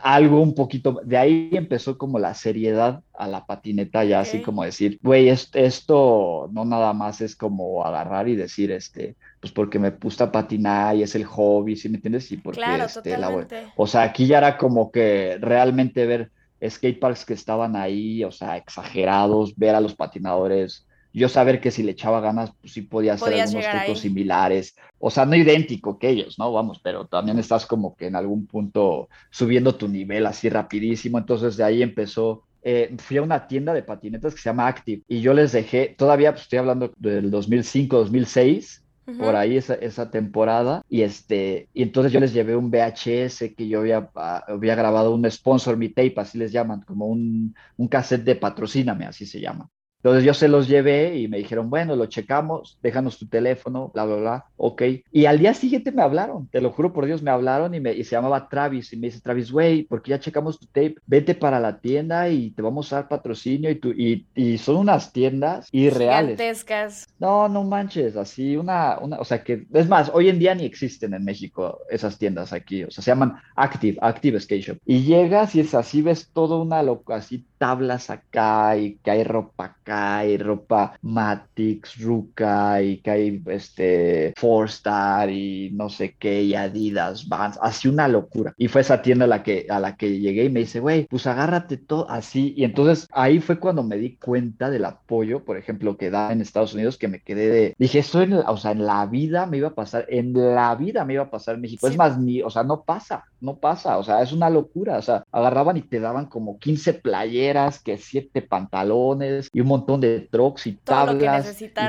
algo 0.02 0.42
un 0.42 0.56
poquito, 0.56 1.02
de 1.04 1.18
ahí 1.18 1.50
empezó 1.54 1.98
como 1.98 2.20
la 2.20 2.34
seriedad 2.34 3.04
a 3.14 3.28
la 3.28 3.46
patineta, 3.46 4.04
ya 4.04 4.22
así 4.22 4.42
como 4.42 4.64
decir, 4.64 5.00
güey, 5.04 5.30
esto, 5.30 6.50
no 6.52 6.66
nada 6.66 6.94
más 6.94 7.22
es 7.22 7.36
como 7.36 7.86
agarrar 7.86 8.28
y 8.30 8.36
decir, 8.36 8.72
este, 8.72 9.16
pues 9.40 9.54
porque 9.54 9.80
me 9.80 9.92
gusta 9.92 10.32
patinar 10.32 10.96
y 10.96 11.04
es 11.04 11.16
el 11.16 11.26
hobby, 11.26 11.76
¿sí 11.76 11.90
me 11.90 11.96
entiendes? 11.96 12.32
Y 12.32 12.38
porque, 12.38 12.60
claro, 12.60 12.86
este, 12.86 13.18
la, 13.18 13.48
o 13.76 13.88
sea, 13.88 14.04
aquí 14.04 14.28
ya 14.28 14.40
era 14.40 14.58
como 14.58 14.92
que 14.92 15.38
realmente 15.40 16.06
ver 16.06 16.32
skateparks 16.68 17.26
que 17.26 17.34
estaban 17.34 17.76
ahí, 17.76 18.24
o 18.24 18.32
sea, 18.32 18.58
exagerados, 18.58 19.56
ver 19.56 19.76
a 19.76 19.82
los 19.82 19.96
patinadores 19.96 20.86
yo 21.14 21.30
saber 21.30 21.60
que 21.60 21.72
si 21.72 21.84
le 21.84 21.92
echaba 21.92 22.22
ganas, 22.22 22.52
pues 22.62 22.74
sí 22.74 22.82
podía 22.82 23.14
hacer 23.14 23.34
algunos 23.34 23.66
trucos 23.70 24.00
similares. 24.00 24.76
O 25.00 25.10
sea, 25.10 25.26
no 25.26 25.36
idéntico 25.36 25.98
que 25.98 26.10
ellos, 26.10 26.38
¿no? 26.38 26.52
Vamos, 26.52 26.80
pero 26.84 27.06
también 27.08 27.40
estás 27.40 27.66
como 27.66 27.96
que 27.96 28.08
en 28.08 28.16
algún 28.16 28.46
punto 28.46 29.10
subiendo 29.32 29.76
tu 29.76 29.88
nivel 29.88 30.26
así 30.26 30.50
rapidísimo. 30.50 31.18
Entonces 31.18 31.58
de 31.58 31.64
ahí 31.64 31.82
empezó. 31.82 32.44
Eh, 32.62 32.94
fui 32.98 33.16
a 33.16 33.22
una 33.22 33.48
tienda 33.48 33.74
de 33.74 33.84
patinetas 33.84 34.36
que 34.36 34.42
se 34.42 34.50
llama 34.50 34.68
Active 34.68 35.02
y 35.08 35.22
yo 35.22 35.34
les 35.34 35.54
dejé, 35.54 35.96
todavía 35.98 36.34
pues, 36.34 36.42
estoy 36.42 36.60
hablando 36.60 36.92
del 36.98 37.32
2005, 37.32 37.98
2006, 38.00 38.84
por 39.18 39.36
ahí 39.36 39.58
esa, 39.58 39.76
esa, 39.76 40.12
temporada. 40.12 40.84
Y 40.90 41.02
este 41.02 41.70
y 41.74 41.84
entonces 41.84 42.12
yo 42.12 42.20
les 42.20 42.34
llevé 42.34 42.56
un 42.56 42.72
VHS 42.72 43.56
que 43.56 43.68
yo 43.68 43.80
había, 43.80 44.10
ah, 44.16 44.44
había 44.48 44.76
grabado 44.76 45.14
un 45.14 45.30
sponsor 45.30 45.78
mi 45.78 45.90
tape 45.90 46.16
así 46.18 46.38
les 46.38 46.52
llaman 46.52 46.82
como 46.82 47.08
un, 47.08 47.56
un 47.78 47.88
cassette 47.88 48.24
de 48.24 48.36
patrocíname 48.36 49.06
así 49.06 49.26
se 49.26 49.40
llama 49.40 49.70
entonces 50.02 50.24
yo 50.24 50.34
se 50.34 50.48
los 50.48 50.70
llevé 50.70 51.18
y 51.18 51.28
me 51.28 51.40
dijeron, 51.40 51.70
bueno, 51.70 51.94
lo 51.98 52.06
checamos, 52.06 52.80
déjanos 52.82 53.20
tu 53.20 53.28
teléfono, 53.28 53.92
bla, 53.94 54.06
bla, 54.06 54.16
bla, 54.16 54.46
ok. 54.56 54.82
Y 55.12 55.26
al 55.26 55.40
día 55.40 55.54
siguiente 55.54 55.92
me 55.92 56.02
hablaron, 56.02 56.48
te 56.48 56.62
lo 56.62 56.72
juro 56.72 56.94
por 56.94 57.06
Dios, 57.06 57.22
me 57.22 57.32
hablaron 57.32 57.76
y, 57.76 57.82
me, 57.82 57.92
y 57.92 58.06
se 58.06 58.12
llamaba 58.12 58.48
Travis 58.48 58.94
y 58.94 58.98
me 58.98 59.08
dice, 59.08 59.20
Travis, 59.20 59.52
güey, 59.52 59.84
porque 59.84 60.12
ya 60.12 60.20
checamos 60.20 60.58
tu 60.58 60.68
tape, 60.68 60.96
vete 61.06 61.36
para 61.36 61.60
la 61.60 61.82
tienda 61.82 62.30
y 62.30 62.52
te 62.52 62.62
vamos 62.62 62.94
a 62.94 62.98
dar 62.98 63.08
patrocinio 63.10 63.70
y, 63.70 63.76
tu, 63.76 63.90
y, 63.90 64.26
y 64.36 64.58
son 64.58 64.78
unas 64.78 65.12
tiendas 65.12 65.68
irreales. 65.74 66.38
Gigantescas. 66.38 67.08
No, 67.20 67.50
no 67.50 67.66
manches, 67.66 68.16
así 68.16 68.56
una, 68.56 69.00
una, 69.00 69.18
o 69.18 69.26
sea 69.26 69.44
que, 69.44 69.68
es 69.74 69.90
más, 69.90 70.10
hoy 70.14 70.30
en 70.30 70.40
día 70.40 70.56
ni 70.56 70.64
existen 70.64 71.14
en 71.14 71.26
México 71.26 71.80
esas 71.90 72.18
tiendas 72.18 72.54
aquí, 72.54 72.86
o 72.86 72.92
sea, 72.92 73.04
se 73.04 73.12
llaman 73.12 73.36
Active, 73.54 73.98
Active 74.02 74.40
Skate 74.40 74.64
Shop. 74.64 74.78
Y 74.86 75.04
llegas 75.04 75.56
y 75.56 75.60
es 75.60 75.76
así, 75.76 76.02
ves 76.02 76.30
todo 76.32 76.62
una 76.62 76.82
loca, 76.84 77.16
así 77.16 77.46
tablas 77.58 78.10
acá 78.10 78.78
y 78.78 78.96
que 79.04 79.12
hay 79.12 79.26
ropa 79.26 79.66
acá 79.66 79.89
Y 79.90 80.38
ropa 80.38 80.98
Matix, 81.02 82.00
Ruka 82.02 82.82
y 82.82 82.98
que 82.98 83.12
hay 83.12 83.44
este 83.48 84.34
Four 84.38 84.68
Star 84.68 85.30
y 85.30 85.72
no 85.74 85.90
sé 85.90 86.16
qué 86.18 86.44
y 86.44 86.56
Adidas, 86.56 87.28
Vans, 87.28 87.58
así 87.62 87.88
una 87.88 88.08
locura. 88.08 88.54
Y 88.58 88.68
fue 88.68 88.82
esa 88.82 89.02
tienda 89.02 89.26
a 89.26 89.28
la 89.28 89.44
que, 89.44 89.66
a 89.70 89.80
la 89.80 89.96
que 89.96 90.20
llegué 90.20 90.46
y 90.46 90.50
me 90.50 90.62
dice, 90.62 90.80
güey, 90.80 91.08
pues 91.08 91.28
agárrate 91.28 91.78
todo 91.78 92.10
así. 92.10 92.54
Y 92.56 92.64
entonces 92.64 93.08
ahí 93.12 93.40
fue 93.40 93.60
cuando 93.60 93.84
me 93.84 93.98
di 93.98 94.16
cuenta 94.18 94.70
del 94.70 94.86
apoyo, 94.86 95.44
por 95.44 95.58
ejemplo, 95.58 95.98
que 95.98 96.10
da 96.10 96.32
en 96.32 96.42
Estados 96.42 96.74
Unidos, 96.74 96.98
que 96.98 97.08
me 97.08 97.22
quedé 97.22 97.50
de, 97.50 97.76
dije, 97.78 98.00
esto 98.00 98.22
en, 98.22 98.34
o 98.34 98.58
sea, 98.58 98.72
en 98.72 98.86
la 98.86 99.06
vida 99.06 99.46
me 99.46 99.58
iba 99.58 99.70
a 99.70 99.76
pasar, 99.76 100.06
en 100.10 100.34
la 100.34 100.76
vida 100.76 101.06
me 101.06 101.14
iba 101.14 101.24
a 101.24 101.32
pasar 101.32 101.56
en 101.56 101.62
México. 101.62 101.88
Es 101.88 101.98
más, 101.98 102.18
ni, 102.20 102.42
o 102.42 102.50
sea, 102.50 102.64
no 102.64 102.84
pasa, 102.84 103.26
no 103.42 103.58
pasa, 103.58 103.98
o 103.98 104.04
sea, 104.04 104.22
es 104.22 104.32
una 104.32 104.50
locura, 104.50 104.98
o 104.98 105.02
sea, 105.02 105.24
agarraban 105.32 105.78
y 105.78 105.82
te 105.82 106.00
daban 106.00 106.26
como 106.26 106.60
15 106.60 106.96
playeras, 106.96 107.80
que 107.80 107.98
siete 107.98 108.42
pantalones 108.42 109.50
y 109.54 109.62
un 109.62 109.68
montón 109.68 110.02
de 110.02 110.22
trucks 110.22 110.68
y 110.68 110.74
tablas. 110.74 111.62
y, 111.62 111.68
te 111.70 111.82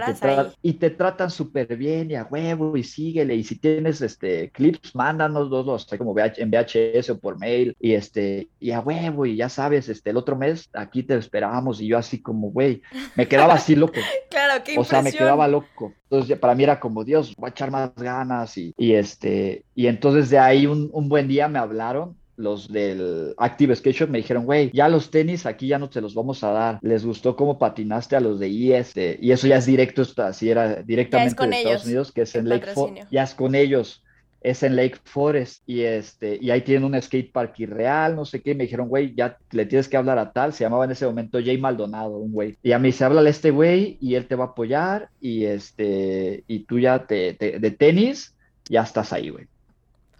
y 0.63 0.73
te 0.75 0.91
tratan 0.91 1.31
súper 1.31 1.77
bien 1.77 2.11
y 2.11 2.15
a 2.15 2.25
huevo 2.25 2.77
y 2.77 2.85
síguele. 2.85 3.35
Y 3.35 3.45
si 3.45 3.59
tienes 3.59 4.01
este 4.01 4.51
clips, 4.51 4.95
mándanos 4.95 5.51
dos, 5.51 5.67
dos, 5.67 5.87
como 5.99 6.15
en 6.19 6.51
VHS 6.51 7.11
o 7.11 7.19
por 7.19 7.39
mail 7.39 7.77
y 7.81 7.93
este, 7.93 8.49
y 8.59 8.71
a 8.71 8.81
huevo 8.81 9.27
y 9.27 9.37
ya 9.37 9.49
sabes, 9.49 9.89
este, 9.89 10.11
el 10.11 10.17
otro 10.17 10.37
mes 10.37 10.69
aquí 10.73 11.03
te 11.03 11.17
esperábamos 11.17 11.81
y 11.81 11.89
yo 11.89 11.99
así 11.99 12.21
como, 12.21 12.51
güey, 12.51 12.83
me 13.17 13.27
quedaba 13.27 13.55
así 13.55 13.77
loco. 13.77 13.95
claro, 14.31 14.63
qué 14.65 14.79
O 14.79 14.85
sea, 14.85 15.03
me 15.03 15.13
quedaba 15.13 15.49
loco. 15.49 15.93
Entonces 16.11 16.39
para 16.39 16.55
mí 16.55 16.65
era 16.65 16.81
como, 16.81 17.05
Dios, 17.05 17.35
voy 17.37 17.49
a 17.49 17.51
echar 17.51 17.71
más 17.71 17.95
ganas 17.95 18.57
y, 18.59 18.75
y 18.77 18.95
este, 18.95 19.65
y 19.75 19.87
entonces 19.87 20.29
de 20.31 20.39
ahí 20.39 20.67
un, 20.67 20.91
un 20.93 21.09
buen 21.09 21.29
día 21.29 21.39
me 21.48 21.59
hablaron 21.59 22.16
los 22.40 22.68
del 22.68 23.35
Active 23.37 23.76
Skate 23.76 23.96
Shop 23.96 24.09
me 24.09 24.18
dijeron, 24.18 24.44
güey, 24.44 24.70
ya 24.72 24.88
los 24.88 25.11
tenis 25.11 25.46
aquí 25.46 25.68
ya 25.68 25.79
no 25.79 25.90
te 25.90 26.00
los 26.00 26.14
vamos 26.14 26.42
a 26.42 26.50
dar. 26.50 26.79
Les 26.83 27.05
gustó 27.05 27.37
cómo 27.37 27.59
patinaste 27.59 28.16
a 28.16 28.20
los 28.20 28.40
de 28.40 28.48
IS. 28.48 28.94
y 28.96 29.31
eso 29.31 29.46
ya 29.46 29.59
es 29.59 29.66
directo, 29.66 30.03
así 30.18 30.50
era 30.50 30.83
directamente 30.83 31.46
de 31.46 31.57
Estados 31.57 31.85
Unidos, 31.85 32.12
que 32.12 32.22
es 32.22 32.35
en 32.35 32.48
Lake 32.48 32.66
Forest. 32.72 33.11
Ya 33.11 33.22
es 33.22 33.35
con 33.35 33.55
ellos. 33.55 34.03
Es 34.42 34.62
en 34.62 34.74
Lake 34.74 34.96
Forest 35.05 35.62
y 35.66 35.83
este 35.83 36.38
y 36.40 36.50
ahí 36.50 36.62
tienen 36.62 36.85
un 36.85 37.00
skate 37.00 37.31
park 37.31 37.61
irreal, 37.61 38.16
no 38.16 38.24
sé 38.24 38.40
qué. 38.40 38.55
Me 38.55 38.64
dijeron, 38.64 38.88
güey, 38.88 39.14
ya 39.14 39.37
le 39.50 39.66
tienes 39.66 39.87
que 39.87 39.98
hablar 39.98 40.18
a 40.18 40.33
tal. 40.33 40.55
Se 40.55 40.64
llamaba 40.64 40.87
en 40.87 40.92
ese 40.92 41.05
momento 41.05 41.38
Jay 41.44 41.59
Maldonado, 41.59 42.16
un 42.16 42.33
güey. 42.33 42.57
Y 42.62 42.72
a 42.72 42.79
mí 42.79 42.90
se 42.90 43.05
habla 43.05 43.20
a 43.20 43.29
este 43.29 43.50
güey 43.50 43.98
y 44.00 44.14
él 44.14 44.26
te 44.26 44.37
va 44.37 44.44
a 44.44 44.48
apoyar 44.48 45.11
y 45.20 45.44
este 45.44 46.44
y 46.46 46.61
tú 46.61 46.79
ya 46.79 47.07
te, 47.07 47.35
de 47.35 47.70
tenis 47.70 48.35
ya 48.66 48.81
estás 48.81 49.12
ahí, 49.12 49.29
güey. 49.29 49.46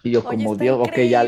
Y 0.03 0.11
yo 0.11 0.25
como 0.25 0.57
Dios, 0.57 0.79
ok, 0.81 0.99
ya 1.09 1.25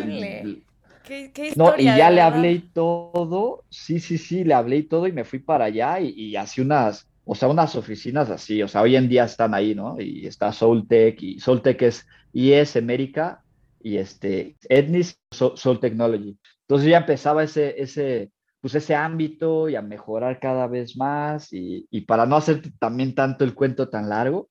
no, 1.57 1.75
y 1.77 1.85
ya 1.85 2.11
le 2.11 2.21
hablé 2.21 2.63
todo, 2.73 3.65
sí, 3.69 3.99
sí, 4.01 4.19
sí, 4.19 4.45
le 4.45 4.55
hablé 4.55 4.85
todo 4.85 5.07
y 5.07 5.13
me 5.13 5.25
fui 5.25 5.41
para 5.41 5.67
allá 5.67 6.01
y, 6.01 6.11
y 6.11 6.37
así 6.37 6.61
unas, 6.61 7.09
o 7.25 7.35
sea, 7.35 7.49
unas 7.49 7.75
oficinas 7.77 8.31
así, 8.31 8.63
o 8.63 8.69
sea, 8.69 8.83
hoy 8.83 8.97
en 8.97 9.09
día 9.09 9.25
están 9.25 9.53
ahí, 9.53 9.75
¿no? 9.75 10.01
Y 10.01 10.27
está 10.27 10.53
Soltec 10.53 11.21
y 11.23 11.41
Soltec 11.41 11.83
es 11.83 12.07
IES 12.33 12.77
América 12.77 13.43
y 13.83 13.97
este, 13.97 14.57
Etnis 14.69 15.19
Soul 15.31 15.81
Technology. 15.81 16.37
Entonces 16.63 16.89
ya 16.89 16.99
empezaba 16.99 17.43
ese, 17.43 17.81
ese, 17.81 18.31
pues 18.63 18.77
ese 18.77 18.95
ámbito 18.95 19.69
y 19.69 19.75
a 19.75 19.83
mejorar 19.83 20.39
cada 20.39 20.69
vez 20.69 20.97
más 20.97 21.53
y, 21.53 21.87
y, 21.91 22.03
para 22.03 22.27
no 22.27 22.37
hacer 22.37 22.63
también 22.79 23.13
tanto 23.13 23.45
el 23.45 23.55
cuento 23.55 23.89
tan 23.89 24.09
largo, 24.09 24.49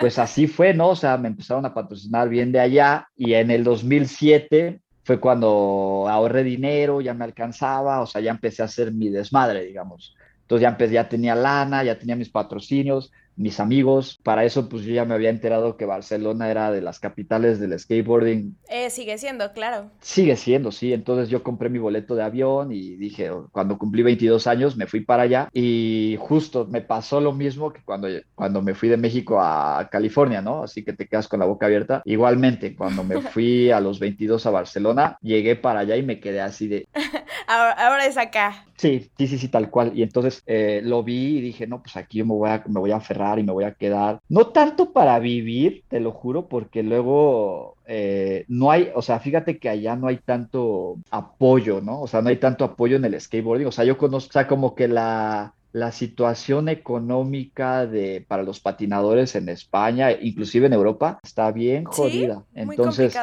pues 0.00 0.18
así 0.20 0.46
fue, 0.46 0.72
¿no? 0.72 0.90
O 0.90 0.96
sea, 0.96 1.18
me 1.18 1.26
empezaron 1.26 1.66
a 1.66 1.74
patrocinar 1.74 2.28
bien 2.28 2.52
de 2.52 2.60
allá 2.60 3.08
y 3.16 3.34
en 3.34 3.50
el 3.50 3.64
2007 3.64 4.80
fue 5.02 5.18
cuando 5.18 6.06
ahorré 6.08 6.44
dinero, 6.44 7.00
ya 7.00 7.14
me 7.14 7.24
alcanzaba, 7.24 8.00
o 8.00 8.06
sea, 8.06 8.20
ya 8.20 8.30
empecé 8.30 8.62
a 8.62 8.66
hacer 8.66 8.92
mi 8.92 9.08
desmadre, 9.08 9.64
digamos. 9.64 10.14
Entonces 10.42 10.62
ya 10.62 10.68
empecé, 10.68 10.92
ya 10.92 11.08
tenía 11.08 11.34
lana, 11.34 11.82
ya 11.82 11.98
tenía 11.98 12.14
mis 12.14 12.30
patrocinios, 12.30 13.10
mis 13.38 13.60
amigos. 13.60 14.20
Para 14.22 14.44
eso, 14.44 14.68
pues 14.68 14.82
yo 14.82 14.92
ya 14.92 15.04
me 15.04 15.14
había 15.14 15.30
enterado 15.30 15.76
que 15.76 15.84
Barcelona 15.84 16.50
era 16.50 16.70
de 16.70 16.82
las 16.82 17.00
capitales 17.00 17.58
del 17.58 17.78
skateboarding. 17.78 18.56
Eh, 18.68 18.90
sigue 18.90 19.16
siendo, 19.16 19.52
claro. 19.52 19.90
Sigue 20.00 20.36
siendo, 20.36 20.72
sí. 20.72 20.92
Entonces 20.92 21.28
yo 21.30 21.42
compré 21.42 21.70
mi 21.70 21.78
boleto 21.78 22.14
de 22.14 22.22
avión 22.22 22.72
y 22.72 22.96
dije, 22.96 23.30
cuando 23.52 23.78
cumplí 23.78 24.02
22 24.02 24.46
años 24.46 24.76
me 24.76 24.86
fui 24.86 25.00
para 25.00 25.22
allá 25.22 25.48
y 25.52 26.16
justo 26.20 26.66
me 26.66 26.80
pasó 26.80 27.20
lo 27.20 27.32
mismo 27.32 27.72
que 27.72 27.82
cuando, 27.82 28.08
cuando 28.34 28.60
me 28.60 28.74
fui 28.74 28.88
de 28.88 28.96
México 28.96 29.40
a 29.40 29.88
California, 29.90 30.42
¿no? 30.42 30.64
Así 30.64 30.84
que 30.84 30.92
te 30.92 31.06
quedas 31.06 31.28
con 31.28 31.40
la 31.40 31.46
boca 31.46 31.66
abierta. 31.66 32.02
Igualmente, 32.04 32.74
cuando 32.74 33.04
me 33.04 33.20
fui 33.22 33.70
a 33.70 33.80
los 33.80 34.00
22 34.00 34.44
a 34.46 34.50
Barcelona, 34.50 35.18
llegué 35.22 35.56
para 35.56 35.80
allá 35.80 35.96
y 35.96 36.02
me 36.02 36.20
quedé 36.20 36.40
así 36.40 36.68
de... 36.68 36.88
ahora, 37.46 38.06
es 38.06 38.16
acá. 38.16 38.64
Sí, 38.76 39.10
sí, 39.16 39.26
sí, 39.26 39.38
sí, 39.38 39.48
tal 39.48 39.70
cual. 39.70 39.92
Y 39.94 40.02
entonces 40.02 40.42
eh, 40.46 40.80
lo 40.84 41.02
vi 41.02 41.38
y 41.38 41.40
dije, 41.40 41.66
no, 41.66 41.82
pues 41.82 41.96
aquí 41.96 42.18
yo 42.18 42.26
me 42.26 42.34
voy 42.34 42.50
a, 42.50 42.62
me 42.66 42.80
voy 42.80 42.90
a 42.90 42.96
aferrar 42.96 43.38
y 43.38 43.42
me 43.42 43.52
voy 43.52 43.64
a 43.64 43.74
quedar. 43.74 44.20
No 44.28 44.48
tanto 44.48 44.92
para 44.92 45.18
vivir, 45.18 45.84
te 45.88 46.00
lo 46.00 46.12
juro, 46.12 46.46
porque 46.46 46.82
luego 46.82 47.76
eh, 47.86 48.44
no 48.48 48.70
hay, 48.70 48.90
o 48.94 49.02
sea, 49.02 49.18
fíjate 49.18 49.58
que 49.58 49.68
allá 49.68 49.96
no 49.96 50.06
hay 50.06 50.18
tanto 50.18 50.96
apoyo, 51.10 51.80
¿no? 51.80 52.00
O 52.02 52.06
sea, 52.06 52.22
no 52.22 52.28
hay 52.28 52.36
tanto 52.36 52.64
apoyo 52.64 52.96
en 52.96 53.04
el 53.04 53.20
skateboarding. 53.20 53.66
O 53.66 53.72
sea, 53.72 53.84
yo 53.84 53.98
conozco, 53.98 54.30
o 54.30 54.32
sea, 54.32 54.46
como 54.46 54.74
que 54.74 54.88
la, 54.88 55.54
la 55.72 55.92
situación 55.92 56.68
económica 56.68 57.86
de 57.86 58.24
para 58.26 58.42
los 58.42 58.60
patinadores 58.60 59.34
en 59.34 59.48
España, 59.48 60.12
inclusive 60.12 60.66
en 60.66 60.72
Europa, 60.72 61.18
está 61.22 61.50
bien 61.52 61.84
jodida. 61.84 62.44
Entonces, 62.54 63.16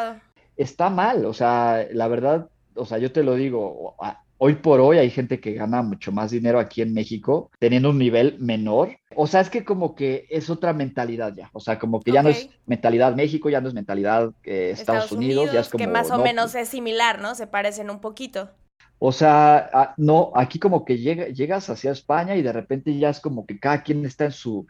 está 0.57 0.89
mal, 0.89 1.25
o 1.25 1.33
sea, 1.33 1.85
la 1.91 2.07
verdad, 2.07 2.47
o 2.75 2.85
sea, 2.85 2.97
yo 2.97 3.11
te 3.11 3.23
lo 3.23 3.35
digo, 3.35 3.95
hoy 4.37 4.55
por 4.55 4.79
hoy 4.79 4.97
hay 4.97 5.09
gente 5.09 5.39
que 5.39 5.53
gana 5.53 5.81
mucho 5.81 6.11
más 6.11 6.31
dinero 6.31 6.59
aquí 6.59 6.81
en 6.81 6.93
México 6.93 7.51
teniendo 7.59 7.89
un 7.89 7.97
nivel 7.97 8.37
menor. 8.39 8.97
O 9.15 9.27
sea, 9.27 9.41
es 9.41 9.49
que 9.49 9.63
como 9.63 9.95
que 9.95 10.27
es 10.29 10.49
otra 10.49 10.73
mentalidad 10.73 11.33
ya. 11.35 11.49
O 11.53 11.59
sea, 11.59 11.79
como 11.79 12.01
que 12.01 12.11
ya 12.11 12.21
no 12.21 12.29
es 12.29 12.49
mentalidad 12.65 13.15
México, 13.15 13.49
ya 13.49 13.61
no 13.61 13.69
es 13.69 13.73
mentalidad 13.73 14.31
eh, 14.43 14.71
Estados, 14.73 15.11
Unidos, 15.11 15.51
ya 15.51 15.61
es 15.61 15.69
como... 15.69 15.83
Que 15.83 15.89
más 15.89 16.11
o 16.11 16.19
menos 16.19 16.55
es 16.55 16.69
similar, 16.69 17.21
¿no? 17.21 17.35
Se 17.35 17.47
parecen 17.47 17.89
un 17.89 17.99
poquito. 17.99 18.49
O 18.99 19.11
sea, 19.11 19.93
no, 19.97 20.31
aquí 20.35 20.57
como 20.57 20.85
que 20.85 20.97
llega, 20.97 21.27
llegas 21.27 21.69
hacia 21.69 21.91
España 21.91 22.35
y 22.35 22.41
de 22.41 22.53
repente 22.53 22.97
ya 22.97 23.09
es 23.09 23.19
como 23.19 23.45
que 23.45 23.59
cada 23.59 23.83
quien 23.83 24.05
está 24.05 24.25
en 24.25 24.31
su, 24.31 24.67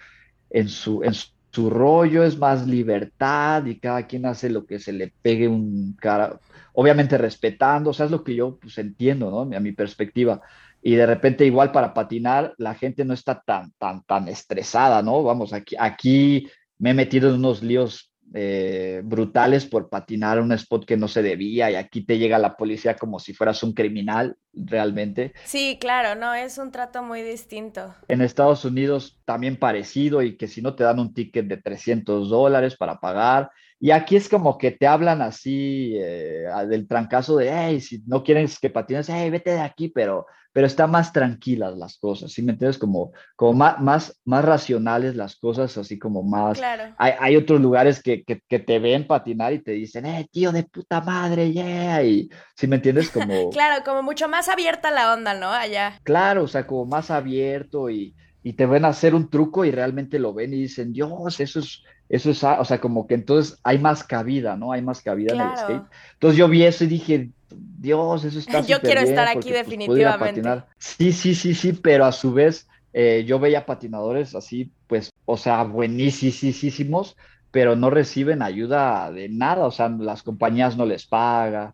en 0.49 0.67
su, 0.67 1.03
en 1.03 1.13
su 1.13 1.27
rollo, 1.69 2.23
es 2.23 2.37
más 2.37 2.67
libertad 2.67 3.65
y 3.65 3.79
cada 3.79 4.07
quien 4.07 4.25
hace 4.25 4.49
lo 4.49 4.65
que 4.65 4.79
se 4.79 4.93
le 4.93 5.13
pegue 5.21 5.47
un 5.47 5.95
cara, 5.99 6.39
obviamente 6.73 7.17
respetando, 7.17 7.89
o 7.89 7.93
sea, 7.93 8.05
es 8.05 8.11
lo 8.11 8.23
que 8.23 8.35
yo 8.35 8.57
pues 8.57 8.77
entiendo, 8.77 9.31
¿no? 9.31 9.55
A 9.55 9.59
mi 9.59 9.71
perspectiva. 9.71 10.41
Y 10.81 10.95
de 10.95 11.05
repente 11.05 11.45
igual 11.45 11.71
para 11.71 11.93
patinar 11.93 12.53
la 12.57 12.75
gente 12.75 13.05
no 13.05 13.13
está 13.13 13.41
tan, 13.41 13.71
tan, 13.77 14.03
tan 14.03 14.27
estresada, 14.27 15.01
¿no? 15.01 15.23
Vamos, 15.23 15.53
aquí, 15.53 15.75
aquí 15.79 16.47
me 16.77 16.91
he 16.91 16.93
metido 16.93 17.29
en 17.29 17.35
unos 17.35 17.63
líos 17.63 18.11
eh, 18.33 19.01
brutales 19.03 19.65
por 19.65 19.89
patinar 19.89 20.41
un 20.41 20.51
spot 20.51 20.85
que 20.85 20.97
no 20.97 21.07
se 21.07 21.23
debía 21.23 21.71
y 21.71 21.75
aquí 21.75 22.05
te 22.05 22.17
llega 22.17 22.37
la 22.37 22.57
policía 22.57 22.95
como 22.95 23.19
si 23.19 23.33
fueras 23.33 23.63
un 23.63 23.73
criminal 23.73 24.35
realmente. 24.55 25.33
Sí, 25.43 25.77
claro, 25.79 26.19
no, 26.19 26.33
es 26.33 26.57
un 26.57 26.71
trato 26.71 27.03
muy 27.03 27.21
distinto. 27.21 27.93
En 28.07 28.21
Estados 28.21 28.65
Unidos 28.65 29.19
también 29.25 29.57
parecido 29.57 30.21
y 30.21 30.37
que 30.37 30.47
si 30.47 30.61
no 30.61 30.75
te 30.75 30.83
dan 30.83 30.99
un 30.99 31.13
ticket 31.13 31.47
de 31.47 31.57
300 31.57 32.29
dólares 32.29 32.75
para 32.75 32.99
pagar 32.99 33.51
y 33.79 33.91
aquí 33.91 34.15
es 34.15 34.29
como 34.29 34.57
que 34.57 34.71
te 34.71 34.87
hablan 34.87 35.21
así 35.21 35.95
eh, 35.97 36.45
del 36.67 36.87
trancazo 36.87 37.35
de, 37.37 37.51
hey, 37.51 37.81
si 37.81 38.01
no 38.07 38.23
quieres 38.23 38.57
que 38.57 38.69
patines, 38.69 39.09
hey, 39.09 39.29
vete 39.29 39.51
de 39.51 39.59
aquí, 39.59 39.89
pero, 39.89 40.25
pero 40.53 40.65
está 40.65 40.87
más 40.87 41.11
tranquilas 41.11 41.75
las 41.75 41.97
cosas, 41.97 42.31
¿sí 42.31 42.41
me 42.41 42.53
entiendes? 42.53 42.77
Como, 42.77 43.11
como 43.35 43.53
más, 43.53 43.79
más, 43.81 44.21
más 44.23 44.45
racionales 44.45 45.15
las 45.15 45.35
cosas, 45.35 45.77
así 45.77 45.99
como 45.99 46.23
más... 46.23 46.57
Claro. 46.57 46.95
Hay, 46.97 47.13
hay 47.19 47.35
otros 47.35 47.59
lugares 47.59 48.01
que, 48.01 48.23
que, 48.23 48.39
que, 48.47 48.59
te 48.59 48.79
ven 48.79 49.05
patinar 49.05 49.51
y 49.51 49.59
te 49.61 49.73
dicen, 49.73 50.05
eh, 50.05 50.25
tío 50.31 50.53
de 50.53 50.63
puta 50.63 51.01
madre, 51.01 51.51
yeah, 51.51 52.01
y, 52.01 52.29
¿sí 52.55 52.67
me 52.67 52.77
entiendes? 52.77 53.09
Como... 53.11 53.49
claro, 53.49 53.83
como 53.83 54.03
mucho 54.03 54.29
más 54.29 54.44
abierta 54.49 54.91
la 54.91 55.13
onda, 55.13 55.33
¿no? 55.33 55.51
Allá. 55.51 55.99
Claro, 56.03 56.43
o 56.43 56.47
sea, 56.47 56.65
como 56.67 56.85
más 56.85 57.11
abierto 57.11 57.89
y 57.89 58.15
y 58.45 58.53
te 58.53 58.67
ven 58.67 58.85
a 58.85 58.89
hacer 58.89 59.15
un 59.15 59.27
truco 59.27 59.65
y 59.65 59.71
realmente 59.71 60.19
lo 60.19 60.31
ven 60.31 60.53
y 60.53 60.57
dicen, 60.57 60.93
Dios, 60.93 61.39
eso 61.39 61.59
es, 61.59 61.81
eso 62.09 62.29
es, 62.29 62.43
o 62.43 62.63
sea, 62.63 62.79
como 62.79 63.07
que 63.07 63.15
entonces 63.15 63.57
hay 63.63 63.79
más 63.79 64.03
cabida, 64.03 64.55
¿no? 64.55 64.71
Hay 64.71 64.83
más 64.83 65.01
cabida 65.01 65.33
en 65.33 65.41
el 65.41 65.57
skate. 65.57 65.83
Entonces 66.13 66.37
yo 66.37 66.47
vi 66.47 66.63
eso 66.63 66.83
y 66.83 66.87
dije, 66.87 67.31
Dios, 67.49 68.23
eso 68.23 68.37
está 68.37 68.59
Yo 68.67 68.79
quiero 68.81 69.01
estar 69.01 69.27
aquí 69.27 69.49
pues, 69.49 69.65
definitivamente. 69.65 70.43
sí, 70.77 71.11
sí, 71.11 71.33
sí, 71.33 71.55
sí, 71.55 71.73
pero 71.73 72.05
a 72.05 72.11
su 72.11 72.33
vez 72.33 72.67
eh, 72.93 73.23
yo 73.25 73.39
veía 73.39 73.65
patinadores 73.65 74.35
así, 74.35 74.71
pues, 74.85 75.09
o 75.25 75.37
sea, 75.37 75.63
buenísimos, 75.63 77.17
pero 77.49 77.75
no 77.75 77.89
reciben 77.89 78.43
ayuda 78.43 79.11
de 79.11 79.27
nada, 79.27 79.65
o 79.65 79.71
sea, 79.71 79.89
las 79.89 80.21
compañías 80.21 80.77
no 80.77 80.85
les 80.85 81.07
pagan 81.07 81.73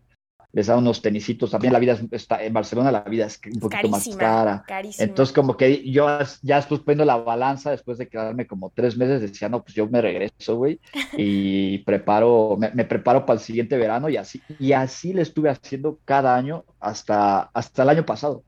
les 0.52 0.66
da 0.66 0.76
unos 0.76 1.00
tenisitos. 1.00 1.50
También 1.50 1.72
la 1.72 1.78
vida 1.78 1.98
está 2.10 2.42
en 2.42 2.52
Barcelona, 2.52 2.92
la 2.92 3.00
vida 3.00 3.26
es 3.26 3.40
un 3.52 3.60
poquito 3.60 3.88
más 3.88 4.08
cara. 4.16 4.64
Entonces, 4.98 5.34
como 5.34 5.56
que 5.56 5.90
yo 5.90 6.06
ya 6.42 6.56
después 6.56 6.80
poniendo 6.80 7.06
la 7.06 7.16
balanza, 7.16 7.70
después 7.70 7.98
de 7.98 8.08
quedarme 8.08 8.46
como 8.46 8.70
tres 8.70 8.96
meses, 8.96 9.22
decía, 9.22 9.48
no, 9.48 9.62
pues 9.62 9.74
yo 9.74 9.88
me 9.88 10.02
regreso, 10.02 10.56
güey, 10.56 10.78
y 11.16 11.78
preparo, 11.78 12.58
me, 12.58 12.84
preparo 12.84 13.24
para 13.24 13.38
el 13.38 13.44
siguiente 13.44 13.76
verano 13.78 14.08
y 14.08 14.18
así, 14.18 14.42
y 14.58 14.72
así 14.72 15.14
le 15.14 15.22
estuve 15.22 15.48
haciendo 15.48 15.98
cada 16.04 16.36
año 16.36 16.64
hasta, 16.80 17.50
hasta 17.54 17.82
el 17.82 17.88
año 17.88 18.04
pasado. 18.04 18.44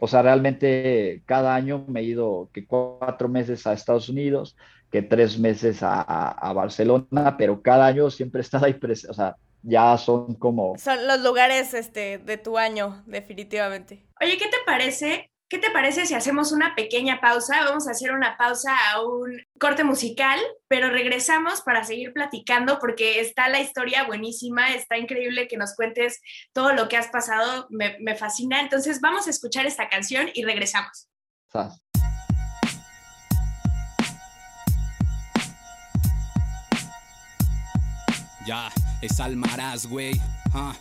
O 0.00 0.08
sea, 0.08 0.22
realmente 0.22 1.22
cada 1.26 1.54
año 1.54 1.84
me 1.86 2.00
he 2.00 2.04
ido 2.04 2.48
que 2.52 2.66
cuatro 2.66 3.28
meses 3.28 3.66
a 3.66 3.72
Estados 3.72 4.08
Unidos, 4.08 4.56
que 4.90 5.02
tres 5.02 5.38
meses 5.38 5.82
a, 5.82 6.00
a, 6.00 6.52
Barcelona, 6.52 7.36
pero 7.38 7.62
cada 7.62 7.86
año 7.86 8.10
siempre 8.10 8.40
he 8.40 8.42
estado 8.42 8.66
ahí, 8.66 8.76
o 9.08 9.14
sea, 9.14 9.36
ya 9.62 9.96
son 9.98 10.34
como... 10.34 10.76
Son 10.78 11.06
los 11.06 11.20
lugares 11.20 11.74
este, 11.74 12.18
de 12.18 12.36
tu 12.36 12.58
año, 12.58 13.02
definitivamente. 13.06 14.06
Oye, 14.20 14.36
¿qué 14.38 14.48
te 14.48 14.58
parece 14.66 15.32
¿Qué 15.52 15.58
te 15.58 15.70
parece 15.70 16.06
si 16.06 16.14
hacemos 16.14 16.50
una 16.50 16.74
pequeña 16.74 17.20
pausa? 17.20 17.62
Vamos 17.66 17.86
a 17.86 17.90
hacer 17.90 18.12
una 18.12 18.38
pausa 18.38 18.74
a 18.90 19.02
un 19.02 19.38
corte 19.60 19.84
musical, 19.84 20.40
pero 20.66 20.88
regresamos 20.88 21.60
para 21.60 21.84
seguir 21.84 22.14
platicando 22.14 22.78
porque 22.78 23.20
está 23.20 23.50
la 23.50 23.60
historia 23.60 24.04
buenísima, 24.04 24.72
está 24.72 24.96
increíble 24.96 25.48
que 25.48 25.58
nos 25.58 25.74
cuentes 25.74 26.22
todo 26.54 26.72
lo 26.72 26.88
que 26.88 26.96
has 26.96 27.08
pasado, 27.08 27.66
me, 27.68 28.16
fascina. 28.16 28.62
Entonces 28.62 29.02
vamos 29.02 29.26
a 29.26 29.30
escuchar 29.30 29.66
esta 29.66 29.90
canción 29.90 30.30
y 30.32 30.42
regresamos. 30.42 31.10
Ya, 38.46 38.68
es 39.00 39.20
Almaraz, 39.20 39.86
güey. 39.86 40.20
Ah. 40.52 40.72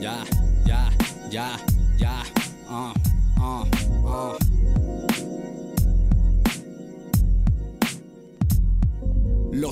Ya, 0.00 0.24
ya. 0.66 0.92
Yeah, 1.32 1.56
yeah, 1.96 2.22
uh, 2.68 2.92
uh, 3.40 3.64
uh. 4.04 4.51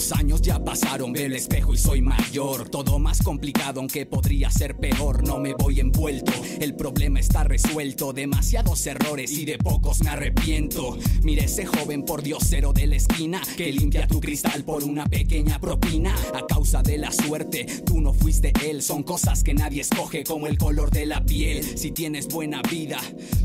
Los 0.00 0.12
años 0.12 0.40
ya 0.40 0.58
pasaron, 0.64 1.12
ve 1.12 1.26
el 1.26 1.34
espejo 1.34 1.74
y 1.74 1.76
soy 1.76 2.00
mayor. 2.00 2.70
Todo 2.70 2.98
más 2.98 3.22
complicado, 3.22 3.80
aunque 3.80 4.06
podría 4.06 4.50
ser 4.50 4.78
peor. 4.78 5.22
No 5.28 5.38
me 5.38 5.52
voy 5.52 5.78
envuelto, 5.78 6.32
el 6.58 6.74
problema 6.74 7.20
está 7.20 7.44
resuelto. 7.44 8.14
Demasiados 8.14 8.86
errores 8.86 9.30
y 9.32 9.44
de 9.44 9.58
pocos 9.58 10.02
me 10.02 10.08
arrepiento. 10.08 10.96
Mire 11.22 11.44
ese 11.44 11.66
joven 11.66 12.06
por 12.06 12.22
diosero 12.22 12.72
de 12.72 12.86
la 12.86 12.96
esquina 12.96 13.42
que 13.58 13.70
limpia 13.70 14.06
tu 14.08 14.20
cristal 14.20 14.64
por 14.64 14.84
una 14.84 15.04
pequeña 15.04 15.60
propina. 15.60 16.16
A 16.32 16.46
causa 16.46 16.82
de 16.82 16.96
la 16.96 17.12
suerte, 17.12 17.66
tú 17.84 18.00
no 18.00 18.14
fuiste 18.14 18.54
él. 18.64 18.80
Son 18.80 19.02
cosas 19.02 19.44
que 19.44 19.52
nadie 19.52 19.82
escoge, 19.82 20.24
como 20.24 20.46
el 20.46 20.56
color 20.56 20.90
de 20.90 21.04
la 21.04 21.26
piel. 21.26 21.62
Si 21.76 21.90
tienes 21.90 22.26
buena 22.26 22.62
vida, 22.62 22.98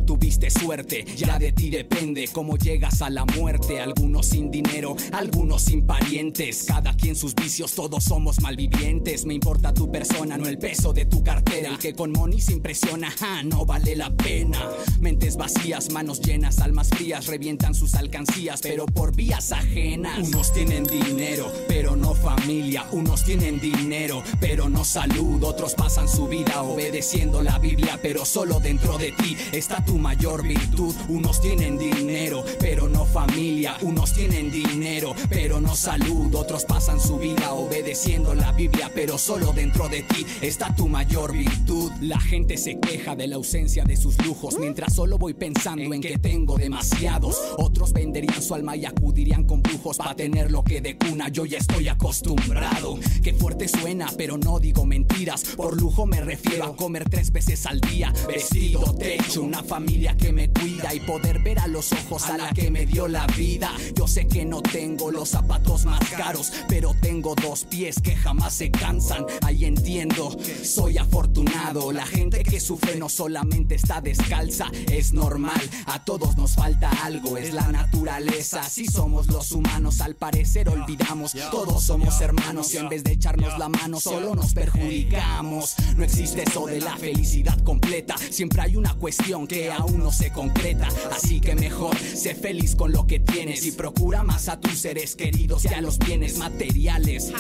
tuviste 0.05 0.49
suerte. 0.49 1.03
Ya 1.17 1.37
de 1.37 1.51
ti 1.51 1.69
depende 1.69 2.29
cómo 2.31 2.55
llegas 2.55 3.01
a 3.01 3.09
la 3.09 3.25
muerte. 3.25 3.81
Algunos 3.81 4.27
sin 4.27 4.49
dinero, 4.49 4.95
algunos 5.11 5.63
sin 5.63 5.85
pariente 5.85 6.44
cada 6.53 6.93
quien 6.95 7.15
sus 7.15 7.33
vicios, 7.33 7.73
todos 7.73 8.03
somos 8.03 8.39
malvivientes. 8.39 9.25
Me 9.25 9.33
importa 9.33 9.73
tu 9.73 9.91
persona, 9.91 10.37
no 10.37 10.47
el 10.47 10.59
peso 10.59 10.93
de 10.93 11.05
tu 11.05 11.23
cartera. 11.23 11.69
El 11.69 11.79
que 11.79 11.93
con 11.93 12.11
money 12.11 12.39
se 12.39 12.53
impresiona, 12.53 13.11
no 13.45 13.65
vale 13.65 13.95
la 13.95 14.15
pena. 14.15 14.59
Mentes 14.99 15.37
vacías, 15.37 15.91
manos 15.91 16.21
llenas, 16.21 16.59
almas 16.59 16.89
frías, 16.89 17.25
revientan 17.25 17.73
sus 17.73 17.95
alcancías, 17.95 18.61
pero 18.61 18.85
por 18.85 19.15
vías 19.15 19.51
ajenas. 19.51 20.19
Unos 20.19 20.53
tienen 20.53 20.83
dinero, 20.83 21.51
pero 21.67 21.95
no 21.95 22.13
familia. 22.13 22.85
Unos 22.91 23.23
tienen 23.23 23.59
dinero, 23.59 24.21
pero 24.39 24.69
no 24.69 24.85
salud. 24.85 25.43
Otros 25.43 25.73
pasan 25.73 26.07
su 26.07 26.27
vida 26.27 26.61
obedeciendo 26.61 27.41
la 27.41 27.57
Biblia, 27.57 27.99
pero 28.01 28.23
solo 28.23 28.59
dentro 28.59 28.99
de 28.99 29.13
ti 29.13 29.35
está 29.51 29.83
tu 29.83 29.97
mayor 29.97 30.47
virtud. 30.47 30.93
Unos 31.09 31.41
tienen 31.41 31.79
dinero, 31.79 32.45
pero 32.59 32.87
no 32.87 33.03
familia. 33.05 33.77
Unos 33.81 34.13
tienen 34.13 34.51
dinero, 34.51 35.15
pero 35.29 35.59
no 35.59 35.75
salud 35.75 36.34
otros 36.36 36.65
pasan 36.65 36.99
su 36.99 37.17
vida 37.17 37.53
obedeciendo 37.53 38.36
la 38.36 38.51
Biblia, 38.51 38.91
pero 38.93 39.17
solo 39.17 39.53
dentro 39.53 39.88
de 39.89 40.03
ti 40.03 40.25
está 40.41 40.75
tu 40.75 40.88
mayor 40.88 41.33
virtud. 41.33 41.91
La 42.01 42.19
gente 42.19 42.57
se 42.57 42.79
queja 42.79 43.15
de 43.15 43.27
la 43.27 43.38
ausencia 43.38 43.83
de 43.83 43.95
sus 43.95 44.23
lujos, 44.25 44.57
mientras 44.59 44.93
solo 44.93 45.17
voy 45.17 45.33
pensando 45.33 45.93
en 45.93 46.01
que 46.01 46.17
tengo 46.17 46.57
demasiados. 46.57 47.38
Otros 47.57 47.93
venderían 47.93 48.41
su 48.41 48.53
alma 48.53 48.75
y 48.75 48.86
acudirían 48.86 49.45
con 49.45 49.61
brujos 49.61 49.97
para 49.97 50.15
tener 50.15 50.51
lo 50.51 50.63
que 50.63 50.81
de 50.81 50.97
cuna 50.97 51.29
yo 51.29 51.45
ya 51.45 51.57
estoy 51.57 51.88
acostumbrado. 51.88 52.97
Qué 53.23 53.33
fuerte 53.33 53.67
suena, 53.67 54.07
pero 54.17 54.38
no 54.38 54.59
digo 54.59 54.86
mentiras. 54.86 55.43
Por 55.55 55.79
lujo 55.79 56.05
me 56.05 56.21
refiero 56.21 56.65
a 56.65 56.75
comer 56.75 57.09
tres 57.09 57.31
veces 57.31 57.65
al 57.65 57.79
día, 57.81 58.13
vestido, 58.27 58.93
techo, 58.95 59.41
una 59.41 59.63
familia 59.63 60.15
que 60.17 60.31
me 60.31 60.49
cuida 60.49 60.93
y 60.93 60.99
poder 60.99 61.39
ver 61.39 61.59
a 61.59 61.67
los 61.67 61.91
ojos 61.93 62.29
a 62.29 62.38
la 62.38 62.51
que 62.51 62.69
me 62.71 62.86
dio 62.86 63.07
la 63.07 63.25
vida. 63.27 63.71
Yo 63.95 64.07
sé 64.07 64.27
que 64.27 64.45
no 64.45 64.61
tengo 64.61 65.11
los 65.11 65.29
zapatos 65.29 65.86
más 65.86 65.99
caros, 66.09 66.24
pero 66.67 66.95
tengo 67.01 67.36
dos 67.36 67.65
pies 67.65 68.01
que 68.01 68.15
jamás 68.15 68.53
se 68.53 68.71
cansan. 68.71 69.26
Ahí 69.43 69.65
entiendo, 69.65 70.36
soy 70.63 70.97
afortunado. 70.97 71.91
La 71.91 72.05
gente 72.05 72.43
que 72.43 72.59
sufre 72.59 72.95
no 72.95 73.09
solamente 73.09 73.76
está 73.76 74.01
descalza, 74.01 74.71
es 74.91 75.13
normal. 75.13 75.61
A 75.86 76.03
todos 76.03 76.36
nos 76.36 76.55
falta 76.55 76.89
algo, 77.03 77.38
es 77.38 77.53
la 77.53 77.67
naturaleza. 77.67 78.63
Si 78.63 78.88
somos 78.88 79.28
los 79.28 79.51
humanos, 79.51 80.01
al 80.01 80.15
parecer 80.15 80.67
olvidamos. 80.67 81.34
Todos 81.51 81.84
somos 81.84 82.19
hermanos 82.21 82.73
y 82.73 82.78
en 82.78 82.89
vez 82.89 83.03
de 83.03 83.11
echarnos 83.11 83.59
la 83.59 83.69
mano, 83.69 83.99
solo 83.99 84.34
nos 84.34 84.53
perjudicamos. 84.53 85.76
No 85.95 86.03
existe 86.03 86.43
eso 86.43 86.65
de 86.65 86.82
la 86.82 86.97
felicidad 86.97 87.59
completa. 87.63 88.15
Siempre 88.17 88.61
hay 88.61 88.76
una 88.76 88.95
cuestión 88.95 89.45
que 89.45 89.71
aún 89.71 89.99
no 89.99 90.11
se 90.11 90.32
concreta. 90.32 90.88
Así 91.15 91.39
que 91.39 91.55
mejor 91.55 91.95
sé 91.97 92.34
feliz 92.34 92.76
con 92.76 92.91
lo 92.91 93.05
que 93.05 93.19
tienes 93.19 93.65
y 93.65 93.71
procura 93.71 94.23
más 94.23 94.49
a 94.49 94.59
tus 94.59 94.80
seres 94.80 95.15
queridos 95.15 95.65
y 95.65 95.67
a 95.67 95.82
los 95.82 95.99
bienes 95.99 96.14
materiales. 96.38 97.32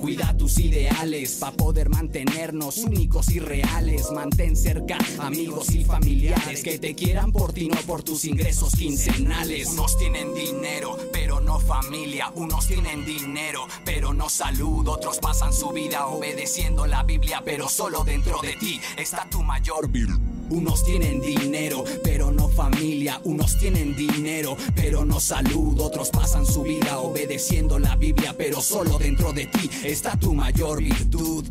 Cuida 0.00 0.36
tus 0.36 0.58
ideales 0.58 1.36
para 1.36 1.56
poder 1.56 1.88
mantenernos 1.90 2.78
únicos 2.78 3.30
y 3.30 3.38
reales. 3.38 4.10
Mantén 4.12 4.56
cerca 4.56 4.98
amigos 5.20 5.70
y 5.74 5.84
familiares 5.84 6.62
que 6.62 6.78
te 6.78 6.94
quieran 6.94 7.30
por 7.30 7.52
ti, 7.52 7.68
no 7.68 7.80
por 7.82 8.02
tus 8.02 8.24
ingresos 8.24 8.74
quincenales. 8.74 9.68
Unos 9.68 9.98
tienen 9.98 10.34
dinero, 10.34 10.96
pero 11.12 11.40
no 11.40 11.60
familia. 11.60 12.30
Unos 12.34 12.66
tienen 12.66 13.04
dinero, 13.04 13.66
pero 13.84 14.12
no 14.12 14.28
salud. 14.28 14.88
Otros 14.88 15.18
pasan 15.18 15.52
su 15.52 15.70
vida 15.70 16.06
obedeciendo 16.06 16.86
la 16.86 17.02
Biblia, 17.02 17.42
pero 17.44 17.68
solo 17.68 18.02
dentro 18.02 18.40
de 18.40 18.54
ti 18.54 18.80
está 18.96 19.28
tu 19.30 19.42
mayor 19.42 19.88
virtud. 19.88 20.31
Unos 20.52 20.84
tienen 20.84 21.18
dinero, 21.22 21.82
pero 22.04 22.30
no 22.30 22.46
familia. 22.46 23.18
Unos 23.24 23.58
tienen 23.58 23.96
dinero, 23.96 24.54
pero 24.74 25.02
no 25.02 25.18
salud. 25.18 25.80
Otros 25.80 26.10
pasan 26.10 26.44
su 26.44 26.62
vida 26.62 26.98
obedeciendo 26.98 27.78
la 27.78 27.96
Biblia, 27.96 28.34
pero 28.36 28.60
solo 28.60 28.98
dentro 28.98 29.32
de 29.32 29.46
ti 29.46 29.70
está 29.82 30.14
tu 30.18 30.34
mayor 30.34 30.82
virtud. 30.82 31.46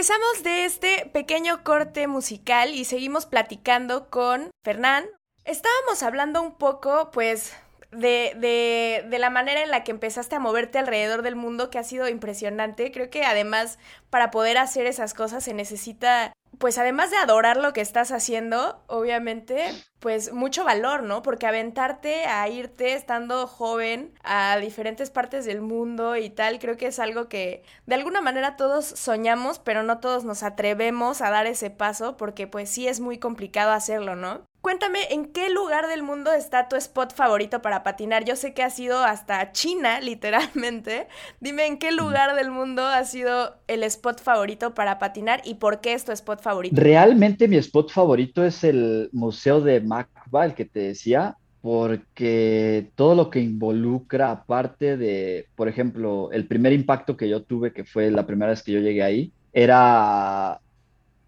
Regresamos 0.00 0.42
de 0.42 0.64
este 0.64 1.10
pequeño 1.12 1.62
corte 1.62 2.06
musical 2.06 2.72
y 2.72 2.86
seguimos 2.86 3.26
platicando 3.26 4.08
con 4.08 4.50
Fernán. 4.64 5.04
Estábamos 5.44 6.02
hablando 6.02 6.40
un 6.40 6.54
poco, 6.54 7.10
pues, 7.10 7.52
de, 7.90 8.32
de, 8.36 9.04
de, 9.10 9.18
la 9.18 9.28
manera 9.28 9.62
en 9.62 9.70
la 9.70 9.84
que 9.84 9.90
empezaste 9.90 10.36
a 10.36 10.40
moverte 10.40 10.78
alrededor 10.78 11.20
del 11.20 11.36
mundo, 11.36 11.68
que 11.68 11.78
ha 11.78 11.84
sido 11.84 12.08
impresionante. 12.08 12.92
Creo 12.92 13.10
que 13.10 13.24
además, 13.24 13.78
para 14.08 14.30
poder 14.30 14.56
hacer 14.56 14.86
esas 14.86 15.12
cosas 15.12 15.44
se 15.44 15.52
necesita 15.52 16.32
pues 16.60 16.76
además 16.76 17.10
de 17.10 17.16
adorar 17.16 17.56
lo 17.56 17.72
que 17.72 17.80
estás 17.80 18.12
haciendo, 18.12 18.84
obviamente, 18.86 19.72
pues 19.98 20.30
mucho 20.34 20.62
valor, 20.62 21.02
¿no? 21.02 21.22
Porque 21.22 21.46
aventarte 21.46 22.26
a 22.26 22.46
irte 22.50 22.92
estando 22.92 23.46
joven 23.46 24.12
a 24.24 24.58
diferentes 24.58 25.10
partes 25.10 25.46
del 25.46 25.62
mundo 25.62 26.16
y 26.16 26.28
tal, 26.28 26.58
creo 26.58 26.76
que 26.76 26.88
es 26.88 26.98
algo 26.98 27.30
que 27.30 27.62
de 27.86 27.94
alguna 27.94 28.20
manera 28.20 28.56
todos 28.56 28.84
soñamos, 28.84 29.58
pero 29.58 29.82
no 29.82 30.00
todos 30.00 30.24
nos 30.24 30.42
atrevemos 30.42 31.22
a 31.22 31.30
dar 31.30 31.46
ese 31.46 31.70
paso 31.70 32.18
porque 32.18 32.46
pues 32.46 32.68
sí 32.68 32.86
es 32.86 33.00
muy 33.00 33.16
complicado 33.16 33.72
hacerlo, 33.72 34.14
¿no? 34.14 34.46
Cuéntame, 34.60 34.98
¿en 35.10 35.32
qué 35.32 35.48
lugar 35.48 35.88
del 35.88 36.02
mundo 36.02 36.34
está 36.34 36.68
tu 36.68 36.76
spot 36.76 37.14
favorito 37.14 37.62
para 37.62 37.82
patinar? 37.82 38.26
Yo 38.26 38.36
sé 38.36 38.52
que 38.52 38.62
has 38.62 38.78
ido 38.78 39.02
hasta 39.02 39.52
China, 39.52 40.00
literalmente. 40.02 41.08
Dime, 41.40 41.66
¿en 41.66 41.78
qué 41.78 41.92
lugar 41.92 42.36
del 42.36 42.50
mundo 42.50 42.84
ha 42.84 43.02
sido 43.04 43.56
el 43.68 43.82
spot 43.84 44.20
favorito 44.20 44.74
para 44.74 44.98
patinar 44.98 45.40
y 45.44 45.54
por 45.54 45.80
qué 45.80 45.94
es 45.94 46.04
tu 46.04 46.12
spot 46.12 46.42
favorito? 46.42 46.76
Realmente 46.78 47.48
mi 47.48 47.56
spot 47.56 47.90
favorito 47.90 48.44
es 48.44 48.62
el 48.62 49.08
Museo 49.12 49.62
de 49.62 49.80
Macba, 49.80 50.44
el 50.44 50.54
que 50.54 50.66
te 50.66 50.80
decía, 50.80 51.36
porque 51.62 52.90
todo 52.96 53.14
lo 53.14 53.30
que 53.30 53.40
involucra, 53.40 54.30
aparte 54.30 54.98
de, 54.98 55.46
por 55.56 55.68
ejemplo, 55.68 56.30
el 56.32 56.46
primer 56.46 56.74
impacto 56.74 57.16
que 57.16 57.30
yo 57.30 57.42
tuve, 57.42 57.72
que 57.72 57.84
fue 57.84 58.10
la 58.10 58.26
primera 58.26 58.50
vez 58.50 58.62
que 58.62 58.72
yo 58.72 58.80
llegué 58.80 59.02
ahí, 59.02 59.32
era 59.54 60.60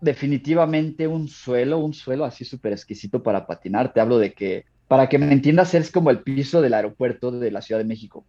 definitivamente 0.02 1.06
un 1.06 1.28
suelo, 1.28 1.78
un 1.78 1.94
suelo 1.94 2.24
así 2.24 2.44
súper 2.44 2.72
exquisito 2.72 3.22
para 3.22 3.46
patinar. 3.46 3.92
Te 3.94 4.00
hablo 4.00 4.18
de 4.18 4.32
que, 4.34 4.66
para 4.88 5.08
que 5.08 5.16
me 5.16 5.32
entiendas, 5.32 5.72
es 5.74 5.90
como 5.90 6.10
el 6.10 6.20
piso 6.20 6.60
del 6.60 6.74
aeropuerto 6.74 7.30
de 7.30 7.50
la 7.50 7.62
Ciudad 7.62 7.78
de 7.80 7.86
México. 7.86 8.26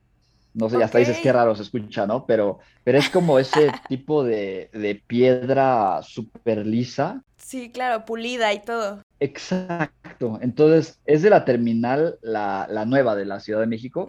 No 0.54 0.70
sé, 0.70 0.82
hasta 0.84 1.00
dices 1.00 1.18
qué 1.18 1.34
raro 1.34 1.56
se 1.56 1.64
escucha, 1.64 2.06
¿no? 2.06 2.28
Pero, 2.28 2.60
pero 2.84 3.00
es 3.00 3.10
como 3.10 3.40
ese 3.40 3.72
tipo 3.90 4.24
de, 4.24 4.70
de 4.72 5.02
piedra 5.08 6.02
súper 6.04 6.68
lisa. 6.68 7.24
Sí, 7.38 7.72
claro, 7.72 8.06
pulida 8.06 8.54
y 8.54 8.62
todo. 8.62 9.02
Exacto. 9.20 10.38
Entonces, 10.42 11.00
es 11.06 11.24
de 11.24 11.32
la 11.32 11.44
terminal, 11.44 12.20
la, 12.22 12.68
la 12.70 12.86
nueva 12.86 13.16
de 13.16 13.26
la 13.26 13.40
Ciudad 13.40 13.62
de 13.62 13.68
México. 13.68 14.08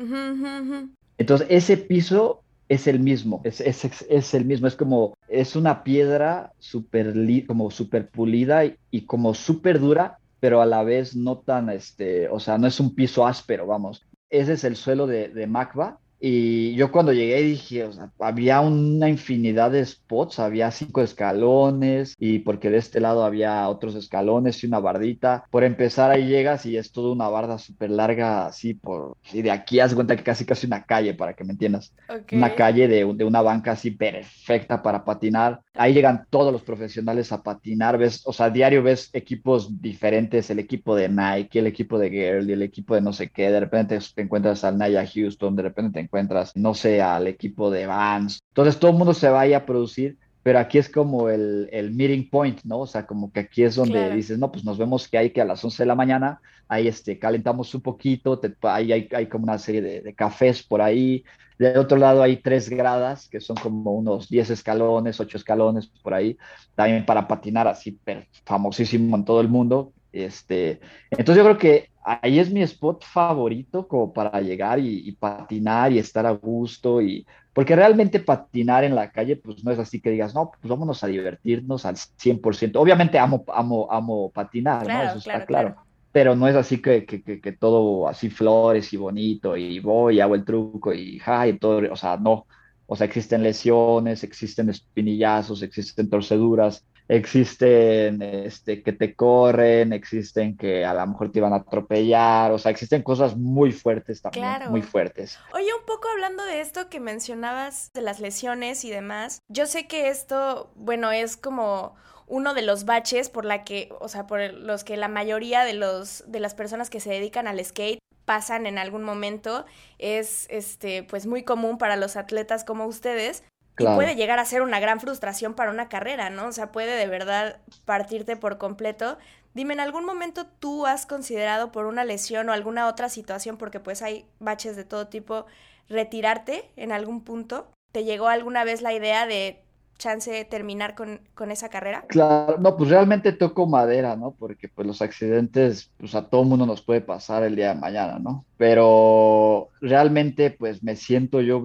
Entonces, 1.16 1.46
ese 1.48 1.78
piso 1.78 2.43
es 2.68 2.86
el 2.86 3.00
mismo, 3.00 3.40
es, 3.44 3.60
es, 3.60 3.84
es, 4.08 4.34
el 4.34 4.44
mismo, 4.44 4.66
es 4.66 4.76
como, 4.76 5.16
es 5.28 5.56
una 5.56 5.84
piedra 5.84 6.52
súper 6.58 7.14
como 7.46 7.70
super 7.70 8.08
pulida 8.08 8.64
y, 8.64 8.76
y 8.90 9.02
como 9.02 9.34
súper 9.34 9.80
dura, 9.80 10.18
pero 10.40 10.60
a 10.60 10.66
la 10.66 10.82
vez 10.82 11.14
no 11.16 11.38
tan, 11.38 11.70
este, 11.70 12.28
o 12.28 12.40
sea, 12.40 12.58
no 12.58 12.66
es 12.66 12.80
un 12.80 12.94
piso 12.94 13.26
áspero, 13.26 13.66
vamos. 13.66 14.04
Ese 14.30 14.54
es 14.54 14.64
el 14.64 14.76
suelo 14.76 15.06
de, 15.06 15.28
de 15.28 15.46
Macba 15.46 15.98
y 16.26 16.74
yo 16.74 16.90
cuando 16.90 17.12
llegué 17.12 17.42
dije, 17.42 17.84
o 17.84 17.92
sea, 17.92 18.10
había 18.18 18.60
una 18.62 19.10
infinidad 19.10 19.70
de 19.70 19.84
spots, 19.84 20.38
había 20.38 20.70
cinco 20.70 21.02
escalones 21.02 22.14
y 22.18 22.38
porque 22.38 22.70
de 22.70 22.78
este 22.78 22.98
lado 22.98 23.24
había 23.24 23.68
otros 23.68 23.94
escalones 23.94 24.62
y 24.62 24.66
una 24.66 24.80
bardita. 24.80 25.44
Por 25.50 25.64
empezar 25.64 26.10
ahí 26.10 26.26
llegas 26.26 26.64
y 26.64 26.78
es 26.78 26.92
toda 26.92 27.12
una 27.12 27.28
barda 27.28 27.58
súper 27.58 27.90
larga 27.90 28.46
así 28.46 28.72
por... 28.72 29.18
Y 29.34 29.42
de 29.42 29.50
aquí 29.50 29.80
haz 29.80 29.94
cuenta 29.94 30.16
que 30.16 30.22
casi 30.22 30.46
casi 30.46 30.66
una 30.66 30.84
calle, 30.84 31.12
para 31.12 31.34
que 31.34 31.44
me 31.44 31.52
entiendas. 31.52 31.92
Una 32.32 32.54
calle 32.54 32.88
de, 32.88 33.04
de, 33.04 33.24
una 33.24 33.42
banca 33.42 33.72
así 33.72 33.90
perfecta 33.90 34.82
para 34.82 35.04
patinar. 35.04 35.60
Ahí 35.74 35.92
llegan 35.92 36.26
todos 36.30 36.52
los 36.52 36.62
profesionales 36.62 37.32
a 37.32 37.42
patinar, 37.42 37.98
ves, 37.98 38.22
o 38.24 38.32
sea, 38.32 38.48
diario 38.48 38.82
ves 38.82 39.10
equipos 39.12 39.80
diferentes, 39.82 40.48
el 40.48 40.58
equipo 40.58 40.96
de 40.96 41.10
Nike, 41.10 41.58
el 41.58 41.66
equipo 41.66 41.98
de 41.98 42.08
Girl 42.08 42.48
el 42.48 42.62
equipo 42.62 42.94
de 42.94 43.02
no 43.02 43.12
sé 43.12 43.28
qué. 43.28 43.50
De 43.50 43.60
repente 43.60 43.98
te 44.14 44.22
encuentras 44.22 44.64
al 44.64 44.78
Naya 44.78 45.06
Houston, 45.06 45.54
de 45.54 45.62
repente 45.62 45.92
te 45.92 46.00
encuentras 46.00 46.13
encuentras, 46.14 46.56
no 46.56 46.74
sé, 46.74 47.02
al 47.02 47.26
equipo 47.26 47.70
de 47.70 47.86
Vans. 47.86 48.40
Entonces 48.48 48.78
todo 48.78 48.92
el 48.92 48.98
mundo 48.98 49.14
se 49.14 49.28
vaya 49.28 49.58
a 49.58 49.66
producir, 49.66 50.16
pero 50.44 50.58
aquí 50.58 50.78
es 50.78 50.88
como 50.88 51.28
el, 51.28 51.68
el 51.72 51.90
meeting 51.90 52.28
point, 52.30 52.60
¿no? 52.64 52.80
O 52.80 52.86
sea, 52.86 53.06
como 53.06 53.32
que 53.32 53.40
aquí 53.40 53.64
es 53.64 53.74
donde 53.74 54.14
dices, 54.14 54.38
no, 54.38 54.52
pues 54.52 54.64
nos 54.64 54.78
vemos 54.78 55.08
que 55.08 55.18
hay 55.18 55.30
que 55.30 55.40
a 55.40 55.44
las 55.44 55.64
11 55.64 55.82
de 55.82 55.86
la 55.86 55.94
mañana, 55.94 56.40
ahí 56.68 56.86
este, 56.86 57.18
calentamos 57.18 57.74
un 57.74 57.80
poquito, 57.80 58.38
ahí 58.62 58.92
hay, 58.92 59.08
hay, 59.12 59.26
como 59.26 59.44
una 59.44 59.58
serie 59.58 59.80
de, 59.80 60.02
de, 60.02 60.14
cafés 60.14 60.62
por 60.62 60.82
ahí. 60.82 61.24
Del 61.58 61.78
otro 61.78 61.96
lado 61.96 62.22
hay 62.22 62.36
tres 62.36 62.68
gradas, 62.68 63.26
que 63.28 63.40
son 63.40 63.56
como 63.56 63.92
unos 63.92 64.28
10 64.28 64.50
escalones, 64.50 65.18
8 65.18 65.38
escalones 65.38 65.86
por 66.02 66.12
ahí, 66.12 66.36
también 66.74 67.06
para 67.06 67.26
patinar 67.26 67.66
así, 67.66 67.98
famosísimo 68.44 69.16
en 69.16 69.24
todo 69.24 69.40
el 69.40 69.48
mundo. 69.48 69.93
Este, 70.14 70.80
entonces 71.10 71.36
yo 71.36 71.42
creo 71.42 71.58
que 71.58 71.90
ahí 72.04 72.38
es 72.38 72.48
mi 72.48 72.62
spot 72.62 73.02
favorito 73.04 73.88
como 73.88 74.12
para 74.12 74.40
llegar 74.40 74.78
y, 74.78 75.10
patinar 75.12 75.90
y 75.90 75.98
estar 75.98 76.24
a 76.24 76.30
gusto 76.30 77.02
y 77.02 77.26
porque 77.52 77.74
realmente 77.74 78.20
patinar 78.20 78.84
en 78.84 78.94
la 78.94 79.10
calle 79.10 79.36
pues 79.36 79.64
no 79.64 79.72
es 79.72 79.78
así 79.80 80.00
que 80.00 80.10
digas, 80.10 80.32
no, 80.32 80.52
pues 80.52 80.68
vámonos 80.68 81.02
a 81.02 81.08
divertirnos 81.08 81.84
al 81.84 81.96
100%. 81.96 82.76
Obviamente 82.76 83.18
amo, 83.18 83.44
amo, 83.52 83.88
amo 83.90 84.30
patinar, 84.30 84.86
¿no? 84.86 85.02
Eso 85.02 85.18
está 85.18 85.44
claro. 85.46 85.76
Pero 86.12 86.36
no 86.36 86.46
es 86.46 86.54
así 86.54 86.80
que, 86.80 87.04
que, 87.04 87.22
que, 87.40 87.52
todo 87.52 88.06
así 88.06 88.30
flores 88.30 88.92
y 88.92 88.96
bonito 88.96 89.56
y 89.56 89.80
voy, 89.80 90.20
hago 90.20 90.36
el 90.36 90.44
truco 90.44 90.94
y 90.94 91.18
ja, 91.18 91.48
y 91.48 91.58
todo, 91.58 91.92
o 91.92 91.96
sea, 91.96 92.16
no. 92.16 92.46
O 92.86 92.94
sea, 92.94 93.06
existen 93.06 93.42
lesiones, 93.42 94.22
existen 94.22 94.68
espinillazos, 94.68 95.62
existen 95.62 96.08
torceduras, 96.08 96.86
existen 97.09 98.22
este, 98.22 98.82
que 98.82 98.92
te 98.92 99.14
corren, 99.14 99.92
existen 99.92 100.57
que 100.57 100.84
a 100.84 100.94
lo 100.94 101.07
mejor 101.07 101.30
te 101.30 101.38
iban 101.38 101.52
a 101.52 101.57
atropellar, 101.57 102.52
o 102.52 102.59
sea, 102.59 102.70
existen 102.70 103.02
cosas 103.02 103.36
muy 103.36 103.72
fuertes 103.72 104.22
también, 104.22 104.70
muy 104.70 104.82
fuertes. 104.82 105.38
Oye, 105.52 105.68
un 105.78 105.84
poco 105.86 106.09
hablando 106.09 106.44
de 106.44 106.61
esto 106.61 106.88
que 106.88 107.00
mencionabas 107.00 107.90
de 107.92 108.00
las 108.00 108.20
lesiones 108.20 108.84
y 108.84 108.90
demás, 108.90 109.40
yo 109.48 109.66
sé 109.66 109.86
que 109.86 110.09
esto, 110.09 110.70
bueno, 110.76 111.12
es 111.12 111.36
como 111.36 111.94
uno 112.26 112.55
de 112.55 112.62
los 112.62 112.84
baches 112.84 113.28
por 113.28 113.44
la 113.44 113.64
que, 113.64 113.90
o 114.00 114.09
sea, 114.09 114.26
por 114.26 114.40
los 114.55 114.82
que 114.84 114.96
la 114.96 115.09
mayoría 115.09 115.64
de 115.64 115.74
los 115.74 116.24
de 116.26 116.40
las 116.40 116.55
personas 116.55 116.88
que 116.88 117.00
se 117.00 117.11
dedican 117.11 117.46
al 117.46 117.62
skate 117.62 117.98
pasan 118.24 118.66
en 118.66 118.78
algún 118.78 119.02
momento 119.02 119.66
es 119.98 120.46
este 120.48 121.02
pues 121.02 121.26
muy 121.26 121.42
común 121.42 121.76
para 121.76 121.96
los 121.96 122.16
atletas 122.16 122.64
como 122.64 122.86
ustedes 122.86 123.44
y 123.79 123.85
puede 123.85 124.14
llegar 124.14 124.39
a 124.39 124.45
ser 124.45 124.62
una 124.62 124.79
gran 124.79 125.01
frustración 125.01 125.55
para 125.55 125.70
una 125.70 125.89
carrera, 125.89 126.31
¿no? 126.31 126.47
O 126.47 126.53
sea, 126.53 126.70
puede 126.70 126.97
de 126.97 127.07
verdad 127.07 127.59
partirte 127.85 128.37
por 128.37 128.59
completo. 128.59 129.18
Dime, 129.55 129.75
¿en 129.75 129.81
algún 129.81 130.05
momento 130.05 130.47
tú 130.47 130.87
has 130.87 131.07
considerado 131.07 131.72
por 131.72 131.87
una 131.87 132.05
lesión 132.05 132.49
o 132.49 132.53
alguna 132.53 132.89
otra 132.89 133.09
situación, 133.09 133.57
porque 133.57 133.81
pues 133.81 134.03
hay 134.03 134.27
baches 134.39 134.77
de 134.77 134.85
todo 134.85 135.09
tipo, 135.09 135.47
retirarte 135.89 136.70
en 136.77 136.93
algún 136.93 137.22
punto? 137.22 137.66
¿Te 137.93 138.05
llegó 138.05 138.29
alguna 138.29 138.64
vez 138.64 138.81
la 138.81 138.93
idea 138.93 139.27
de 139.27 139.64
chance 139.99 140.31
de 140.31 140.45
terminar 140.45 140.95
con, 140.95 141.20
con, 141.35 141.51
esa 141.51 141.68
carrera? 141.68 142.05
Claro, 142.09 142.59
no, 142.59 142.77
pues 142.77 142.91
realmente 142.91 143.33
toco 143.33 143.66
madera, 143.66 144.16
¿no? 144.16 144.33
Porque 144.33 144.68
pues 144.68 144.87
los 144.87 145.03
accidentes, 145.03 145.93
pues 145.99 146.14
a 146.14 146.29
todo 146.29 146.45
mundo 146.45 146.66
nos 146.66 146.83
puede 146.83 147.01
pasar 147.01 147.45
el 147.45 147.57
día 147.57 147.75
de 147.75 147.81
mañana, 147.81 148.18
¿no? 148.18 148.45
Pero 148.57 149.70
realmente 149.81 150.51
pues 150.51 150.83
me 150.83 150.97
siento 150.97 151.41
yo 151.41 151.61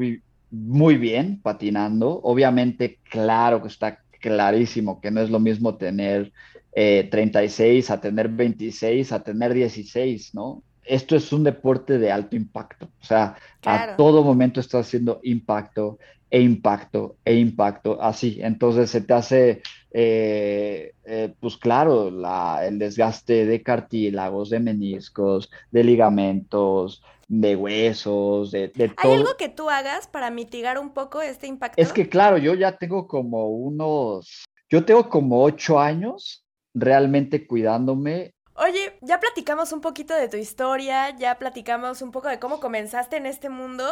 muy 0.51 0.97
bien 0.97 1.41
patinando. 1.41 2.19
Obviamente, 2.23 2.99
claro 3.09 3.61
que 3.61 3.67
está 3.67 3.99
clarísimo 4.19 4.99
que 5.01 5.11
no 5.11 5.21
es 5.21 5.29
lo 5.29 5.39
mismo 5.39 5.75
tener 5.75 6.31
36 6.73 7.89
eh, 7.89 7.93
a 7.93 7.99
tener 7.99 8.29
26 8.29 9.11
a 9.11 9.23
tener 9.23 9.53
16, 9.53 10.35
¿no? 10.35 10.63
Esto 10.85 11.15
es 11.15 11.31
un 11.31 11.43
deporte 11.43 11.99
de 11.99 12.11
alto 12.11 12.35
impacto, 12.35 12.89
o 12.99 13.05
sea, 13.05 13.35
a 13.63 13.95
todo 13.95 14.23
momento 14.23 14.59
está 14.59 14.79
haciendo 14.79 15.19
impacto 15.23 15.99
e 16.31 16.41
impacto 16.41 17.17
e 17.25 17.35
impacto, 17.35 18.01
así. 18.01 18.39
Entonces 18.41 18.89
se 18.89 19.01
te 19.01 19.13
hace, 19.13 19.61
eh, 19.91 20.93
eh, 21.05 21.33
pues 21.39 21.57
claro, 21.57 22.09
la, 22.09 22.65
el 22.65 22.79
desgaste 22.79 23.45
de 23.45 23.61
cartílagos, 23.61 24.49
de 24.49 24.59
meniscos, 24.59 25.51
de 25.71 25.83
ligamentos, 25.83 27.03
de 27.29 27.55
huesos, 27.55 28.51
de, 28.51 28.69
de 28.69 28.89
todo. 28.89 28.95
¿Hay 28.97 29.17
algo 29.17 29.37
que 29.37 29.49
tú 29.49 29.69
hagas 29.69 30.07
para 30.07 30.31
mitigar 30.31 30.79
un 30.79 30.89
poco 30.89 31.21
este 31.21 31.47
impacto? 31.47 31.81
Es 31.81 31.93
que 31.93 32.09
claro, 32.09 32.37
yo 32.37 32.55
ya 32.55 32.75
tengo 32.77 33.07
como 33.07 33.47
unos, 33.49 34.45
yo 34.67 34.83
tengo 34.83 35.07
como 35.09 35.43
ocho 35.43 35.79
años 35.79 36.43
realmente 36.73 37.45
cuidándome. 37.47 38.33
Oye, 38.55 38.97
ya 39.01 39.19
platicamos 39.19 39.71
un 39.71 39.79
poquito 39.79 40.15
de 40.15 40.27
tu 40.27 40.37
historia, 40.37 41.15
ya 41.15 41.37
platicamos 41.37 42.01
un 42.01 42.11
poco 42.11 42.27
de 42.27 42.39
cómo 42.39 42.59
comenzaste 42.59 43.15
en 43.17 43.27
este 43.27 43.49
mundo 43.49 43.85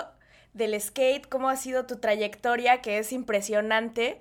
del 0.54 0.80
skate, 0.82 1.30
cómo 1.30 1.48
ha 1.50 1.56
sido 1.56 1.86
tu 1.86 1.98
trayectoria, 1.98 2.82
que 2.82 2.98
es 2.98 3.14
impresionante. 3.14 4.20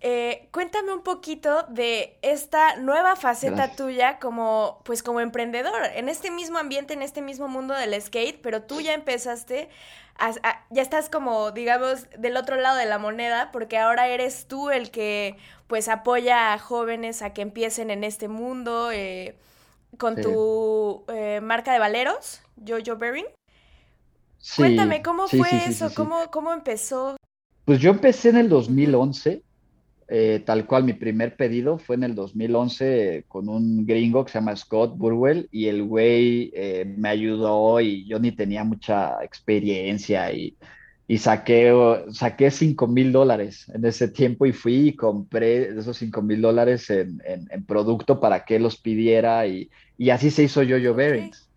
Eh, 0.00 0.48
cuéntame 0.52 0.92
un 0.92 1.02
poquito 1.02 1.64
de 1.64 2.18
esta 2.22 2.76
nueva 2.76 3.16
faceta 3.16 3.72
tuya 3.74 4.20
como, 4.20 4.80
pues 4.84 5.02
como 5.02 5.20
emprendedor, 5.20 5.74
en 5.94 6.08
este 6.08 6.30
mismo 6.30 6.58
ambiente, 6.58 6.94
en 6.94 7.02
este 7.02 7.20
mismo 7.20 7.48
mundo 7.48 7.74
del 7.74 8.00
skate, 8.00 8.40
pero 8.40 8.62
tú 8.62 8.80
ya 8.80 8.94
empezaste, 8.94 9.68
ya 10.70 10.82
estás 10.82 11.08
como, 11.08 11.50
digamos, 11.50 12.06
del 12.16 12.36
otro 12.36 12.54
lado 12.56 12.76
de 12.76 12.86
la 12.86 12.98
moneda, 12.98 13.50
porque 13.50 13.76
ahora 13.76 14.06
eres 14.06 14.46
tú 14.46 14.70
el 14.70 14.92
que, 14.92 15.36
pues, 15.66 15.88
apoya 15.88 16.52
a 16.52 16.58
jóvenes 16.60 17.20
a 17.20 17.32
que 17.32 17.42
empiecen 17.42 17.90
en 17.90 18.04
este 18.04 18.28
mundo 18.28 18.92
eh, 18.92 19.36
con 19.96 20.14
tu 20.14 21.04
eh, 21.08 21.40
marca 21.42 21.72
de 21.72 21.80
valeros, 21.80 22.40
Jojo 22.64 22.96
Bering. 22.98 23.26
Cuéntame, 24.56 25.02
¿cómo 25.02 25.26
fue 25.26 25.48
eso? 25.66 25.90
¿Cómo, 25.92 26.30
¿Cómo 26.30 26.52
empezó? 26.52 27.16
Pues 27.64 27.80
yo 27.80 27.90
empecé 27.90 28.28
en 28.28 28.36
el 28.36 28.48
2011 28.48 29.42
eh, 30.10 30.42
tal 30.44 30.66
cual, 30.66 30.84
mi 30.84 30.94
primer 30.94 31.36
pedido 31.36 31.76
fue 31.78 31.96
en 31.96 32.04
el 32.04 32.14
2011 32.14 33.26
con 33.28 33.50
un 33.50 33.84
gringo 33.84 34.24
que 34.24 34.32
se 34.32 34.38
llama 34.38 34.56
Scott 34.56 34.96
Burwell 34.96 35.48
y 35.52 35.66
el 35.66 35.82
güey 35.82 36.50
eh, 36.54 36.86
me 36.96 37.10
ayudó 37.10 37.78
y 37.80 38.06
yo 38.06 38.18
ni 38.18 38.32
tenía 38.32 38.64
mucha 38.64 39.22
experiencia 39.22 40.32
y, 40.32 40.56
y 41.06 41.18
saqué, 41.18 41.74
saqué 42.10 42.50
5 42.50 42.86
mil 42.86 43.12
dólares 43.12 43.70
en 43.74 43.84
ese 43.84 44.08
tiempo 44.08 44.46
y 44.46 44.52
fui 44.52 44.88
y 44.88 44.96
compré 44.96 45.78
esos 45.78 45.98
5 45.98 46.22
mil 46.22 46.40
dólares 46.40 46.88
en, 46.88 47.20
en, 47.26 47.64
producto 47.66 48.18
para 48.18 48.46
que 48.46 48.58
los 48.58 48.78
pidiera 48.80 49.46
y, 49.46 49.68
y 49.98 50.08
así 50.08 50.30
se 50.30 50.44
hizo 50.44 50.62
Yo-Yo 50.62 50.94
Bearings. 50.94 51.50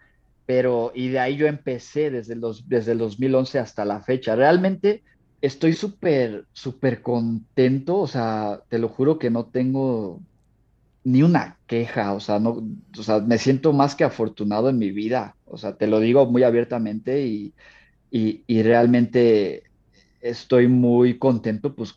Pero, 0.46 0.92
y 0.94 1.08
de 1.08 1.20
ahí 1.20 1.38
yo 1.38 1.48
empecé 1.48 2.12
desde, 2.12 2.36
los, 2.36 2.68
desde 2.68 2.92
el 2.92 2.98
2011 2.98 3.60
hasta 3.60 3.86
la 3.86 4.02
fecha. 4.02 4.36
Realmente 4.36 5.04
estoy 5.42 5.74
súper, 5.74 6.46
súper 6.54 7.02
contento, 7.02 7.98
o 7.98 8.08
sea, 8.08 8.62
te 8.70 8.80
lo 8.80 8.90
juro 8.90 9.18
que 9.20 9.30
no 9.30 9.46
tengo 9.46 10.22
ni 11.04 11.24
una 11.24 11.58
queja, 11.68 12.14
o 12.14 12.20
sea, 12.20 12.40
no, 12.40 12.64
o 12.98 13.04
sea, 13.04 13.20
me 13.20 13.38
siento 13.38 13.74
más 13.74 13.96
que 13.96 14.04
afortunado 14.04 14.70
en 14.70 14.78
mi 14.78 14.92
vida, 14.92 15.36
o 15.46 15.58
sea, 15.58 15.76
te 15.76 15.88
lo 15.88 16.00
digo 16.00 16.26
muy 16.28 16.44
abiertamente 16.44 17.26
y, 17.26 17.54
y, 18.12 18.62
realmente 18.64 19.64
estoy 20.22 20.68
muy 20.68 21.18
contento, 21.18 21.76
pues, 21.76 21.96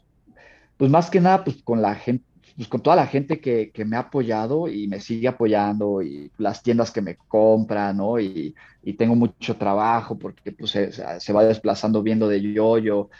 pues 0.76 0.90
más 0.90 1.10
que 1.10 1.20
nada, 1.20 1.44
pues 1.44 1.62
con 1.62 1.82
la 1.82 1.94
gente, 1.96 2.24
pues, 2.56 2.68
con 2.68 2.82
toda 2.82 2.96
la 2.96 3.06
gente 3.06 3.40
que, 3.40 3.70
que, 3.72 3.84
me 3.84 3.96
ha 3.96 4.00
apoyado 4.00 4.68
y 4.68 4.86
me 4.88 5.00
sigue 5.00 5.28
apoyando 5.28 6.02
y 6.02 6.30
las 6.38 6.62
tiendas 6.62 6.90
que 6.90 7.02
me 7.02 7.16
compran, 7.16 7.96
¿no? 7.98 8.20
Y, 8.20 8.54
y 8.82 8.94
tengo 8.94 9.16
mucho 9.16 9.56
trabajo 9.56 10.18
porque 10.18 10.52
pues, 10.52 10.70
se, 10.70 10.92
se, 10.92 11.32
va 11.32 11.44
desplazando 11.44 12.02
viendo 12.02 12.28
de 12.28 12.40
yo-yo, 12.40 13.10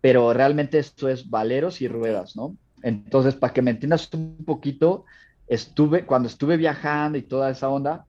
pero 0.00 0.32
realmente 0.32 0.78
esto 0.78 1.08
es 1.08 1.28
valeros 1.28 1.80
y 1.80 1.88
ruedas, 1.88 2.36
¿no? 2.36 2.56
Entonces, 2.82 3.34
para 3.34 3.52
que 3.52 3.62
me 3.62 3.70
entiendas 3.70 4.08
un 4.12 4.44
poquito, 4.44 5.04
estuve, 5.46 6.04
cuando 6.04 6.28
estuve 6.28 6.56
viajando 6.56 7.18
y 7.18 7.22
toda 7.22 7.50
esa 7.50 7.68
onda, 7.68 8.06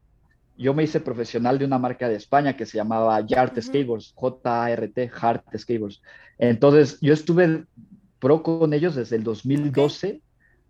yo 0.58 0.74
me 0.74 0.84
hice 0.84 1.00
profesional 1.00 1.60
de 1.60 1.66
una 1.66 1.78
marca 1.78 2.10
de 2.10 2.16
España 2.16 2.58
que 2.58 2.66
se 2.66 2.78
llamaba 2.78 3.22
Yart 3.22 3.60
Skateboards, 3.60 4.14
J-A-R-T, 4.16 5.12
Hart 5.20 5.46
Skateboards. 5.56 6.02
Entonces, 6.38 6.98
yo 7.00 7.14
estuve 7.14 7.66
pro 8.20 8.42
con 8.42 8.74
ellos 8.74 8.96
desde 8.96 9.16
el 9.16 9.24
2012 9.24 10.22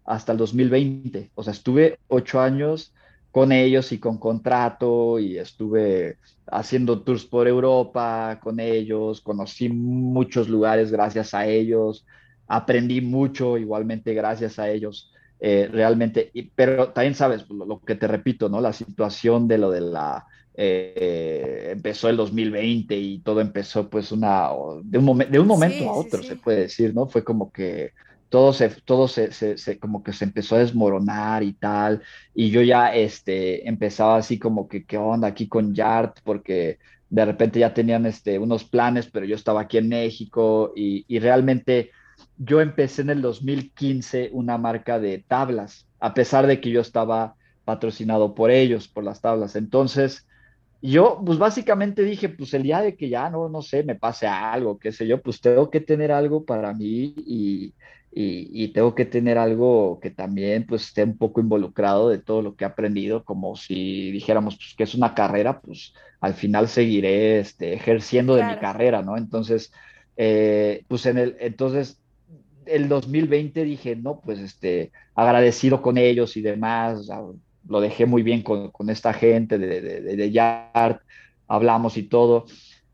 hasta 0.05 0.31
el 0.33 0.37
2020. 0.37 1.31
O 1.35 1.43
sea, 1.43 1.53
estuve 1.53 1.99
ocho 2.07 2.41
años 2.41 2.93
con 3.37 3.51
ellos 3.51 3.91
y 3.91 3.99
con 3.99 4.17
contrato 4.17 5.19
y 5.19 5.37
estuve 5.37 6.17
haciendo 6.47 7.03
tours 7.03 7.23
por 7.23 7.47
Europa 7.47 8.39
con 8.41 8.59
ellos, 8.59 9.21
conocí 9.21 9.69
muchos 9.69 10.49
lugares 10.49 10.91
gracias 10.91 11.35
a 11.35 11.45
ellos, 11.45 12.03
aprendí 12.47 12.99
mucho 12.99 13.59
igualmente 13.59 14.15
gracias 14.15 14.57
a 14.57 14.71
ellos. 14.71 15.13
Eh, 15.39 15.69
realmente, 15.71 16.31
pero 16.55 16.89
también 16.89 17.13
sabes 17.13 17.47
lo, 17.47 17.79
que 17.79 17.93
te 17.93 18.07
repito, 18.07 18.49
¿no? 18.49 18.59
La 18.59 18.73
situación 18.73 19.47
de 19.47 19.59
lo 19.59 19.69
de 19.69 19.81
la, 19.81 20.25
eh, 20.55 21.69
empezó 21.73 22.09
el 22.09 22.17
2020 22.17 22.97
y 22.97 23.19
todo 23.19 23.39
empezó 23.39 23.87
pues 23.87 24.11
una, 24.11 24.49
de 24.81 24.97
un, 24.97 25.15
de 25.15 25.39
un 25.39 25.47
momento 25.47 25.87
a 25.87 25.93
otro, 25.93 26.23
se 26.23 26.37
puede 26.37 26.61
decir, 26.61 26.95
¿no? 26.95 27.05
Fue 27.05 27.23
como 27.23 27.51
que 27.51 27.91
todo 28.29 28.53
se, 28.53 28.69
todo 28.69 29.07
se, 29.07 29.31
se, 29.31 29.79
como 29.79 30.03
que 30.03 30.13
se 30.13 30.25
empezó 30.25 30.55
a 30.55 30.59
desmoronar 30.59 31.43
y 31.43 31.53
tal, 31.53 32.01
y 32.33 32.49
yo 32.49 32.61
ya 32.61 32.93
este, 32.95 33.67
empezaba 33.67 34.17
así 34.17 34.39
como 34.39 34.67
que, 34.67 34.85
¿qué 34.85 34.97
onda 34.97 35.27
aquí 35.29 35.47
con 35.47 35.73
Yart? 35.73 36.19
Porque 36.23 36.79
de 37.09 37.25
repente 37.25 37.59
ya 37.59 37.73
tenían 37.73 38.05
este, 38.05 38.37
unos 38.39 38.63
planes, 38.65 39.07
pero 39.07 39.25
yo 39.25 39.35
estaba 39.35 39.61
aquí 39.61 39.77
en 39.77 39.89
México 39.89 40.73
y, 40.75 41.05
y 41.07 41.19
realmente 41.19 41.91
yo 42.37 42.61
empecé 42.61 43.01
en 43.01 43.11
el 43.11 43.21
2015 43.21 44.29
una 44.33 44.57
marca 44.57 44.99
de 44.99 45.23
tablas, 45.27 45.87
a 45.99 46.13
pesar 46.13 46.47
de 46.47 46.59
que 46.61 46.69
yo 46.69 46.81
estaba 46.81 47.35
patrocinado 47.65 48.35
por 48.35 48.51
ellos, 48.51 48.87
por 48.87 49.03
las 49.03 49.21
tablas. 49.21 49.55
Entonces, 49.55 50.25
yo, 50.81 51.21
pues 51.25 51.37
básicamente 51.39 52.03
dije, 52.03 52.29
pues 52.29 52.53
el 52.53 52.63
día 52.63 52.81
de 52.81 52.95
que 52.95 53.09
ya 53.09 53.29
no, 53.29 53.49
no 53.49 53.61
sé, 53.61 53.83
me 53.83 53.95
pase 53.95 54.27
algo, 54.27 54.77
qué 54.77 54.91
sé 54.91 55.07
yo, 55.07 55.21
pues 55.21 55.41
tengo 55.41 55.69
que 55.69 55.81
tener 55.81 56.11
algo 56.11 56.45
para 56.45 56.73
mí 56.73 57.13
y, 57.17 57.73
y, 58.11 58.69
tengo 58.69 58.95
que 58.95 59.05
tener 59.05 59.37
algo 59.37 59.99
que 60.01 60.09
también 60.09 60.65
pues 60.65 60.85
esté 60.87 61.03
un 61.03 61.17
poco 61.17 61.39
involucrado 61.39 62.09
de 62.09 62.17
todo 62.17 62.41
lo 62.41 62.55
que 62.55 62.63
he 62.63 62.67
aprendido, 62.67 63.23
como 63.23 63.55
si 63.55 64.11
dijéramos 64.11 64.55
pues, 64.55 64.73
que 64.75 64.83
es 64.83 64.95
una 64.95 65.13
carrera, 65.13 65.59
pues 65.61 65.93
al 66.19 66.33
final 66.33 66.67
seguiré 66.67 67.39
este, 67.39 67.73
ejerciendo 67.73 68.35
de 68.35 68.43
mi 68.43 68.57
carrera, 68.57 69.03
¿no? 69.03 69.17
Entonces, 69.17 69.71
eh, 70.15 70.83
pues 70.87 71.05
en 71.05 71.19
el, 71.19 71.37
entonces 71.39 71.99
el 72.65 72.89
2020 72.89 73.63
dije, 73.63 73.95
no, 73.95 74.19
pues 74.19 74.39
este, 74.39 74.91
agradecido 75.13 75.81
con 75.81 75.97
ellos 75.97 76.37
y 76.37 76.41
demás, 76.41 77.07
lo 77.67 77.81
dejé 77.81 78.05
muy 78.05 78.23
bien 78.23 78.41
con, 78.41 78.71
con 78.71 78.89
esta 78.89 79.13
gente 79.13 79.57
de, 79.59 79.81
de, 79.81 80.15
de, 80.15 80.31
Yard, 80.31 81.01
hablamos 81.47 81.97
y 81.97 82.03
todo. 82.03 82.45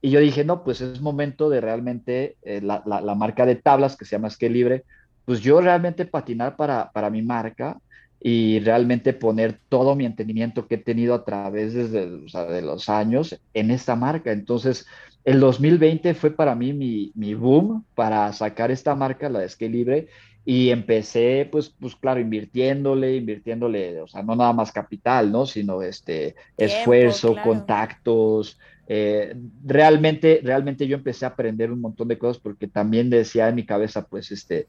Y 0.02 0.10
yo 0.10 0.20
dije, 0.20 0.44
no, 0.44 0.64
pues 0.66 0.82
es 0.82 1.00
momento 1.00 1.50
de 1.50 1.62
realmente 1.62 2.36
eh, 2.42 2.60
la, 2.62 2.84
la, 2.86 3.00
la, 3.00 3.16
marca 3.16 3.46
de 3.46 3.56
tablas 3.56 3.96
que 3.96 4.04
se 4.04 4.18
llama 4.18 4.28
Esque 4.28 4.50
Libre, 4.50 4.84
pues 5.26 5.42
yo 5.42 5.62
realmente 5.62 6.06
patinar 6.06 6.56
para, 6.56 6.92
para 6.92 7.10
mi 7.10 7.22
marca 7.22 7.78
y 8.22 8.60
realmente 8.62 9.14
poner 9.14 9.60
todo 9.68 9.96
mi 9.96 10.06
entendimiento 10.06 10.68
que 10.68 10.76
he 10.76 10.78
tenido 10.78 11.14
a 11.14 11.26
través 11.26 11.74
desde, 11.74 12.06
o 12.06 12.30
sea, 12.30 12.46
de 12.46 12.62
los 12.62 12.88
años 12.88 13.40
en 13.54 13.70
esta 13.70 13.96
marca. 13.96 14.32
Entonces, 14.32 14.86
el 15.26 15.40
2020 15.42 16.14
fue 16.14 16.32
para 16.32 16.56
mí 16.56 16.72
mi, 16.72 17.12
mi 17.16 17.34
boom 17.34 17.86
para 17.96 18.32
sacar 18.32 18.72
esta 18.72 18.96
marca, 18.96 19.30
la 19.30 19.40
de 19.40 19.50
Skate 19.50 19.72
Libre, 19.72 20.08
y 20.46 20.70
empecé, 20.70 21.48
pues, 21.50 21.70
pues 21.70 21.96
claro, 21.96 22.20
invirtiéndole, 22.20 23.16
invirtiéndole, 23.16 24.02
o 24.02 24.08
sea, 24.08 24.24
no 24.24 24.36
nada 24.36 24.52
más 24.52 24.72
capital, 24.72 25.32
¿no? 25.32 25.46
Sino 25.46 25.82
este 25.82 26.36
esfuerzo, 26.58 27.36
contactos. 27.42 28.60
Eh, 28.86 29.34
realmente, 29.64 30.42
realmente 30.44 30.86
yo 30.86 30.98
empecé 30.98 31.24
a 31.26 31.30
aprender 31.30 31.72
un 31.72 31.80
montón 31.80 32.10
de 32.10 32.18
cosas 32.18 32.42
porque 32.42 32.68
también 32.68 33.10
decía 33.10 33.48
en 33.48 33.56
mi 33.56 33.66
cabeza, 33.66 34.06
pues, 34.06 34.32
este, 34.32 34.68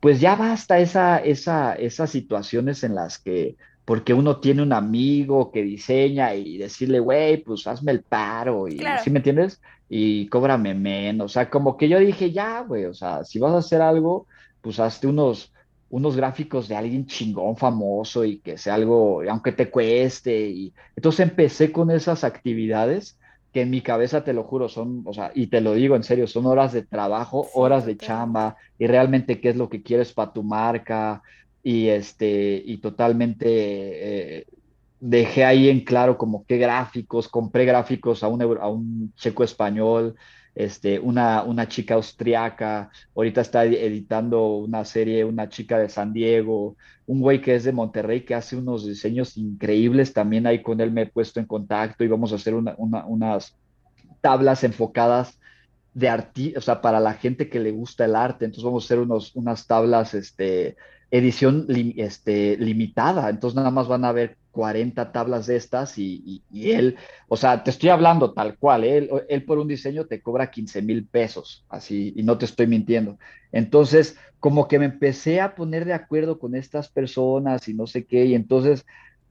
pues 0.00 0.20
ya 0.20 0.34
basta 0.34 0.78
esa, 0.78 1.18
esa, 1.18 1.74
esas 1.74 2.10
situaciones 2.10 2.82
en 2.84 2.94
las 2.94 3.18
que, 3.18 3.56
porque 3.84 4.14
uno 4.14 4.40
tiene 4.40 4.62
un 4.62 4.72
amigo 4.72 5.52
que 5.52 5.62
diseña 5.62 6.34
y 6.34 6.58
decirle, 6.58 7.00
güey, 7.00 7.38
pues 7.38 7.66
hazme 7.66 7.92
el 7.92 8.02
paro, 8.02 8.68
y 8.68 8.80
¿sí 9.04 9.10
me 9.10 9.18
entiendes? 9.18 9.60
Y 9.88 10.26
cóbrame 10.28 10.74
menos, 10.74 11.26
o 11.26 11.28
sea, 11.28 11.50
como 11.50 11.76
que 11.76 11.88
yo 11.88 11.98
dije, 11.98 12.32
ya, 12.32 12.60
güey, 12.60 12.86
o 12.86 12.94
sea, 12.94 13.24
si 13.24 13.38
vas 13.38 13.52
a 13.52 13.58
hacer 13.58 13.82
algo 13.82 14.26
pues 14.60 14.78
hazte 14.80 15.06
unos, 15.06 15.52
unos 15.88 16.16
gráficos 16.16 16.68
de 16.68 16.76
alguien 16.76 17.06
chingón, 17.06 17.56
famoso 17.56 18.24
y 18.24 18.38
que 18.38 18.58
sea 18.58 18.74
algo, 18.74 19.22
aunque 19.28 19.52
te 19.52 19.70
cueste. 19.70 20.48
Y 20.48 20.74
entonces 20.96 21.28
empecé 21.28 21.72
con 21.72 21.90
esas 21.90 22.24
actividades 22.24 23.18
que 23.52 23.62
en 23.62 23.70
mi 23.70 23.80
cabeza, 23.82 24.24
te 24.24 24.32
lo 24.32 24.44
juro, 24.44 24.68
son, 24.68 25.02
o 25.06 25.12
sea, 25.12 25.32
y 25.34 25.48
te 25.48 25.60
lo 25.60 25.74
digo 25.74 25.96
en 25.96 26.04
serio, 26.04 26.26
son 26.26 26.46
horas 26.46 26.72
de 26.72 26.82
trabajo, 26.82 27.48
horas 27.54 27.84
de 27.86 27.96
chamba, 27.96 28.56
y 28.78 28.86
realmente 28.86 29.40
qué 29.40 29.50
es 29.50 29.56
lo 29.56 29.68
que 29.68 29.82
quieres 29.82 30.12
para 30.12 30.32
tu 30.32 30.42
marca, 30.42 31.22
y 31.62 31.88
este, 31.88 32.62
y 32.64 32.78
totalmente 32.78 33.46
eh, 33.46 34.46
dejé 35.00 35.44
ahí 35.44 35.68
en 35.68 35.84
claro 35.84 36.16
como 36.16 36.44
qué 36.46 36.58
gráficos, 36.58 37.28
compré 37.28 37.64
gráficos 37.64 38.22
a 38.22 38.28
un, 38.28 38.42
a 38.60 38.68
un 38.68 39.12
checo 39.16 39.44
español, 39.44 40.14
este, 40.54 40.98
una, 40.98 41.42
una 41.42 41.68
chica 41.68 41.94
austriaca, 41.94 42.90
ahorita 43.14 43.40
está 43.40 43.64
editando 43.64 44.56
una 44.56 44.84
serie, 44.84 45.24
una 45.24 45.48
chica 45.48 45.78
de 45.78 45.88
San 45.88 46.12
Diego, 46.12 46.76
un 47.06 47.20
güey 47.20 47.40
que 47.40 47.54
es 47.54 47.64
de 47.64 47.72
Monterrey 47.72 48.24
que 48.24 48.34
hace 48.34 48.56
unos 48.56 48.86
diseños 48.86 49.36
increíbles, 49.36 50.12
también 50.12 50.46
ahí 50.46 50.62
con 50.62 50.80
él 50.80 50.92
me 50.92 51.02
he 51.02 51.06
puesto 51.06 51.40
en 51.40 51.46
contacto 51.46 52.04
y 52.04 52.08
vamos 52.08 52.32
a 52.32 52.36
hacer 52.36 52.54
unas 52.54 53.56
tablas 54.20 54.64
enfocadas 54.64 55.38
de 55.94 56.08
arte, 56.08 56.54
o 56.56 56.60
sea, 56.60 56.80
para 56.80 57.00
la 57.00 57.14
gente 57.14 57.48
que 57.48 57.60
le 57.60 57.72
gusta 57.72 58.04
el 58.04 58.14
arte, 58.14 58.44
entonces 58.44 58.64
vamos 58.64 58.84
a 58.84 58.86
hacer 58.86 58.98
unos, 59.00 59.34
unas 59.34 59.66
tablas, 59.66 60.14
este, 60.14 60.76
edición 61.10 61.66
este, 61.96 62.56
limitada, 62.58 63.28
entonces 63.28 63.56
nada 63.56 63.70
más 63.70 63.88
van 63.88 64.04
a 64.04 64.12
ver 64.12 64.36
40 64.50 65.12
tablas 65.12 65.46
de 65.46 65.56
estas 65.56 65.98
y, 65.98 66.42
él, 66.52 66.96
o 67.28 67.36
sea, 67.36 67.62
te 67.62 67.70
estoy 67.70 67.90
hablando 67.90 68.32
tal 68.32 68.56
cual, 68.58 68.84
¿eh? 68.84 68.98
él, 68.98 69.10
él, 69.28 69.44
por 69.44 69.58
un 69.58 69.68
diseño 69.68 70.06
te 70.06 70.20
cobra 70.20 70.50
15 70.50 70.82
mil 70.82 71.06
pesos, 71.06 71.64
así, 71.68 72.12
y 72.16 72.22
no 72.22 72.38
te 72.38 72.44
estoy 72.44 72.66
mintiendo. 72.66 73.18
Entonces, 73.52 74.16
como 74.40 74.68
que 74.68 74.78
me 74.78 74.86
empecé 74.86 75.40
a 75.40 75.54
poner 75.54 75.84
de 75.84 75.92
acuerdo 75.92 76.38
con 76.38 76.54
estas 76.54 76.88
personas 76.88 77.68
y 77.68 77.74
no 77.74 77.86
sé 77.86 78.04
qué, 78.06 78.24
y 78.24 78.34
entonces 78.34 78.86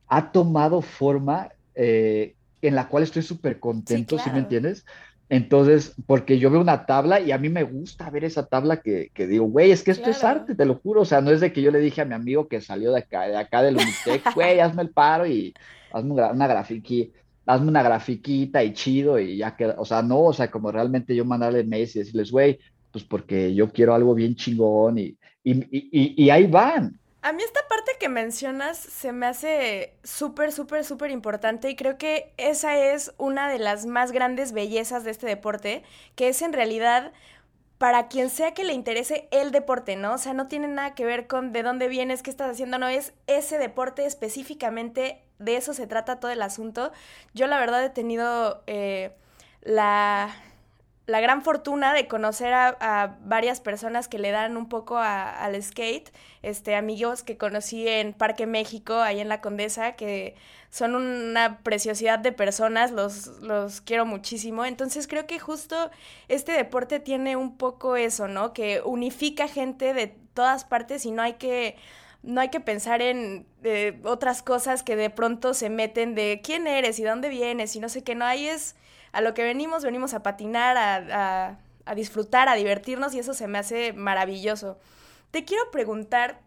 ha 0.07 0.31
tomado 0.31 0.81
forma 0.81 1.49
eh, 1.75 2.35
en 2.61 2.75
la 2.75 2.87
cual 2.87 3.03
estoy 3.03 3.21
súper 3.21 3.59
contento, 3.59 4.17
sí, 4.19 4.29
me 4.31 4.39
entiendes? 4.39 4.85
Entonces, 5.29 5.93
porque 6.07 6.39
yo 6.39 6.49
veo 6.49 6.59
una 6.59 6.87
tabla 6.87 7.19
y 7.19 7.31
a 7.31 7.37
mí 7.37 7.49
me 7.49 7.61
gusta 7.61 8.09
ver 8.09 8.23
esa 8.23 8.47
tabla 8.47 8.81
que, 8.81 9.11
que 9.13 9.27
digo, 9.27 9.45
güey, 9.45 9.69
es 9.69 9.83
que 9.83 9.91
esto 9.91 10.09
es 10.09 10.23
arte, 10.23 10.55
te 10.55 10.65
lo 10.65 10.75
juro. 10.75 11.01
O 11.01 11.05
sea, 11.05 11.21
no 11.21 11.29
es 11.29 11.39
de 11.39 11.53
que 11.53 11.61
yo 11.61 11.69
le 11.69 11.79
dije 11.79 12.01
a 12.01 12.05
mi 12.05 12.15
amigo 12.15 12.47
que 12.47 12.61
salió 12.61 12.91
de 12.91 12.99
acá, 12.99 13.27
de 13.27 13.37
acá 13.37 13.61
del 13.61 13.75
Unitec, 13.75 14.23
güey, 14.35 14.59
hazme 14.59 14.81
el 14.81 14.89
paro 14.89 15.27
y 15.27 15.53
hazme 15.93 16.13
una, 16.13 16.31
una 16.31 16.47
grafiqui, 16.47 17.13
hazme 17.45 17.67
una 17.67 17.83
grafiquita 17.83 18.63
y 18.63 18.73
chido 18.73 19.19
y 19.19 19.37
ya 19.37 19.55
queda. 19.55 19.75
O 19.77 19.85
sea, 19.85 20.01
no, 20.01 20.19
o 20.19 20.33
sea, 20.33 20.49
como 20.49 20.71
realmente 20.71 21.15
yo 21.15 21.25
mandarle 21.25 21.63
mails 21.63 21.95
y 21.95 21.99
decirles, 21.99 22.31
güey, 22.31 22.57
pues 22.91 23.03
porque 23.03 23.53
yo 23.53 23.71
quiero 23.71 23.93
algo 23.93 24.15
bien 24.15 24.35
chingón 24.35 24.97
y, 24.97 25.15
y, 25.43 25.51
y, 25.71 26.23
y 26.25 26.29
ahí 26.31 26.47
van. 26.47 26.99
A 27.21 27.33
mí 27.33 27.43
esta 27.43 27.67
parte 27.67 27.91
que 27.99 28.07
mencionas 28.07 28.77
se 28.77 29.11
me 29.11 29.25
hace 29.25 29.93
súper, 30.03 30.53
súper, 30.53 30.85
súper 30.85 31.11
importante 31.11 31.69
y 31.69 31.75
creo 31.75 31.97
que 31.97 32.31
esa 32.37 32.77
es 32.77 33.13
una 33.17 33.49
de 33.49 33.59
las 33.59 33.85
más 33.85 34.13
grandes 34.13 34.53
bellezas 34.53 35.03
de 35.03 35.11
este 35.11 35.27
deporte, 35.27 35.83
que 36.15 36.29
es 36.29 36.41
en 36.41 36.53
realidad 36.53 37.11
para 37.77 38.07
quien 38.07 38.29
sea 38.29 38.53
que 38.53 38.63
le 38.63 38.73
interese 38.73 39.27
el 39.31 39.51
deporte, 39.51 39.97
¿no? 39.97 40.13
O 40.13 40.17
sea, 40.17 40.33
no 40.33 40.47
tiene 40.47 40.67
nada 40.69 40.95
que 40.95 41.05
ver 41.05 41.27
con 41.27 41.51
de 41.51 41.63
dónde 41.63 41.89
vienes, 41.89 42.23
qué 42.23 42.29
estás 42.29 42.51
haciendo, 42.51 42.77
no 42.77 42.87
es 42.87 43.13
ese 43.27 43.57
deporte 43.57 44.05
específicamente, 44.05 45.21
de 45.39 45.57
eso 45.57 45.73
se 45.73 45.87
trata 45.87 46.19
todo 46.21 46.31
el 46.31 46.41
asunto. 46.41 46.91
Yo 47.33 47.47
la 47.47 47.59
verdad 47.59 47.83
he 47.83 47.89
tenido 47.89 48.63
eh, 48.67 49.13
la 49.61 50.35
la 51.09 51.21
gran 51.21 51.41
fortuna 51.41 51.91
de 51.91 52.07
conocer 52.07 52.53
a, 52.53 53.17
varias 53.21 53.59
personas 53.59 54.07
que 54.07 54.19
le 54.19 54.29
dan 54.29 54.57
un 54.57 54.69
poco 54.69 54.97
al 54.97 55.61
skate, 55.61 56.11
este, 56.43 56.75
amigos 56.75 57.23
que 57.23 57.35
conocí 57.35 57.87
en 57.87 58.13
Parque 58.13 58.45
México, 58.45 58.99
ahí 58.99 59.19
en 59.19 59.27
la 59.27 59.41
Condesa, 59.41 59.93
que 59.93 60.35
son 60.69 60.93
una 60.95 61.59
preciosidad 61.63 62.19
de 62.19 62.31
personas, 62.31 62.91
los, 62.91 63.27
los 63.41 63.81
quiero 63.81 64.05
muchísimo. 64.05 64.65
Entonces 64.65 65.07
creo 65.07 65.25
que 65.25 65.39
justo 65.39 65.89
este 66.27 66.51
deporte 66.51 66.99
tiene 66.99 67.35
un 67.35 67.57
poco 67.57 67.95
eso, 67.95 68.27
¿no? 68.27 68.53
Que 68.53 68.81
unifica 68.85 69.47
gente 69.47 69.95
de 69.95 70.15
todas 70.35 70.63
partes 70.63 71.05
y 71.05 71.11
no 71.11 71.23
hay 71.23 71.33
que 71.33 71.75
no 72.21 72.41
hay 72.41 72.49
que 72.49 72.59
pensar 72.59 73.01
en 73.01 73.47
eh, 73.63 73.97
otras 74.03 74.43
cosas 74.43 74.83
que 74.83 74.97
de 74.97 75.09
pronto 75.09 75.53
se 75.53 75.69
meten 75.69 76.15
de 76.15 76.41
quién 76.43 76.67
eres 76.67 76.99
y 76.99 77.03
dónde 77.03 77.29
vienes 77.29 77.75
y 77.77 77.79
no 77.79 77.87
sé 77.87 78.03
qué, 78.03 78.13
no, 78.13 78.25
ahí 78.25 78.45
es 78.45 78.75
a 79.11 79.21
lo 79.21 79.33
que 79.33 79.43
venimos, 79.43 79.83
venimos 79.83 80.13
a 80.13 80.23
patinar, 80.23 80.77
a, 80.77 81.57
disfrutar, 81.95 82.49
a 82.49 82.55
divertirnos 82.55 83.13
y 83.13 83.19
eso 83.19 83.33
se 83.33 83.47
me 83.47 83.57
hace 83.57 83.93
maravilloso. 83.93 84.77
Te 85.31 85.45
quiero 85.45 85.71
preguntar 85.71 86.39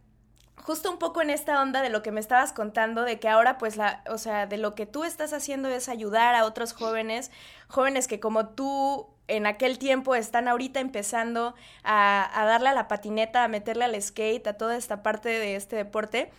justo 0.56 0.90
un 0.90 0.98
poco 0.98 1.22
en 1.22 1.30
esta 1.30 1.60
onda 1.60 1.82
de 1.82 1.88
lo 1.88 2.02
que 2.02 2.12
me 2.12 2.20
estabas 2.20 2.52
contando, 2.52 3.02
de 3.02 3.18
que 3.18 3.28
ahora 3.28 3.58
pues 3.58 3.76
la, 3.76 4.04
o 4.08 4.18
sea, 4.18 4.46
de 4.46 4.58
lo 4.58 4.74
que 4.74 4.86
tú 4.86 5.04
estás 5.04 5.32
haciendo 5.32 5.68
es 5.68 5.88
ayudar 5.88 6.34
a 6.34 6.44
otros 6.44 6.72
jóvenes, 6.72 7.30
jóvenes 7.68 8.06
que 8.06 8.20
como 8.20 8.48
tú 8.50 9.08
en 9.28 9.46
aquel 9.46 9.78
tiempo 9.78 10.14
están 10.14 10.46
ahorita 10.46 10.80
empezando 10.80 11.54
a, 11.82 12.30
a 12.40 12.44
darle 12.44 12.68
a 12.68 12.74
la 12.74 12.86
patineta, 12.86 13.44
a 13.44 13.48
meterle 13.48 13.84
al 13.84 14.00
skate, 14.00 14.46
a 14.46 14.56
toda 14.56 14.76
esta 14.76 15.02
parte 15.02 15.28
de 15.28 15.56
este 15.56 15.76
deporte. 15.76 16.30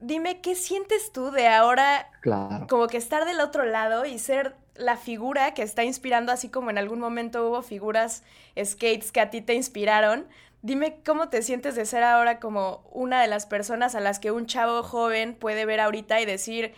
Dime, 0.00 0.40
¿qué 0.40 0.54
sientes 0.54 1.12
tú 1.12 1.30
de 1.30 1.46
ahora 1.46 2.10
claro. 2.22 2.66
como 2.68 2.86
que 2.86 2.96
estar 2.96 3.26
del 3.26 3.40
otro 3.40 3.66
lado 3.66 4.06
y 4.06 4.18
ser 4.18 4.56
la 4.74 4.96
figura 4.96 5.52
que 5.52 5.62
está 5.62 5.84
inspirando, 5.84 6.32
así 6.32 6.48
como 6.48 6.70
en 6.70 6.78
algún 6.78 7.00
momento 7.00 7.46
hubo 7.48 7.62
figuras 7.62 8.22
skates 8.62 9.12
que 9.12 9.20
a 9.20 9.30
ti 9.30 9.42
te 9.42 9.54
inspiraron? 9.54 10.26
Dime 10.62 11.00
cómo 11.04 11.28
te 11.28 11.42
sientes 11.42 11.74
de 11.74 11.86
ser 11.86 12.02
ahora 12.02 12.40
como 12.40 12.82
una 12.92 13.20
de 13.20 13.28
las 13.28 13.46
personas 13.46 13.94
a 13.94 14.00
las 14.00 14.18
que 14.18 14.30
un 14.30 14.46
chavo 14.46 14.82
joven 14.82 15.34
puede 15.34 15.66
ver 15.66 15.80
ahorita 15.80 16.20
y 16.20 16.26
decir, 16.26 16.72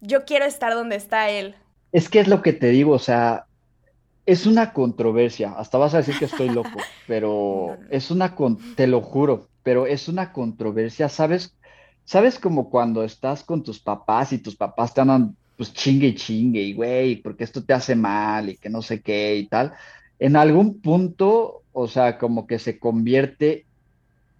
yo 0.00 0.24
quiero 0.24 0.44
estar 0.44 0.74
donde 0.74 0.96
está 0.96 1.30
él. 1.30 1.54
Es 1.92 2.08
que 2.08 2.20
es 2.20 2.28
lo 2.28 2.42
que 2.42 2.52
te 2.52 2.68
digo, 2.68 2.92
o 2.92 2.98
sea, 2.98 3.46
es 4.26 4.44
una 4.44 4.72
controversia. 4.72 5.52
Hasta 5.56 5.78
vas 5.78 5.94
a 5.94 5.98
decir 5.98 6.18
que 6.18 6.26
estoy 6.26 6.50
loco, 6.50 6.70
pero 7.06 7.78
es 7.90 8.10
una, 8.10 8.34
con... 8.34 8.58
te 8.74 8.86
lo 8.86 9.00
juro, 9.00 9.48
pero 9.62 9.86
es 9.86 10.08
una 10.08 10.32
controversia. 10.32 11.08
¿Sabes? 11.08 11.55
¿Sabes 12.06 12.38
como 12.38 12.70
cuando 12.70 13.04
estás 13.04 13.44
con 13.44 13.62
tus 13.62 13.78
papás 13.78 14.32
y 14.32 14.38
tus 14.38 14.56
papás 14.56 14.94
te 14.94 15.02
andan 15.02 15.36
pues 15.58 15.74
chingue 15.74 16.08
y 16.08 16.14
chingue 16.14 16.62
y 16.62 16.72
güey, 16.72 17.16
porque 17.16 17.44
esto 17.44 17.62
te 17.62 17.74
hace 17.74 17.94
mal 17.94 18.48
y 18.48 18.56
que 18.56 18.70
no 18.70 18.80
sé 18.80 19.02
qué 19.02 19.36
y 19.36 19.46
tal? 19.46 19.74
En 20.18 20.36
algún 20.36 20.80
punto 20.80 21.64
o 21.78 21.88
sea, 21.88 22.16
como 22.16 22.46
que 22.46 22.58
se 22.58 22.78
convierte 22.78 23.66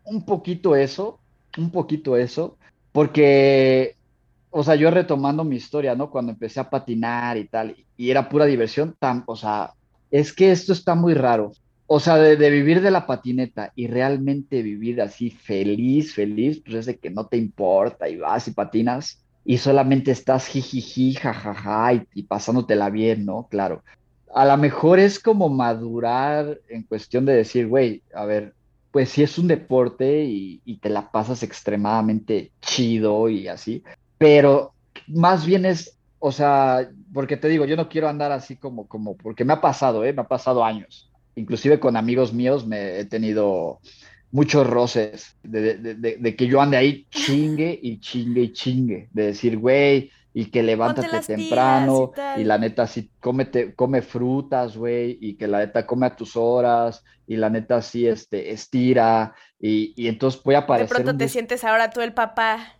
un 0.05 0.25
poquito 0.25 0.75
eso, 0.75 1.21
un 1.59 1.71
poquito 1.71 2.17
eso, 2.17 2.57
porque, 2.93 3.95
o 4.49 4.65
sea, 4.65 4.75
yo 4.75 4.91
retomando 4.91 5.45
mi 5.45 5.57
historia, 5.57 5.95
¿no? 5.95 6.11
Cuando 6.11 6.33
empecé 6.33 6.61
a 6.61 6.71
patinar 6.71 7.37
y 7.37 7.47
tal, 7.47 7.77
y 7.95 8.11
era 8.11 8.31
pura 8.31 8.47
diversión, 8.47 8.97
tan, 8.99 9.23
o 9.27 9.37
sea, 9.37 9.75
es 10.11 10.33
que 10.33 10.51
esto 10.51 10.73
está 10.73 10.95
muy 10.95 11.13
raro. 11.13 11.53
O 11.87 12.01
sea, 12.01 12.17
de, 12.17 12.51
vivir 12.51 12.81
de 12.81 12.91
la 12.91 13.07
patineta 13.07 13.73
y 13.77 13.87
realmente 13.87 14.63
vivir 14.63 15.01
así 15.01 15.31
feliz, 15.31 16.15
feliz, 16.15 16.61
pues 16.65 16.77
es 16.77 16.87
de 16.87 16.99
que 16.99 17.11
no 17.11 17.27
te 17.27 17.37
importa 17.37 18.09
y 18.09 18.17
vas 18.17 18.49
y 18.49 18.53
patinas 18.53 19.23
y 19.45 19.59
solamente 19.59 20.11
estás 20.11 20.47
jijiji, 20.47 21.15
jajaja 21.15 21.95
y, 21.95 22.09
y 22.15 22.23
pasándotela 22.25 22.91
bien, 22.91 23.25
¿no? 23.25 23.47
Claro 23.49 23.83
a 24.37 24.45
lo 24.45 24.57
mejor 24.59 24.99
es 24.99 25.19
como 25.19 25.49
madurar 25.49 26.61
en 26.69 26.83
cuestión 26.83 27.25
de 27.25 27.33
decir, 27.33 27.69
güey, 27.69 28.03
a 28.15 28.27
ver, 28.27 28.55
pues 28.91 29.09
sí 29.09 29.23
es 29.23 29.39
un 29.39 29.49
deporte 29.49 30.25
y, 30.25 30.61
te 30.83 30.91
la 30.91 31.11
pasas 31.11 31.43
extremadamente 31.43 32.53
chido 32.61 33.31
y 33.31 33.49
así, 33.49 33.83
pero 34.19 34.75
más 35.07 35.47
bien 35.47 35.65
es, 35.65 35.97
o 36.19 36.33
sea, 36.33 36.87
porque 37.15 37.39
te 37.39 37.49
digo, 37.49 37.65
yo 37.65 37.77
no 37.77 37.89
quiero 37.89 38.11
andar 38.11 38.31
así 38.31 38.57
como, 38.57 38.87
como, 38.87 39.17
porque 39.17 39.43
me 39.43 39.55
ha 39.55 39.61
pasado, 39.63 40.05
¿eh? 40.05 40.13
Me 40.13 40.21
ha 40.21 40.29
pasado 40.29 40.63
años. 40.63 41.11
Inclusive 41.37 41.79
con 41.79 41.97
amigos 41.97 42.33
míos 42.33 42.67
me 42.67 42.99
he 42.99 43.05
tenido 43.05 43.79
muchos 44.33 44.67
roces 44.67 45.37
de, 45.45 45.77
de 45.77 46.37
que 46.37 46.47
yo 46.49 46.61
ande 46.61 46.77
ahí 46.77 47.07
chingue 47.11 47.79
y 47.81 48.01
chingue 48.01 48.41
y 48.43 48.53
chingue, 48.53 49.09
de 49.13 49.27
decir, 49.27 49.57
güey, 49.57 50.11
y 50.39 50.51
que 50.51 50.63
levántate 50.63 51.23
temprano 51.23 52.13
y, 52.37 52.45
la 52.45 52.59
neta 52.59 52.87
sí 52.87 53.11
come, 53.21 53.49
come 53.75 54.03
frutas, 54.03 54.77
güey, 54.77 55.17
y 55.19 55.35
que 55.39 55.47
la 55.47 55.61
neta 55.61 55.87
come 55.87 56.05
a 56.05 56.15
tus 56.15 56.37
horas 56.37 57.03
y 57.27 57.37
la 57.37 57.49
neta 57.49 57.81
sí 57.81 58.07
este, 58.07 58.51
estira 58.51 59.35
y, 59.59 59.95
y 59.97 60.09
entonces 60.09 60.43
voy 60.43 60.57
a 60.57 60.67
parecer... 60.67 60.95
De 60.95 61.05
pronto 61.05 61.17
te 61.17 61.31
sientes 61.31 61.65
ahora 61.65 61.89
tú 61.89 62.03
el 62.03 62.13
papá. 62.13 62.75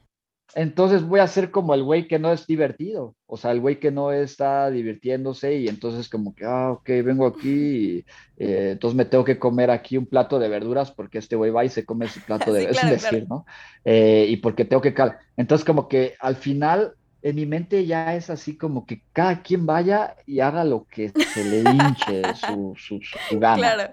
Entonces 0.55 1.03
voy 1.03 1.21
a 1.21 1.27
ser 1.27 1.51
como 1.51 1.75
el 1.75 1.83
güey 1.83 2.07
que 2.07 2.19
no 2.19 2.33
es 2.33 2.47
divertido, 2.47 3.15
o 3.27 3.37
sea, 3.37 3.51
el 3.51 3.61
güey 3.61 3.79
que 3.79 3.91
no 3.91 4.13
está 4.13 4.71
divirtiéndose 4.71 5.57
y 5.57 5.69
entonces 5.69 6.09
como 6.09 6.35
que, 6.35 6.45
ah, 6.45 6.71
ok, 6.71 6.87
vengo 7.05 7.27
aquí 7.27 7.49
y 8.39 8.45
eh, 8.45 8.71
entonces 8.73 8.97
me 8.97 9.05
tengo 9.05 9.25
que 9.25 9.39
comer 9.39 9.71
aquí 9.71 9.99
un 9.99 10.07
plato 10.07 10.39
de 10.39 10.49
verduras 10.49 10.91
porque 10.91 11.19
este 11.19 11.37
güey 11.37 11.51
va 11.51 11.65
y 11.65 11.69
se 11.69 11.85
come 11.85 12.09
su 12.09 12.21
plato 12.21 12.53
de 12.53 12.67
verduras, 12.67 12.85
es 12.93 13.03
decir, 13.03 13.27
¿no? 13.29 13.45
Eh, 13.85 14.27
y 14.29 14.37
porque 14.39 14.65
tengo 14.65 14.81
que... 14.81 14.95
Entonces 15.37 15.65
como 15.65 15.89
que 15.89 16.15
al 16.21 16.37
final 16.37 16.95
en 17.23 17.35
mi 17.35 17.45
mente 17.45 17.85
ya 17.85 18.15
es 18.15 18.31
así 18.31 18.57
como 18.57 18.87
que 18.87 19.03
cada 19.13 19.43
quien 19.43 19.67
vaya 19.67 20.15
y 20.27 20.41
haga 20.41 20.65
lo 20.65 20.85
que 20.85 21.09
se 21.09 21.45
le 21.45 21.71
hinche 21.71 22.23
su, 22.35 22.75
su, 22.77 23.01
su 23.03 23.41
gana. 23.41 23.57
Claro. 23.57 23.93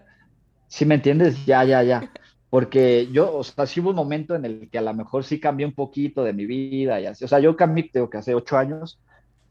¿Sí 0.68 0.86
me 0.86 0.96
entiendes? 0.96 1.46
Ya, 1.46 1.64
ya, 1.64 1.84
ya. 1.84 2.12
Porque 2.54 3.10
yo, 3.12 3.36
o 3.36 3.44
sea, 3.44 3.66
sí 3.66 3.80
hubo 3.80 3.90
un 3.90 3.96
momento 3.96 4.36
en 4.36 4.46
el 4.46 4.70
que 4.70 4.78
a 4.78 4.82
lo 4.82 4.94
mejor 4.94 5.24
sí 5.24 5.40
cambié 5.40 5.66
un 5.66 5.74
poquito 5.74 6.24
de 6.24 6.34
mi 6.34 6.46
vida 6.46 7.02
y 7.02 7.08
así. 7.08 7.26
O 7.26 7.28
sea, 7.28 7.40
yo 7.40 7.56
cambié, 7.56 7.90
tengo 7.92 8.12
que 8.12 8.20
hace 8.20 8.36
ocho 8.36 8.60
años, 8.60 9.00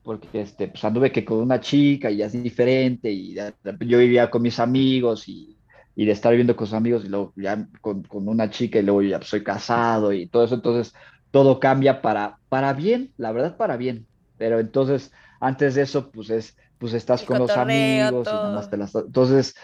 porque 0.04 0.42
este, 0.42 0.68
pues 0.68 0.84
anduve 0.84 1.10
que 1.10 1.24
con 1.24 1.38
una 1.38 1.58
chica 1.58 2.12
y 2.12 2.22
es 2.22 2.32
diferente 2.32 3.10
y 3.10 3.34
yo 3.34 3.98
vivía 3.98 4.30
con 4.30 4.42
mis 4.42 4.60
amigos 4.60 5.26
y, 5.26 5.58
y 5.96 6.06
de 6.06 6.12
estar 6.12 6.30
viviendo 6.30 6.54
con 6.54 6.68
sus 6.68 6.76
amigos 6.76 7.04
y 7.04 7.08
luego 7.08 7.32
ya 7.34 7.66
con, 7.80 8.04
con, 8.04 8.28
una 8.28 8.48
chica 8.50 8.78
y 8.78 8.82
luego 8.82 9.02
ya 9.02 9.20
soy 9.20 9.42
casado 9.42 10.12
y 10.12 10.28
todo 10.28 10.44
eso. 10.44 10.54
Entonces, 10.54 10.94
todo 11.32 11.58
cambia 11.58 12.02
para, 12.02 12.38
para 12.48 12.72
bien, 12.72 13.10
la 13.16 13.32
verdad 13.32 13.56
para 13.56 13.76
bien. 13.76 14.06
Pero 14.38 14.60
entonces, 14.60 15.10
antes 15.40 15.74
de 15.74 15.82
eso, 15.82 16.12
pues 16.12 16.30
es, 16.30 16.56
pues 16.78 16.94
estás 16.94 17.24
con 17.24 17.40
los 17.40 17.50
amigos 17.50 18.28
y 18.28 18.76
las... 18.76 18.94
Entonces, 18.94 19.56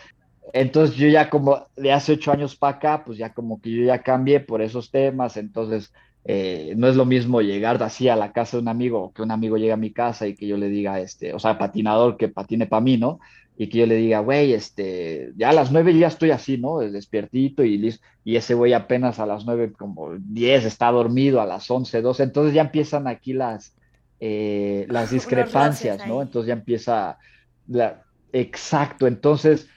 entonces 0.52 0.96
yo 0.96 1.08
ya 1.08 1.30
como 1.30 1.66
de 1.76 1.92
hace 1.92 2.12
ocho 2.12 2.32
años 2.32 2.56
para 2.56 2.76
acá, 2.76 3.04
pues 3.04 3.18
ya 3.18 3.32
como 3.32 3.60
que 3.60 3.70
yo 3.70 3.84
ya 3.84 4.02
cambié 4.02 4.40
por 4.40 4.62
esos 4.62 4.90
temas, 4.90 5.36
entonces 5.36 5.92
eh, 6.24 6.74
no 6.76 6.88
es 6.88 6.96
lo 6.96 7.04
mismo 7.04 7.40
llegar 7.40 7.82
así 7.82 8.08
a 8.08 8.16
la 8.16 8.32
casa 8.32 8.56
de 8.56 8.62
un 8.62 8.68
amigo 8.68 9.12
que 9.14 9.22
un 9.22 9.30
amigo 9.30 9.56
llegue 9.56 9.72
a 9.72 9.76
mi 9.76 9.92
casa 9.92 10.26
y 10.26 10.34
que 10.34 10.46
yo 10.46 10.56
le 10.56 10.68
diga, 10.68 11.00
este, 11.00 11.32
o 11.32 11.38
sea, 11.38 11.58
patinador 11.58 12.16
que 12.16 12.28
patine 12.28 12.66
para 12.66 12.82
mí, 12.82 12.96
¿no? 12.96 13.20
y 13.60 13.68
que 13.68 13.78
yo 13.78 13.86
le 13.86 13.96
diga, 13.96 14.20
güey, 14.20 14.52
este, 14.52 15.32
ya 15.36 15.50
a 15.50 15.52
las 15.52 15.72
nueve 15.72 15.98
ya 15.98 16.06
estoy 16.06 16.30
así, 16.30 16.58
¿no? 16.58 16.78
Despiertito 16.78 17.64
y 17.64 17.76
listo. 17.76 18.06
Y 18.22 18.36
ese 18.36 18.54
güey 18.54 18.72
apenas 18.72 19.18
a 19.18 19.26
las 19.26 19.44
nueve, 19.44 19.72
como 19.72 20.14
diez, 20.16 20.64
está 20.64 20.92
dormido, 20.92 21.40
a 21.40 21.46
las 21.46 21.68
once, 21.68 22.00
doce. 22.00 22.22
Entonces 22.22 22.54
ya 22.54 22.62
empiezan 22.62 23.08
aquí 23.08 23.32
las, 23.32 23.74
eh, 24.20 24.86
las 24.88 25.10
discrepancias, 25.10 26.06
¿no? 26.06 26.22
Entonces 26.22 26.46
ya 26.46 26.52
empieza, 26.52 27.18
la... 27.66 28.04
exacto. 28.32 29.08
Entonces, 29.08 29.68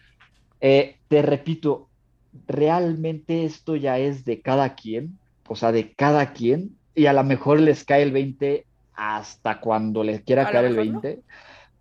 eh, 0.61 0.97
te 1.07 1.21
repito, 1.21 1.89
realmente 2.47 3.45
esto 3.45 3.75
ya 3.75 3.97
es 3.99 4.23
de 4.25 4.41
cada 4.41 4.75
quien, 4.75 5.17
o 5.47 5.55
sea, 5.55 5.71
de 5.71 5.93
cada 5.93 6.33
quien, 6.33 6.77
y 6.95 7.07
a 7.07 7.13
lo 7.13 7.23
mejor 7.23 7.59
les 7.59 7.83
cae 7.83 8.03
el 8.03 8.11
20 8.11 8.65
hasta 8.93 9.59
cuando 9.59 10.03
les 10.03 10.21
quiera 10.21 10.49
caer 10.49 10.65
el 10.65 10.75
20. 10.75 11.19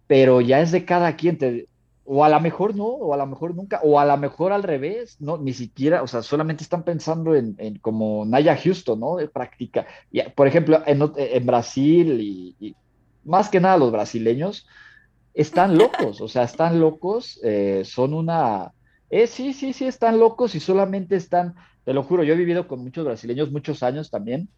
pero 0.07 0.41
ya 0.41 0.61
es 0.61 0.73
de 0.73 0.85
cada 0.85 1.15
quien. 1.15 1.39
Te, 1.39 1.69
o 2.05 2.25
a 2.25 2.29
lo 2.29 2.41
mejor 2.41 2.75
no, 2.75 2.87
o 2.87 3.15
a 3.15 3.17
lo 3.17 3.27
mejor 3.27 3.55
nunca, 3.55 3.81
o 3.85 4.01
a 4.01 4.05
lo 4.05 4.17
mejor 4.17 4.53
al 4.53 4.65
revés, 4.65 5.17
no, 5.21 5.39
ni 5.39 5.53
siquiera, 5.53 6.03
o 6.03 6.09
sea, 6.09 6.23
solamente 6.23 6.65
están 6.65 6.83
pensando 6.83 7.37
en, 7.37 7.55
como 7.81 8.25
Naya 8.25 8.57
Houston, 8.57 8.99
¿no? 8.99 9.15
De 9.17 9.29
práctica. 9.29 9.87
Y, 10.11 10.21
por 10.23 10.49
ejemplo, 10.49 10.83
en, 10.87 11.47
Brasil 11.47 12.21
y, 12.21 12.75
más 13.23 13.49
que 13.49 13.61
nada 13.61 13.77
los 13.77 13.93
brasileños 13.93 14.67
están 15.35 15.79
locos, 15.79 16.21
o 16.21 16.29
sea, 16.29 16.45
están 16.45 16.81
locos, 16.81 17.41
eh, 17.43 17.83
son 17.85 18.15
una, 18.15 18.73
eh, 19.09 19.27
sí, 19.27 19.53
sí, 19.53 19.73
sí, 19.73 19.87
están 19.87 20.19
locos 20.19 20.55
y 20.55 20.61
solamente 20.61 21.17
están, 21.17 21.55
te 21.85 21.93
lo 21.93 22.03
juro, 22.03 22.23
yo 22.23 22.35
he 22.35 22.37
vivido 22.37 22.67
con 22.69 22.81
muchos 22.81 23.05
brasileños 23.05 23.51
muchos 23.51 23.83
años 23.83 24.11
también 24.11 24.49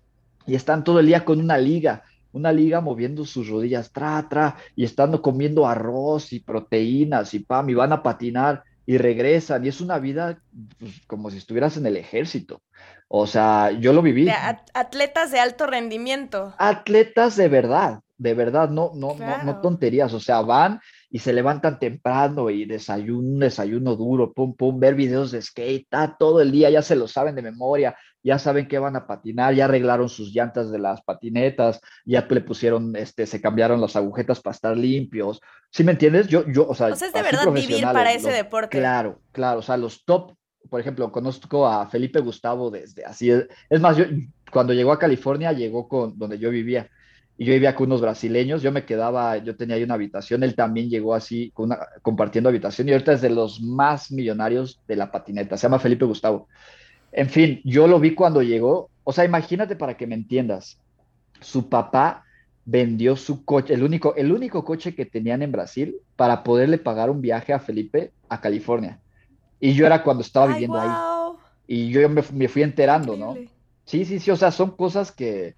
y 0.47 0.55
están 0.55 0.85
todo 0.85 1.01
el 1.01 1.07
día 1.07 1.25
con 1.25 1.41
una 1.41 1.59
liga 1.59 2.05
una 2.33 2.53
liga 2.53 2.81
moviendo 2.81 3.25
sus 3.25 3.49
rodillas, 3.49 3.93
tra, 3.93 4.27
tra, 4.29 4.57
y 4.75 4.85
estando 4.85 5.23
comiendo 5.23 5.67
arroz 5.67 6.33
y 6.33 6.41
proteínas 6.41 7.35
y 7.35 7.41
pam, 7.41 7.69
y 7.71 7.75
van 7.75 7.93
a 7.93 8.03
patinar 8.03 8.65
y 8.85 8.99
regresan, 8.99 9.65
y 9.65 9.69
es 9.69 9.81
una 9.81 9.99
vida 9.99 10.39
pues, 10.79 11.01
como 11.07 11.31
si 11.31 11.39
estuvieras 11.39 11.77
en 11.77 11.87
el 11.87 11.97
ejército. 11.97 12.63
O 13.07 13.27
sea, 13.27 13.71
yo 13.71 13.93
lo 13.93 14.03
viví. 14.03 14.29
atletas 14.75 15.31
de 15.31 15.39
alto 15.39 15.67
rendimiento. 15.67 16.55
Atletas 16.59 17.37
de 17.37 17.49
verdad, 17.49 18.01
de 18.23 18.35
verdad, 18.35 18.71
no, 18.71 18.93
no, 18.95 19.15
no, 19.15 19.43
no 19.43 19.61
tonterías. 19.61 20.13
O 20.15 20.21
sea, 20.21 20.41
van 20.43 20.81
y 21.11 21.19
se 21.19 21.33
levantan 21.33 21.79
temprano 21.79 22.49
y 22.49 22.65
desayuno, 22.65 23.41
desayuno 23.41 23.97
duro, 23.97 24.33
pum, 24.33 24.55
pum, 24.55 24.81
ver 24.81 24.95
videos 24.95 25.31
de 25.31 25.43
skate, 25.43 25.87
ah, 25.91 26.17
todo 26.19 26.41
el 26.41 26.51
día, 26.51 26.71
ya 26.71 26.81
se 26.81 26.97
lo 26.97 27.07
saben 27.07 27.35
de 27.35 27.43
memoria, 27.43 27.95
ya 28.23 28.39
saben 28.39 28.69
que 28.69 28.79
van 28.79 28.97
a 28.97 29.07
patinar, 29.07 29.55
ya 29.55 29.65
arreglaron 29.65 30.09
sus 30.09 30.33
llantas 30.33 30.71
de 30.71 30.79
las 30.79 31.03
patinetas, 31.03 31.81
ya 32.05 32.27
le 32.29 32.41
pusieron, 32.41 32.95
este, 32.97 33.27
se 33.27 33.41
cambiaron 33.41 33.81
las 33.81 33.97
agujetas 33.97 34.41
para 34.41 34.55
estar 34.55 34.77
limpios. 34.77 35.41
¿Sí 35.71 35.85
me 35.85 35.93
entiendes? 35.93 36.29
Yo, 36.29 36.47
yo, 36.47 36.69
o 36.69 36.75
sea, 36.75 36.87
o 36.87 36.97
sea 36.97 37.09
es 37.09 37.15
de 37.15 37.23
verdad 37.23 37.51
vivir 37.51 37.83
para 37.83 38.13
ese 38.13 38.31
deporte. 38.31 38.79
Claro, 38.79 39.21
claro, 39.33 39.59
o 39.59 39.63
sea, 39.63 39.77
los 39.77 40.05
top, 40.05 40.35
por 40.71 40.81
ejemplo, 40.81 41.11
conozco 41.11 41.67
a 41.67 41.89
Felipe 41.89 42.21
Gustavo 42.21 42.71
desde 42.71 43.05
así. 43.05 43.31
Es, 43.69 43.81
más, 43.81 43.97
yo, 43.97 44.05
cuando 44.51 44.73
llegó 44.73 44.93
a 44.93 44.99
California, 44.99 45.53
llegó 45.53 45.89
con 45.89 46.19
donde 46.19 46.39
yo 46.39 46.51
vivía. 46.51 46.89
Y 47.39 47.47
yo 47.47 47.55
vivía 47.55 47.75
con 47.75 47.87
unos 47.87 48.01
brasileños, 48.01 48.63
yo 48.63 48.71
me 48.73 48.85
quedaba, 48.85 49.39
yo 49.39 49.57
tenía 49.57 49.77
ahí 49.77 49.83
una 49.83 49.95
habitación, 49.95 50.43
él 50.43 50.55
también 50.55 50.91
llegó 50.91 51.15
así, 51.15 51.53
compartiendo 52.03 52.49
habitación, 52.49 52.89
y 52.89 52.93
ahorita 52.93 53.15
es 53.15 53.23
de 53.23 53.31
los 53.31 53.61
más 53.61 54.13
millonarios 54.13 54.81
de 54.87 54.97
la 54.97 55.11
patineta, 55.11 55.57
se 55.57 55.63
llama 55.63 55.79
Felipe 55.79 56.05
Gustavo. 56.05 56.49
En 57.11 57.29
fin, 57.29 57.61
yo 57.65 57.87
lo 57.87 57.99
vi 57.99 58.15
cuando 58.15 58.43
llegó, 58.43 58.91
o 59.05 59.13
sea, 59.13 59.25
imagínate 59.25 59.77
para 59.77 59.97
que 59.97 60.07
me 60.07 60.15
entiendas, 60.15 60.79
su 61.41 61.69
papá 61.69 62.25
vendió 62.65 63.17
su 63.17 63.45
coche, 63.45 63.75
el 63.75 63.83
único, 63.83 64.15
el 64.15 64.33
único 64.33 64.65
coche 64.65 64.95
que 64.95 65.07
tenían 65.07 65.43
en 65.43 65.53
Brasil 65.53 65.97
para 66.17 66.45
poderle 66.45 66.79
pagar 66.79 67.11
un 67.11 67.21
viaje 67.21 67.53
a 67.53 67.59
Felipe 67.59 68.13
a 68.29 68.41
California. 68.41 69.01
Y 69.59 69.75
yo 69.75 69.87
era 69.87 70.03
cuando 70.03 70.23
estaba 70.23 70.47
viviendo 70.49 70.79
ahí. 70.79 70.91
Y 71.67 71.91
yo 71.91 72.09
me, 72.09 72.49
fui 72.49 72.63
enterando, 72.63 73.17
¿no? 73.17 73.35
Sí, 73.85 74.05
sí, 74.05 74.19
sí, 74.19 74.31
o 74.31 74.37
sea, 74.37 74.51
son 74.51 74.73
cosas 74.73 75.13
que, 75.13 75.55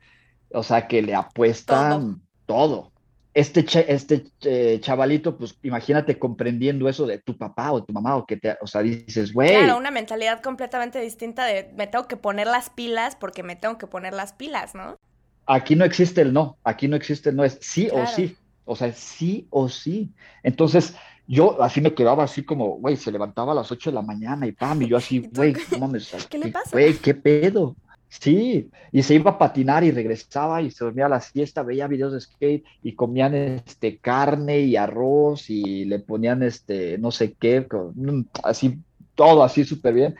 o 0.53 0.63
sea, 0.63 0.87
que 0.87 1.03
le 1.03 1.15
apuestan 1.15 2.21
todo. 2.47 2.93
Este, 3.35 3.65
este 3.89 4.27
eh, 4.43 4.79
chavalito, 4.81 5.37
pues 5.37 5.59
imagínate 5.65 6.21
comprendiendo 6.21 6.89
eso 6.89 7.05
de 7.05 7.19
tu 7.19 7.37
papá 7.37 7.73
o 7.73 7.83
tu 7.83 7.93
mamá, 7.93 8.17
o 8.17 8.25
que 8.25 8.37
te, 8.37 8.57
o 8.61 8.67
sea, 8.69 8.83
dices, 8.83 9.33
güey. 9.33 9.51
Claro, 9.51 9.77
una 9.77 9.91
mentalidad 9.91 10.41
completamente 10.41 11.01
distinta 11.01 11.45
de 11.45 11.73
me 11.77 11.89
tengo 11.89 12.07
que 12.07 12.17
poner 12.17 12.47
las 12.47 12.71
pilas 12.71 13.17
porque 13.17 13.43
me 13.43 13.57
tengo 13.57 13.77
que 13.77 13.89
poner 13.89 14.15
las 14.15 14.33
pilas, 14.35 14.77
¿no? 14.77 14.99
Aquí 15.47 15.75
no 15.75 15.85
existe 15.85 16.21
el 16.21 16.33
no, 16.33 16.59
aquí 16.63 16.87
no 16.87 16.95
existe 16.95 17.31
el 17.31 17.37
no, 17.37 17.45
es 17.45 17.59
sí 17.61 17.89
o 17.93 18.07
sí, 18.07 18.37
o 18.65 18.77
sea, 18.77 18.93
sí 18.93 19.49
o 19.51 19.69
sí. 19.69 20.13
Entonces, 20.45 20.95
yo 21.27 21.61
así 21.63 21.81
me 21.81 21.93
quedaba 21.93 22.25
así 22.25 22.45
como, 22.45 22.77
güey, 22.77 22.97
se 22.97 23.11
levantaba 23.11 23.53
a 23.53 23.55
las 23.55 23.73
8 23.73 23.91
de 23.91 23.95
la 23.95 24.03
mañana 24.03 24.47
y 24.47 24.53
pam, 24.53 24.83
y 24.83 24.89
yo 24.89 24.97
así, 24.97 25.29
güey, 25.35 25.55
¿cómo 25.71 25.89
me 25.89 25.99
¿Qué 26.31 26.39
le 26.39 26.49
pasa? 26.49 26.71
Güey, 26.73 26.95
¿qué 26.95 27.15
pedo? 27.15 27.75
Sí, 28.21 28.71
y 28.93 29.03
se 29.03 29.15
iba 29.17 29.33
a 29.33 29.39
patinar 29.39 29.85
y 29.85 29.91
regresaba 29.91 30.63
y 30.63 30.71
se 30.71 30.85
dormía 30.85 31.07
a 31.07 31.09
la 31.09 31.21
siesta, 31.21 31.63
veía 31.63 31.89
videos 31.89 32.13
de 32.13 32.21
skate 32.21 32.65
y 32.83 32.95
comían 32.95 33.35
este 33.35 33.99
carne 33.99 34.61
y 34.61 34.77
arroz 34.77 35.51
y 35.51 35.85
le 35.85 35.99
ponían 35.99 36.43
este 36.43 36.97
no 36.99 37.11
sé 37.11 37.35
qué, 37.35 37.67
mm, 37.95 38.21
así 38.45 38.79
todo 39.15 39.43
así 39.43 39.65
súper 39.65 39.95
bien, 39.95 40.15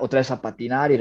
otra 0.00 0.20
vez 0.20 0.30
a 0.30 0.40
patinar 0.40 0.90
y, 0.90 0.96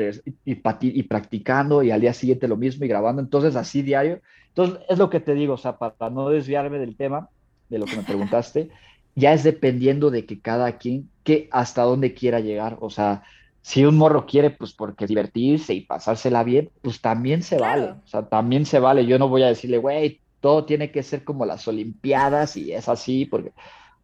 y, 0.45 0.61
y, 0.82 1.03
practicando 1.03 1.82
y 1.84 1.91
al 1.91 2.01
día 2.01 2.13
siguiente 2.13 2.47
lo 2.47 2.57
mismo 2.57 2.86
y 2.86 2.88
grabando, 2.88 3.21
entonces 3.21 3.55
así 3.55 3.82
diario. 3.82 4.21
Entonces 4.49 4.80
es 4.89 4.97
lo 4.97 5.09
que 5.09 5.19
te 5.19 5.34
digo, 5.34 5.53
o 5.53 5.57
sea, 5.57 5.78
para 5.78 6.09
no 6.09 6.30
desviarme 6.30 6.80
del 6.80 6.95
tema, 6.95 7.30
de 7.69 7.80
lo 7.80 7.86
que 7.86 7.97
me 7.97 8.03
preguntaste, 8.03 8.69
ya 9.15 9.34
es 9.34 9.43
dependiendo 9.43 10.11
de 10.11 10.25
que 10.25 10.39
cada 10.39 10.78
quien, 10.78 11.09
que 11.23 11.47
hasta 11.51 11.84
dónde 11.84 12.13
quiera 12.13 12.39
llegar, 12.39 12.78
o 12.82 12.89
sea, 12.89 13.23
si 13.68 13.84
un 13.84 13.97
morro 13.97 14.26
quiere, 14.26 14.49
pues 14.49 14.72
porque 14.72 15.07
divertirse 15.07 15.74
y 15.74 15.82
pasársela 15.82 16.45
bien, 16.45 16.70
pues 16.82 17.01
también 17.01 17.43
se 17.43 17.57
vale, 17.57 17.95
o 18.01 18.07
sea, 18.07 18.26
también 18.30 18.65
se 18.65 18.80
vale. 18.80 19.05
Yo 19.05 19.20
no 19.20 19.28
voy 19.28 19.43
a 19.43 19.47
decirle, 19.47 19.78
güey, 19.78 20.22
todo 20.39 20.63
tiene 20.63 20.89
que 20.89 21.03
ser 21.03 21.26
como 21.26 21.45
las 21.45 21.68
Olimpiadas 21.68 22.55
y 22.55 22.72
es 22.72 22.88
así, 22.88 23.26
porque, 23.26 23.51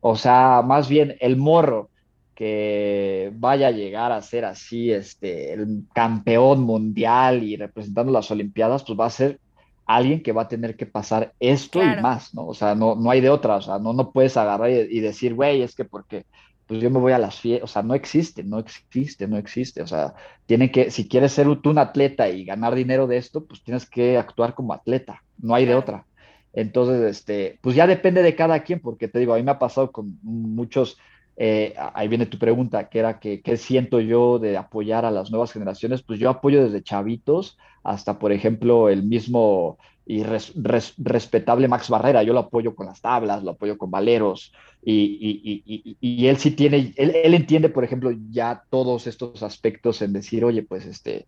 o 0.02 0.18
sea, 0.18 0.64
más 0.66 0.90
bien 0.90 1.16
el 1.22 1.38
morro 1.38 1.90
que 2.36 3.32
vaya 3.36 3.68
a 3.68 3.72
llegar 3.72 4.12
a 4.12 4.22
ser 4.22 4.44
así, 4.44 4.92
este, 4.92 5.54
el 5.54 5.86
campeón 5.94 6.60
mundial 6.64 7.42
y 7.42 7.56
representando 7.56 8.12
las 8.12 8.30
Olimpiadas, 8.32 8.84
pues 8.84 9.00
va 9.00 9.06
a 9.06 9.12
ser 9.12 9.40
alguien 9.86 10.22
que 10.22 10.34
va 10.34 10.42
a 10.42 10.48
tener 10.50 10.76
que 10.76 10.88
pasar 10.88 11.32
esto 11.40 11.82
y 11.82 12.02
más, 12.02 12.36
¿no? 12.36 12.48
O 12.48 12.54
sea, 12.54 12.76
no, 12.76 12.96
no 12.96 13.10
hay 13.10 13.22
de 13.22 13.30
otra, 13.30 13.56
o 13.56 13.62
sea, 13.62 13.80
no, 13.80 13.94
no 13.94 14.12
puedes 14.12 14.36
agarrar 14.36 14.70
y, 14.72 14.98
y 14.98 15.00
decir, 15.00 15.34
güey, 15.36 15.62
es 15.62 15.74
que 15.74 15.86
porque 15.86 16.26
pues 16.74 16.82
yo 16.82 16.90
me 16.90 16.98
voy 16.98 17.12
a 17.12 17.20
las 17.20 17.40
fiestas, 17.40 17.70
o 17.70 17.72
sea, 17.72 17.84
no 17.84 17.94
existe, 17.94 18.44
no 18.44 18.58
existe, 18.58 19.28
no 19.28 19.38
existe, 19.38 19.84
o 19.84 19.86
sea, 19.86 20.16
tiene 20.48 20.72
que, 20.72 20.90
si 20.90 21.08
quieres 21.08 21.32
ser 21.32 21.46
tú 21.58 21.70
un 21.70 21.78
atleta 21.78 22.30
y 22.30 22.44
ganar 22.46 22.74
dinero 22.74 23.06
de 23.06 23.18
esto, 23.18 23.46
pues 23.46 23.64
tienes 23.64 23.88
que 23.88 24.18
actuar 24.18 24.56
como 24.56 24.74
atleta, 24.74 25.22
no 25.38 25.54
hay 25.54 25.68
de 25.68 25.76
otra. 25.76 26.08
Entonces, 26.52 27.00
este, 27.04 27.60
pues 27.62 27.76
ya 27.76 27.86
depende 27.86 28.24
de 28.24 28.36
cada 28.36 28.64
quien, 28.64 28.80
porque 28.80 29.08
te 29.08 29.20
digo, 29.20 29.36
a 29.36 29.38
mí 29.38 29.44
me 29.44 29.52
ha 29.52 29.60
pasado 29.60 29.92
con 29.92 30.18
muchos, 30.24 30.98
eh, 31.38 31.76
ahí 31.94 32.08
viene 32.08 32.26
tu 32.26 32.40
pregunta, 32.40 32.90
que 32.90 32.98
era 32.98 33.20
que, 33.20 33.44
qué 33.44 33.56
siento 33.56 34.00
yo 34.00 34.40
de 34.40 34.58
apoyar 34.58 35.06
a 35.06 35.12
las 35.12 35.30
nuevas 35.30 35.54
generaciones, 35.54 36.02
pues 36.02 36.18
yo 36.18 36.28
apoyo 36.32 36.64
desde 36.64 36.82
chavitos 36.82 37.60
hasta, 37.84 38.18
por 38.18 38.32
ejemplo, 38.32 38.90
el 38.90 39.04
mismo 39.04 39.78
y 40.06 40.24
respetable 40.24 41.68
Max 41.68 41.90
Barrera, 41.90 42.24
yo 42.24 42.34
lo 42.34 42.42
apoyo 42.42 42.76
con 42.76 42.88
las 42.88 43.02
tablas, 43.02 43.44
lo 43.44 43.52
apoyo 43.52 43.78
con 43.78 43.90
valeros, 43.90 44.52
y, 44.86 45.64
y, 46.02 46.28
él 46.28 46.38
sí 46.38 46.52
tiene, 46.52 46.94
él, 46.98 47.14
él, 47.16 47.34
entiende, 47.34 47.70
por 47.70 47.86
ejemplo, 47.86 48.12
ya 48.30 48.64
todos 48.70 49.08
estos 49.08 49.42
aspectos 49.44 50.02
en 50.02 50.12
decir, 50.12 50.44
oye, 50.44 50.64
pues 50.64 50.86
este, 50.86 51.26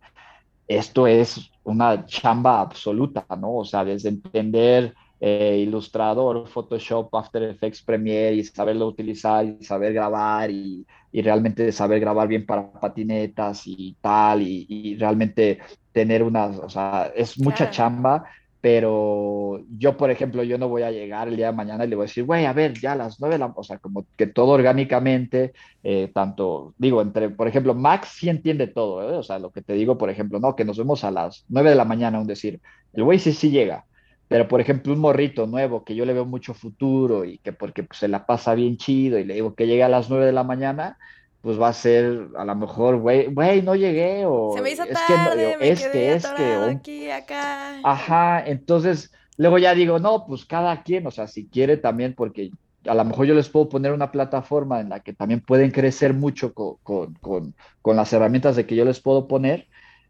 esto 0.67 1.07
es 1.07 1.51
una 1.63 2.05
chamba 2.05 2.59
absoluta, 2.59 3.25
¿no? 3.37 3.55
O 3.57 3.65
sea, 3.65 3.85
desde 3.85 4.09
entender 4.09 4.93
eh, 5.19 5.63
Ilustrador, 5.65 6.47
Photoshop, 6.47 7.13
After 7.15 7.43
Effects, 7.43 7.81
Premiere 7.81 8.35
y 8.35 8.43
saberlo 8.43 8.87
utilizar 8.87 9.45
y 9.45 9.63
saber 9.63 9.93
grabar 9.93 10.51
y, 10.51 10.85
realmente 11.13 11.71
saber 11.71 12.01
grabar 12.01 12.27
bien 12.27 12.45
para 12.45 12.69
patinetas 12.73 13.63
y 13.65 13.95
tal, 14.01 14.41
y, 14.41 14.97
realmente 14.99 15.59
tener 15.93 16.23
una, 16.23 16.47
o 16.47 16.69
sea, 16.69 17.11
es 17.15 17.39
mucha 17.39 17.69
chamba 17.69 18.25
pero 18.65 19.63
yo, 19.77 19.95
por 19.95 20.09
ejemplo, 20.09 20.41
yo 20.41 20.57
no 20.57 20.67
voy 20.67 20.81
a 20.81 20.89
llegar 20.89 21.27
el 21.27 21.35
día 21.35 21.51
de 21.51 21.51
mañana 21.51 21.85
y 21.85 21.87
le 21.87 21.95
voy 21.95 22.05
a 22.05 22.07
decir, 22.07 22.23
güey, 22.23 22.47
a 22.47 22.53
ver, 22.53 22.73
ya 22.73 22.93
a 22.93 22.95
las 22.95 23.19
nueve, 23.19 23.37
la... 23.37 23.53
o 23.55 23.63
sea, 23.63 23.77
como 23.77 24.07
que 24.17 24.25
todo 24.25 24.53
orgánicamente, 24.53 25.53
eh, 25.83 26.09
tanto, 26.11 26.73
digo, 26.79 26.99
entre, 27.03 27.29
por 27.29 27.47
ejemplo, 27.47 27.75
Max 27.75 28.15
sí 28.15 28.27
entiende 28.27 28.65
todo, 28.65 29.07
¿eh? 29.07 29.17
o 29.17 29.21
sea, 29.21 29.37
lo 29.37 29.51
que 29.51 29.61
te 29.61 29.73
digo, 29.73 29.99
por 29.99 30.09
ejemplo, 30.09 30.39
no, 30.39 30.55
que 30.55 30.65
nos 30.65 30.79
vemos 30.79 31.03
a 31.03 31.11
las 31.11 31.45
nueve 31.47 31.69
de 31.69 31.75
la 31.75 31.85
mañana, 31.85 32.19
un 32.19 32.25
decir, 32.25 32.59
el 32.93 33.03
güey 33.03 33.19
sí, 33.19 33.33
sí 33.33 33.51
llega, 33.51 33.85
pero 34.27 34.47
por 34.47 34.61
ejemplo, 34.61 34.93
un 34.93 34.99
morrito 34.99 35.45
nuevo 35.45 35.83
que 35.83 35.93
yo 35.93 36.03
le 36.03 36.13
veo 36.13 36.25
mucho 36.25 36.55
futuro 36.55 37.23
y 37.23 37.37
que 37.37 37.53
porque 37.53 37.83
pues, 37.83 37.99
se 37.99 38.07
la 38.07 38.25
pasa 38.25 38.55
bien 38.55 38.77
chido 38.77 39.19
y 39.19 39.25
le 39.25 39.35
digo 39.35 39.53
que 39.53 39.67
llegue 39.67 39.83
a 39.83 39.89
las 39.89 40.09
nueve 40.09 40.25
de 40.25 40.33
la 40.33 40.43
mañana, 40.43 40.97
pues 41.45 41.61
va 41.61 41.67
a 41.67 41.73
ser 41.73 42.29
a 42.35 42.43
lo 42.43 42.55
mejor, 42.55 42.97
güey, 42.97 43.27
güey, 43.27 43.61
no 43.61 43.75
llegué 43.75 44.25
o 44.25 44.53
se 44.55 44.63
me 44.63 44.71
hizo 44.71 44.83
tarde, 44.87 45.55
que, 45.59 45.69
es 45.69 45.87
que, 45.87 46.13
es 46.13 46.25
que, 46.25 46.55
aquí, 46.55 47.11
acá. 47.11 47.79
Ajá, 47.83 48.43
entonces 48.43 49.13
luego 49.37 49.59
ya 49.59 49.75
digo, 49.75 49.99
no, 49.99 50.25
pues 50.25 50.43
cada 50.43 50.81
quien, 50.81 51.05
o 51.05 51.11
sea, 51.11 51.27
si 51.27 51.45
quiere 51.45 51.77
también, 51.77 52.15
porque 52.15 52.49
a 52.87 52.95
lo 52.95 53.05
mejor 53.05 53.27
yo 53.27 53.35
les 53.35 53.47
puedo 53.47 53.69
poner 53.69 53.91
una 53.91 54.11
plataforma 54.11 54.79
en 54.79 54.89
la 54.89 55.01
que 55.01 55.13
también 55.13 55.39
pueden 55.39 55.69
crecer 55.69 56.15
mucho 56.15 56.51
con, 56.51 56.77
con, 56.81 57.13
con, 57.21 57.53
con 57.83 57.95
las 57.95 58.11
herramientas 58.11 58.55
de 58.55 58.65
que 58.65 58.75
yo 58.75 58.83
les 58.83 58.99
puedo 58.99 59.27
poner, 59.27 59.67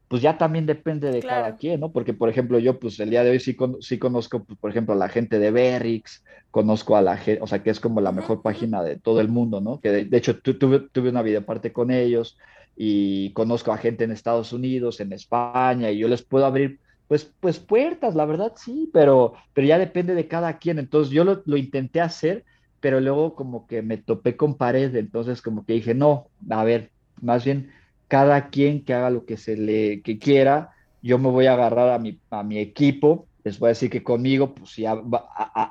pues 0.08 0.22
ya 0.22 0.38
también 0.38 0.66
depende 0.66 1.12
de 1.12 1.22
cada 1.22 1.56
quien, 1.58 1.80
¿no? 1.80 1.92
Porque, 1.92 2.14
por 2.14 2.30
ejemplo, 2.30 2.60
yo, 2.60 2.80
pues 2.80 3.00
el 3.00 3.10
día 3.10 3.24
de 3.24 3.32
hoy 3.32 3.40
sí, 3.40 3.58
sí 3.80 3.98
conozco, 3.98 4.44
pues, 4.44 4.60
por 4.60 4.70
ejemplo, 4.70 4.94
a 4.94 4.98
la 4.98 5.10
gente 5.10 5.40
de 5.40 5.52
Berrix, 5.52 6.24
conozco 6.52 6.96
a 6.96 7.02
la 7.02 7.18
gente, 7.18 7.42
o 7.42 7.48
sea, 7.48 7.64
que 7.64 7.72
es 7.72 7.80
como 7.80 8.02
la 8.02 8.12
mejor 8.12 8.42
página 8.42 8.84
de 8.84 8.98
todo 8.98 9.20
el 9.20 9.30
mundo, 9.30 9.62
¿no? 9.62 9.80
Que 9.82 10.06
de, 10.06 10.18
hecho 10.18 10.40
tuve, 10.40 10.80
tuve 10.92 11.10
una 11.10 11.24
videoparte 11.24 11.74
con 11.74 11.92
ellos 11.92 12.38
y 12.78 13.32
conozco 13.34 13.72
a 13.72 13.78
gente 13.78 14.04
en 14.04 14.12
Estados 14.12 14.54
Unidos, 14.54 15.00
en 15.00 15.12
España, 15.12 15.92
y 15.92 15.98
yo 15.98 16.08
les 16.08 16.22
puedo 16.22 16.46
abrir, 16.46 16.80
pues, 17.08 17.32
pues 17.40 17.60
puertas, 17.60 18.16
la 18.16 18.26
verdad 18.26 18.54
sí, 18.56 18.90
pero, 18.94 19.34
pero 19.54 19.68
ya 19.68 19.80
depende 19.80 20.14
de 20.14 20.28
cada 20.28 20.60
quien. 20.60 20.78
Entonces 20.78 21.12
yo 21.12 21.24
lo, 21.24 21.42
lo 21.46 21.58
intenté 21.58 22.00
hacer, 22.00 22.46
pero 22.80 23.00
luego 23.02 23.34
como 23.34 23.66
que 23.66 23.82
me 23.82 23.98
topé 23.98 24.38
con 24.38 24.56
pared, 24.56 24.96
entonces 24.96 25.42
como 25.42 25.66
que 25.66 25.74
dije, 25.74 25.96
no, 25.96 26.28
a 26.50 26.64
ver, 26.64 26.92
más 27.22 27.44
bien 27.44 27.72
cada 28.08 28.50
quien 28.50 28.84
que 28.84 28.94
haga 28.94 29.10
lo 29.10 29.26
que 29.26 29.38
se 29.38 29.58
le 29.58 30.02
que 30.02 30.18
quiera, 30.20 30.72
yo 31.02 31.18
me 31.20 31.30
voy 31.30 31.46
a 31.46 31.54
agarrar 31.54 31.90
a 31.90 32.00
mi, 32.00 32.20
a 32.30 32.44
mi 32.44 32.58
equipo, 32.60 33.28
les 33.44 33.60
voy 33.60 33.68
a 33.68 33.70
decir 33.70 33.90
que 33.90 34.04
conmigo 34.04 34.56
pues 34.56 34.76
ya 34.76 34.96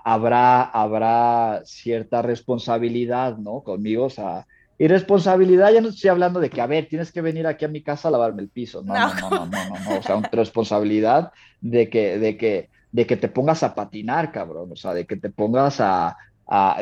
habrá, 0.04 0.62
habrá 0.62 1.62
cierta 1.64 2.22
responsabilidad, 2.22 3.36
¿no? 3.36 3.62
Conmigo, 3.62 4.04
o 4.04 4.10
sea, 4.10 4.46
y 4.78 4.88
responsabilidad, 4.88 5.72
ya 5.72 5.80
no 5.80 5.88
estoy 5.88 6.10
hablando 6.10 6.40
de 6.40 6.50
que, 6.50 6.60
a 6.60 6.66
ver, 6.66 6.88
tienes 6.88 7.12
que 7.12 7.20
venir 7.20 7.46
aquí 7.46 7.64
a 7.64 7.68
mi 7.68 7.82
casa 7.82 8.08
a 8.08 8.10
lavarme 8.10 8.42
el 8.42 8.48
piso, 8.48 8.82
no, 8.82 8.94
no, 8.94 9.14
no, 9.14 9.30
no, 9.30 9.46
no, 9.46 9.78
no, 9.78 9.98
o 9.98 10.02
sea, 10.02 10.16
una 10.16 10.28
responsabilidad 10.32 11.32
de 11.60 11.88
que, 11.88 12.18
de 12.18 12.36
que, 12.36 12.70
de 12.90 13.06
que 13.06 13.16
te 13.16 13.28
pongas 13.28 13.62
a 13.62 13.74
patinar, 13.74 14.32
cabrón, 14.32 14.72
o 14.72 14.76
sea, 14.76 14.94
de 14.94 15.06
que 15.06 15.16
te 15.16 15.30
pongas 15.30 15.80
a, 15.80 16.16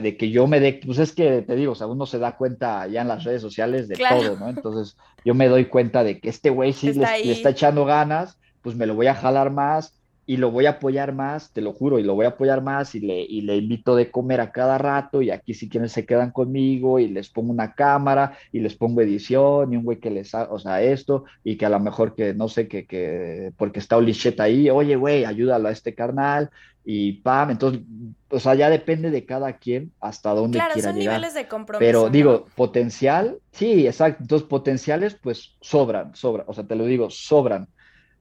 de 0.03 0.17
que 0.17 0.31
yo 0.31 0.47
me 0.47 0.61
dé, 0.61 0.81
pues 0.85 0.99
es 0.99 1.13
que 1.13 1.43
te 1.43 1.57
digo, 1.57 1.73
o 1.73 1.75
sea, 1.75 1.87
uno 1.87 2.07
se 2.07 2.19
da 2.19 2.37
cuenta 2.37 2.87
ya 2.89 3.03
en 3.03 3.09
las 3.09 3.25
redes 3.25 3.43
sociales 3.43 3.89
de 3.89 3.97
todo, 3.97 4.37
¿no? 4.37 4.49
Entonces 4.49 4.97
yo 5.25 5.35
me 5.35 5.49
doy 5.49 5.67
cuenta 5.67 6.03
de 6.03 6.19
que 6.19 6.29
este 6.29 6.51
güey 6.51 6.73
sí 6.73 6.93
le, 6.93 7.31
está 7.31 7.51
echando 7.51 7.85
ganas, 7.85 8.39
pues 8.63 8.77
me 8.77 8.87
lo 8.87 8.95
voy 8.95 9.07
a 9.07 9.15
jalar 9.15 9.51
más 9.51 9.95
y 10.25 10.37
lo 10.37 10.51
voy 10.51 10.67
a 10.67 10.71
apoyar 10.71 11.13
más, 11.13 11.53
te 11.53 11.61
lo 11.61 11.73
juro, 11.73 11.99
y 11.99 12.05
lo 12.05 12.15
voy 12.15 12.27
a 12.27 12.31
apoyar 12.31 12.63
más 12.63 12.95
y 12.95 13.01
le, 13.01 13.21
y 13.23 13.41
le 13.41 13.57
invito 13.57 13.97
de 13.97 14.11
comer 14.11 14.41
a 14.41 14.53
cada 14.53 14.79
rato 14.79 15.21
y 15.21 15.31
aquí 15.31 15.53
si 15.53 15.69
quieren 15.69 15.89
se 15.89 16.07
quedan 16.07 16.31
conmigo 16.31 17.01
y 17.01 17.09
les 17.09 17.29
pongo 17.29 17.51
una 17.51 17.75
cámara 17.75 18.39
y 18.53 18.61
les 18.61 18.77
pongo 18.77 19.01
edición 19.01 19.73
y 19.73 19.77
un 19.77 19.85
güey 19.85 19.99
que 19.99 20.11
les 20.11 20.35
haga, 20.35 20.53
o 20.53 20.59
sea, 20.59 20.81
esto 20.83 21.25
y 21.43 21.57
que 21.57 21.67
a 21.67 21.71
lo 21.71 21.81
mejor 21.81 22.15
que 22.15 22.35
no 22.35 22.49
sé, 22.49 22.69
que, 22.69 22.87
que 22.87 23.53
porque 23.57 23.81
está 23.81 23.97
Olichet 23.97 24.39
ahí, 24.41 24.71
oye, 24.71 24.95
güey, 24.95 25.25
ayúdalo 25.25 25.69
a 25.69 25.73
este 25.73 25.95
carnal 25.95 26.51
y 26.85 27.15
pam, 27.15 27.51
entonces, 27.51 27.83
o 28.29 28.41
sea, 28.41 28.55
ya 28.55 28.71
depende 28.71 29.11
de 29.11 29.25
cada 29.25 29.59
quien 29.59 29.93
hasta 30.01 30.31
dónde 30.31 30.59
claro, 30.59 30.75
quiera 30.75 30.91
son 30.91 30.99
llegar. 30.99 31.15
niveles 31.15 31.35
de 31.35 31.49
compromiso. 31.49 31.85
Pero 31.87 32.05
¿no? 32.05 32.11
digo, 32.11 32.47
potencial, 32.55 33.39
sí, 33.51 33.87
exacto, 33.87 34.23
entonces 34.23 34.49
potenciales 34.49 35.15
pues 35.15 35.57
sobran, 35.61 36.15
sobran, 36.15 36.47
o 36.49 36.55
sea, 36.55 36.65
te 36.65 36.77
lo 36.77 36.85
digo, 36.85 37.11
sobran 37.11 37.69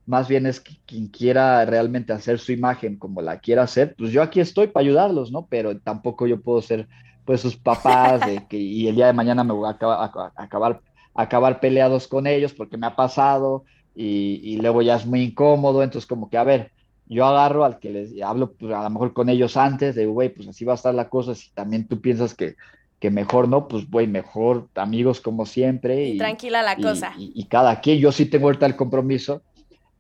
más 0.05 0.27
bien 0.27 0.45
es 0.45 0.59
que 0.59 0.77
quien 0.85 1.07
quiera 1.07 1.65
realmente 1.65 2.13
hacer 2.13 2.39
su 2.39 2.51
imagen 2.51 2.97
como 2.97 3.21
la 3.21 3.39
quiera 3.39 3.63
hacer, 3.63 3.95
pues 3.97 4.11
yo 4.11 4.21
aquí 4.21 4.39
estoy 4.39 4.67
para 4.67 4.83
ayudarlos, 4.83 5.31
¿no? 5.31 5.47
Pero 5.49 5.77
tampoco 5.79 6.27
yo 6.27 6.41
puedo 6.41 6.61
ser 6.61 6.87
pues 7.25 7.41
sus 7.41 7.55
papás 7.55 8.21
de 8.21 8.45
que, 8.47 8.57
y 8.57 8.87
el 8.87 8.95
día 8.95 9.07
de 9.07 9.13
mañana 9.13 9.43
me 9.43 9.53
voy 9.53 9.67
a 9.67 9.73
acabar, 9.73 9.99
a, 9.99 10.43
acabar, 10.43 10.81
a 11.13 11.21
acabar 11.21 11.59
peleados 11.59 12.07
con 12.07 12.27
ellos 12.27 12.53
porque 12.53 12.77
me 12.77 12.87
ha 12.87 12.95
pasado 12.95 13.63
y, 13.95 14.41
y, 14.43 14.57
luego 14.57 14.81
ya 14.81 14.95
es 14.95 15.05
muy 15.05 15.21
incómodo, 15.21 15.83
entonces 15.83 16.07
como 16.07 16.29
que 16.29 16.37
a 16.37 16.43
ver, 16.43 16.71
yo 17.07 17.25
agarro 17.25 17.65
al 17.65 17.77
que 17.79 17.89
les 17.91 18.21
hablo 18.21 18.53
pues, 18.53 18.73
a 18.73 18.83
lo 18.83 18.89
mejor 18.89 19.13
con 19.13 19.29
ellos 19.29 19.57
antes, 19.57 19.95
de 19.95 20.05
güey, 20.05 20.29
pues 20.29 20.47
así 20.47 20.65
va 20.65 20.73
a 20.73 20.75
estar 20.75 20.95
la 20.95 21.09
cosa, 21.09 21.35
si 21.35 21.51
también 21.51 21.87
tú 21.87 21.99
piensas 21.99 22.33
que, 22.33 22.55
que 23.01 23.11
mejor 23.11 23.49
no, 23.49 23.67
pues 23.67 23.89
güey, 23.89 24.07
mejor 24.07 24.69
amigos 24.75 25.19
como 25.19 25.45
siempre. 25.45 26.05
Y, 26.07 26.11
y 26.13 26.17
tranquila 26.17 26.61
la 26.61 26.75
y, 26.77 26.81
cosa. 26.81 27.13
Y, 27.17 27.45
cada 27.45 27.81
quien, 27.81 27.99
yo 27.99 28.11
sí 28.11 28.27
tengo 28.27 28.45
ahorita 28.45 28.65
el 28.65 28.75
compromiso 28.75 29.41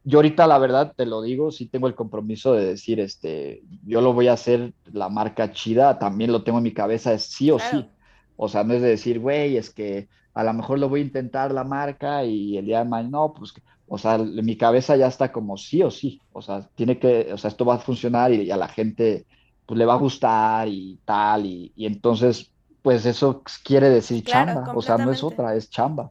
yo 0.03 0.19
ahorita 0.19 0.47
la 0.47 0.57
verdad 0.57 0.93
te 0.95 1.05
lo 1.05 1.21
digo, 1.21 1.51
sí 1.51 1.67
tengo 1.67 1.87
el 1.87 1.95
compromiso 1.95 2.53
de 2.53 2.65
decir, 2.65 2.99
este, 2.99 3.63
yo 3.85 4.01
lo 4.01 4.13
voy 4.13 4.27
a 4.27 4.33
hacer 4.33 4.73
la 4.91 5.09
marca 5.09 5.51
chida, 5.51 5.99
también 5.99 6.31
lo 6.31 6.43
tengo 6.43 6.57
en 6.57 6.63
mi 6.63 6.73
cabeza, 6.73 7.13
es 7.13 7.23
sí 7.23 7.51
o 7.51 7.57
claro. 7.57 7.81
sí. 7.81 7.89
O 8.35 8.47
sea, 8.47 8.63
no 8.63 8.73
es 8.73 8.81
de 8.81 8.89
decir, 8.89 9.19
güey, 9.19 9.57
es 9.57 9.69
que 9.69 10.09
a 10.33 10.43
lo 10.43 10.53
mejor 10.53 10.79
lo 10.79 10.89
voy 10.89 11.01
a 11.01 11.03
intentar 11.03 11.51
la 11.51 11.63
marca 11.63 12.23
y 12.23 12.57
el 12.57 12.65
día 12.65 12.79
de 12.79 12.85
mañana, 12.85 13.09
no, 13.09 13.33
pues, 13.33 13.53
o 13.87 13.97
sea, 13.97 14.15
en 14.15 14.45
mi 14.45 14.55
cabeza 14.55 14.95
ya 14.95 15.07
está 15.07 15.31
como 15.31 15.57
sí 15.57 15.83
o 15.83 15.91
sí. 15.91 16.21
O 16.31 16.41
sea, 16.41 16.67
tiene 16.75 16.97
que, 16.97 17.31
o 17.33 17.37
sea, 17.37 17.49
esto 17.49 17.65
va 17.65 17.75
a 17.75 17.79
funcionar 17.79 18.31
y, 18.33 18.49
a 18.49 18.57
la 18.57 18.67
gente, 18.67 19.25
pues, 19.65 19.77
le 19.77 19.85
va 19.85 19.93
a 19.93 19.97
gustar 19.97 20.67
y 20.69 20.97
tal. 21.03 21.45
Y, 21.45 21.73
y 21.75 21.85
entonces, 21.85 22.51
pues, 22.81 23.05
eso 23.05 23.43
quiere 23.63 23.89
decir 23.89 24.23
claro, 24.23 24.53
chamba. 24.53 24.73
O 24.75 24.81
sea, 24.81 24.97
no 24.97 25.11
es 25.11 25.23
otra, 25.23 25.55
es 25.55 25.69
chamba. 25.69 26.09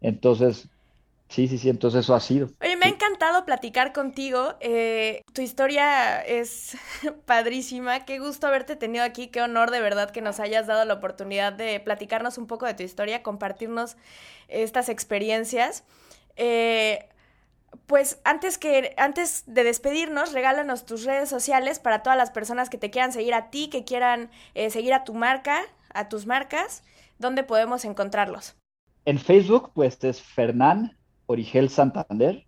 Entonces, 0.00 0.68
Sí, 1.32 1.48
sí, 1.48 1.56
sí, 1.56 1.70
entonces 1.70 2.00
eso 2.00 2.14
ha 2.14 2.20
sido. 2.20 2.50
Oye, 2.60 2.76
me 2.76 2.84
ha 2.84 2.88
encantado 2.90 3.46
platicar 3.46 3.94
contigo. 3.94 4.54
Eh, 4.60 5.22
tu 5.32 5.40
historia 5.40 6.20
es 6.20 6.76
padrísima. 7.24 8.04
Qué 8.04 8.18
gusto 8.18 8.46
haberte 8.46 8.76
tenido 8.76 9.02
aquí. 9.02 9.28
Qué 9.28 9.40
honor 9.40 9.70
de 9.70 9.80
verdad 9.80 10.10
que 10.10 10.20
nos 10.20 10.40
hayas 10.40 10.66
dado 10.66 10.84
la 10.84 10.92
oportunidad 10.92 11.54
de 11.54 11.80
platicarnos 11.80 12.36
un 12.36 12.46
poco 12.46 12.66
de 12.66 12.74
tu 12.74 12.82
historia, 12.82 13.22
compartirnos 13.22 13.96
estas 14.48 14.90
experiencias. 14.90 15.84
Eh, 16.36 17.08
pues 17.86 18.20
antes 18.24 18.58
que 18.58 18.94
antes 18.98 19.44
de 19.46 19.64
despedirnos, 19.64 20.34
regálanos 20.34 20.84
tus 20.84 21.04
redes 21.04 21.30
sociales 21.30 21.78
para 21.78 22.02
todas 22.02 22.18
las 22.18 22.30
personas 22.30 22.68
que 22.68 22.76
te 22.76 22.90
quieran 22.90 23.10
seguir 23.10 23.32
a 23.32 23.48
ti, 23.48 23.70
que 23.70 23.84
quieran 23.84 24.30
eh, 24.52 24.68
seguir 24.68 24.92
a 24.92 25.04
tu 25.04 25.14
marca, 25.14 25.62
a 25.94 26.10
tus 26.10 26.26
marcas. 26.26 26.84
¿Dónde 27.18 27.42
podemos 27.42 27.86
encontrarlos? 27.86 28.54
En 29.06 29.18
Facebook, 29.18 29.70
pues 29.72 30.04
es 30.04 30.20
Fernán 30.20 30.98
Origel 31.26 31.68
Santander 31.68 32.44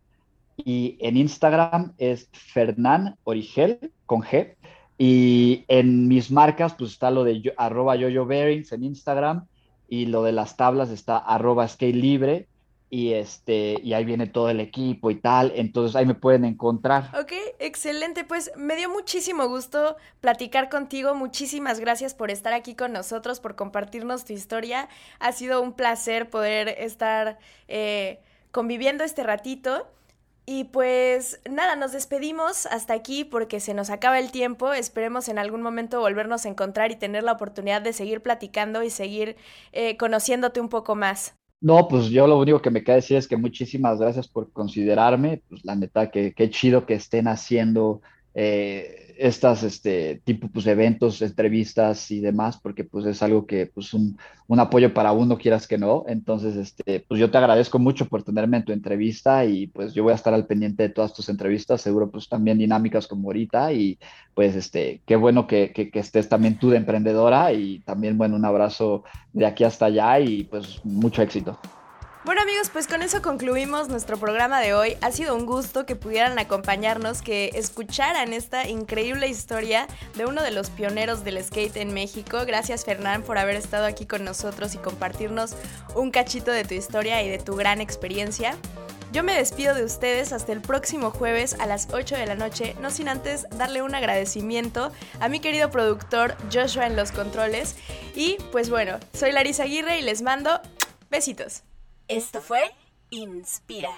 y 0.56 0.96
en 1.00 1.16
Instagram 1.16 1.94
es 1.98 2.28
Fernán 2.32 3.16
Origel 3.24 3.92
con 4.06 4.22
G. 4.22 4.54
Y 4.96 5.64
en 5.68 6.06
mis 6.06 6.30
marcas 6.30 6.74
pues 6.74 6.92
está 6.92 7.10
lo 7.10 7.24
de 7.24 7.52
arroba 7.56 7.96
yoyo 7.96 8.26
bearings 8.26 8.70
en 8.72 8.84
Instagram 8.84 9.46
y 9.88 10.06
lo 10.06 10.22
de 10.22 10.32
las 10.32 10.56
tablas 10.56 10.90
está 10.90 11.18
arroba 11.18 11.66
skate 11.66 11.96
libre 11.96 12.48
y 12.94 13.14
este 13.14 13.80
y 13.82 13.92
ahí 13.92 14.04
viene 14.04 14.28
todo 14.28 14.50
el 14.50 14.60
equipo 14.60 15.10
y 15.10 15.16
tal, 15.16 15.52
entonces 15.56 15.96
ahí 15.96 16.06
me 16.06 16.14
pueden 16.14 16.44
encontrar. 16.44 17.10
Ok, 17.18 17.32
excelente, 17.58 18.22
pues 18.22 18.52
me 18.56 18.76
dio 18.76 18.88
muchísimo 18.88 19.48
gusto 19.48 19.96
platicar 20.20 20.68
contigo, 20.68 21.12
muchísimas 21.16 21.80
gracias 21.80 22.14
por 22.14 22.30
estar 22.30 22.52
aquí 22.52 22.76
con 22.76 22.92
nosotros, 22.92 23.40
por 23.40 23.56
compartirnos 23.56 24.24
tu 24.24 24.32
historia, 24.32 24.88
ha 25.18 25.32
sido 25.32 25.60
un 25.60 25.72
placer 25.72 26.30
poder 26.30 26.68
estar 26.68 27.38
eh, 27.66 28.20
conviviendo 28.54 29.02
este 29.02 29.24
ratito. 29.24 29.88
Y 30.46 30.64
pues 30.64 31.40
nada, 31.50 31.74
nos 31.74 31.92
despedimos 31.92 32.66
hasta 32.66 32.94
aquí 32.94 33.24
porque 33.24 33.58
se 33.58 33.74
nos 33.74 33.90
acaba 33.90 34.18
el 34.18 34.30
tiempo. 34.30 34.72
Esperemos 34.72 35.28
en 35.28 35.38
algún 35.38 35.60
momento 35.60 36.00
volvernos 36.00 36.46
a 36.46 36.50
encontrar 36.50 36.92
y 36.92 36.96
tener 36.96 37.24
la 37.24 37.32
oportunidad 37.32 37.82
de 37.82 37.92
seguir 37.92 38.22
platicando 38.22 38.82
y 38.82 38.90
seguir 38.90 39.36
eh, 39.72 39.96
conociéndote 39.96 40.60
un 40.60 40.68
poco 40.68 40.94
más. 40.94 41.34
No, 41.60 41.88
pues 41.88 42.10
yo 42.10 42.26
lo 42.26 42.38
único 42.38 42.60
que 42.60 42.70
me 42.70 42.84
queda 42.84 42.96
decir 42.96 43.16
es 43.16 43.26
que 43.26 43.38
muchísimas 43.38 43.98
gracias 43.98 44.28
por 44.28 44.52
considerarme. 44.52 45.42
Pues 45.48 45.64
la 45.64 45.74
neta, 45.74 46.10
que 46.10 46.34
qué 46.34 46.50
chido 46.50 46.86
que 46.86 46.94
estén 46.94 47.26
haciendo 47.26 48.02
eh, 48.34 49.04
estas 49.16 49.62
este 49.62 50.20
tipo 50.24 50.48
pues 50.48 50.66
eventos, 50.66 51.22
entrevistas 51.22 52.10
y 52.10 52.20
demás, 52.20 52.58
porque 52.60 52.84
pues 52.84 53.06
es 53.06 53.22
algo 53.22 53.46
que 53.46 53.66
pues 53.66 53.94
un, 53.94 54.18
un, 54.48 54.60
apoyo 54.60 54.92
para 54.92 55.12
uno 55.12 55.38
quieras 55.38 55.66
que 55.66 55.78
no. 55.78 56.04
Entonces, 56.08 56.56
este, 56.56 57.00
pues 57.00 57.20
yo 57.20 57.30
te 57.30 57.38
agradezco 57.38 57.78
mucho 57.78 58.06
por 58.06 58.22
tenerme 58.22 58.58
en 58.58 58.64
tu 58.64 58.72
entrevista 58.72 59.44
y 59.44 59.68
pues 59.68 59.94
yo 59.94 60.02
voy 60.02 60.12
a 60.12 60.16
estar 60.16 60.34
al 60.34 60.46
pendiente 60.46 60.82
de 60.82 60.88
todas 60.88 61.14
tus 61.14 61.28
entrevistas, 61.28 61.80
seguro 61.80 62.10
pues 62.10 62.28
también 62.28 62.58
dinámicas 62.58 63.06
como 63.06 63.28
ahorita 63.28 63.72
y 63.72 63.98
pues 64.34 64.56
este, 64.56 65.00
qué 65.06 65.16
bueno 65.16 65.46
que, 65.46 65.72
que, 65.72 65.90
que 65.90 66.00
estés 66.00 66.28
también 66.28 66.58
tú 66.58 66.70
de 66.70 66.78
emprendedora 66.78 67.52
y 67.52 67.80
también 67.80 68.18
bueno, 68.18 68.36
un 68.36 68.44
abrazo 68.44 69.04
de 69.32 69.46
aquí 69.46 69.64
hasta 69.64 69.86
allá 69.86 70.18
y 70.20 70.44
pues 70.44 70.84
mucho 70.84 71.22
éxito. 71.22 71.58
Bueno 72.24 72.40
amigos, 72.40 72.70
pues 72.70 72.86
con 72.86 73.02
eso 73.02 73.20
concluimos 73.20 73.90
nuestro 73.90 74.16
programa 74.16 74.58
de 74.58 74.72
hoy. 74.72 74.96
Ha 75.02 75.12
sido 75.12 75.36
un 75.36 75.44
gusto 75.44 75.84
que 75.84 75.94
pudieran 75.94 76.38
acompañarnos, 76.38 77.20
que 77.20 77.50
escucharan 77.52 78.32
esta 78.32 78.66
increíble 78.66 79.28
historia 79.28 79.86
de 80.14 80.24
uno 80.24 80.42
de 80.42 80.50
los 80.50 80.70
pioneros 80.70 81.22
del 81.22 81.44
skate 81.44 81.76
en 81.76 81.92
México. 81.92 82.38
Gracias 82.46 82.86
Fernán 82.86 83.24
por 83.24 83.36
haber 83.36 83.56
estado 83.56 83.84
aquí 83.84 84.06
con 84.06 84.24
nosotros 84.24 84.74
y 84.74 84.78
compartirnos 84.78 85.54
un 85.94 86.10
cachito 86.10 86.50
de 86.50 86.64
tu 86.64 86.72
historia 86.72 87.22
y 87.22 87.28
de 87.28 87.36
tu 87.36 87.56
gran 87.56 87.82
experiencia. 87.82 88.56
Yo 89.12 89.22
me 89.22 89.36
despido 89.36 89.74
de 89.74 89.84
ustedes 89.84 90.32
hasta 90.32 90.52
el 90.52 90.62
próximo 90.62 91.10
jueves 91.10 91.54
a 91.60 91.66
las 91.66 91.88
8 91.92 92.16
de 92.16 92.24
la 92.24 92.36
noche, 92.36 92.74
no 92.80 92.90
sin 92.90 93.10
antes 93.10 93.46
darle 93.50 93.82
un 93.82 93.94
agradecimiento 93.94 94.92
a 95.20 95.28
mi 95.28 95.40
querido 95.40 95.70
productor 95.70 96.36
Joshua 96.50 96.86
en 96.86 96.96
los 96.96 97.12
controles. 97.12 97.76
Y 98.14 98.38
pues 98.50 98.70
bueno, 98.70 98.98
soy 99.12 99.30
Larisa 99.32 99.64
Aguirre 99.64 99.98
y 99.98 100.02
les 100.02 100.22
mando 100.22 100.58
besitos. 101.10 101.64
Esto 102.08 102.42
fue 102.42 102.60
Inspira. 103.08 103.88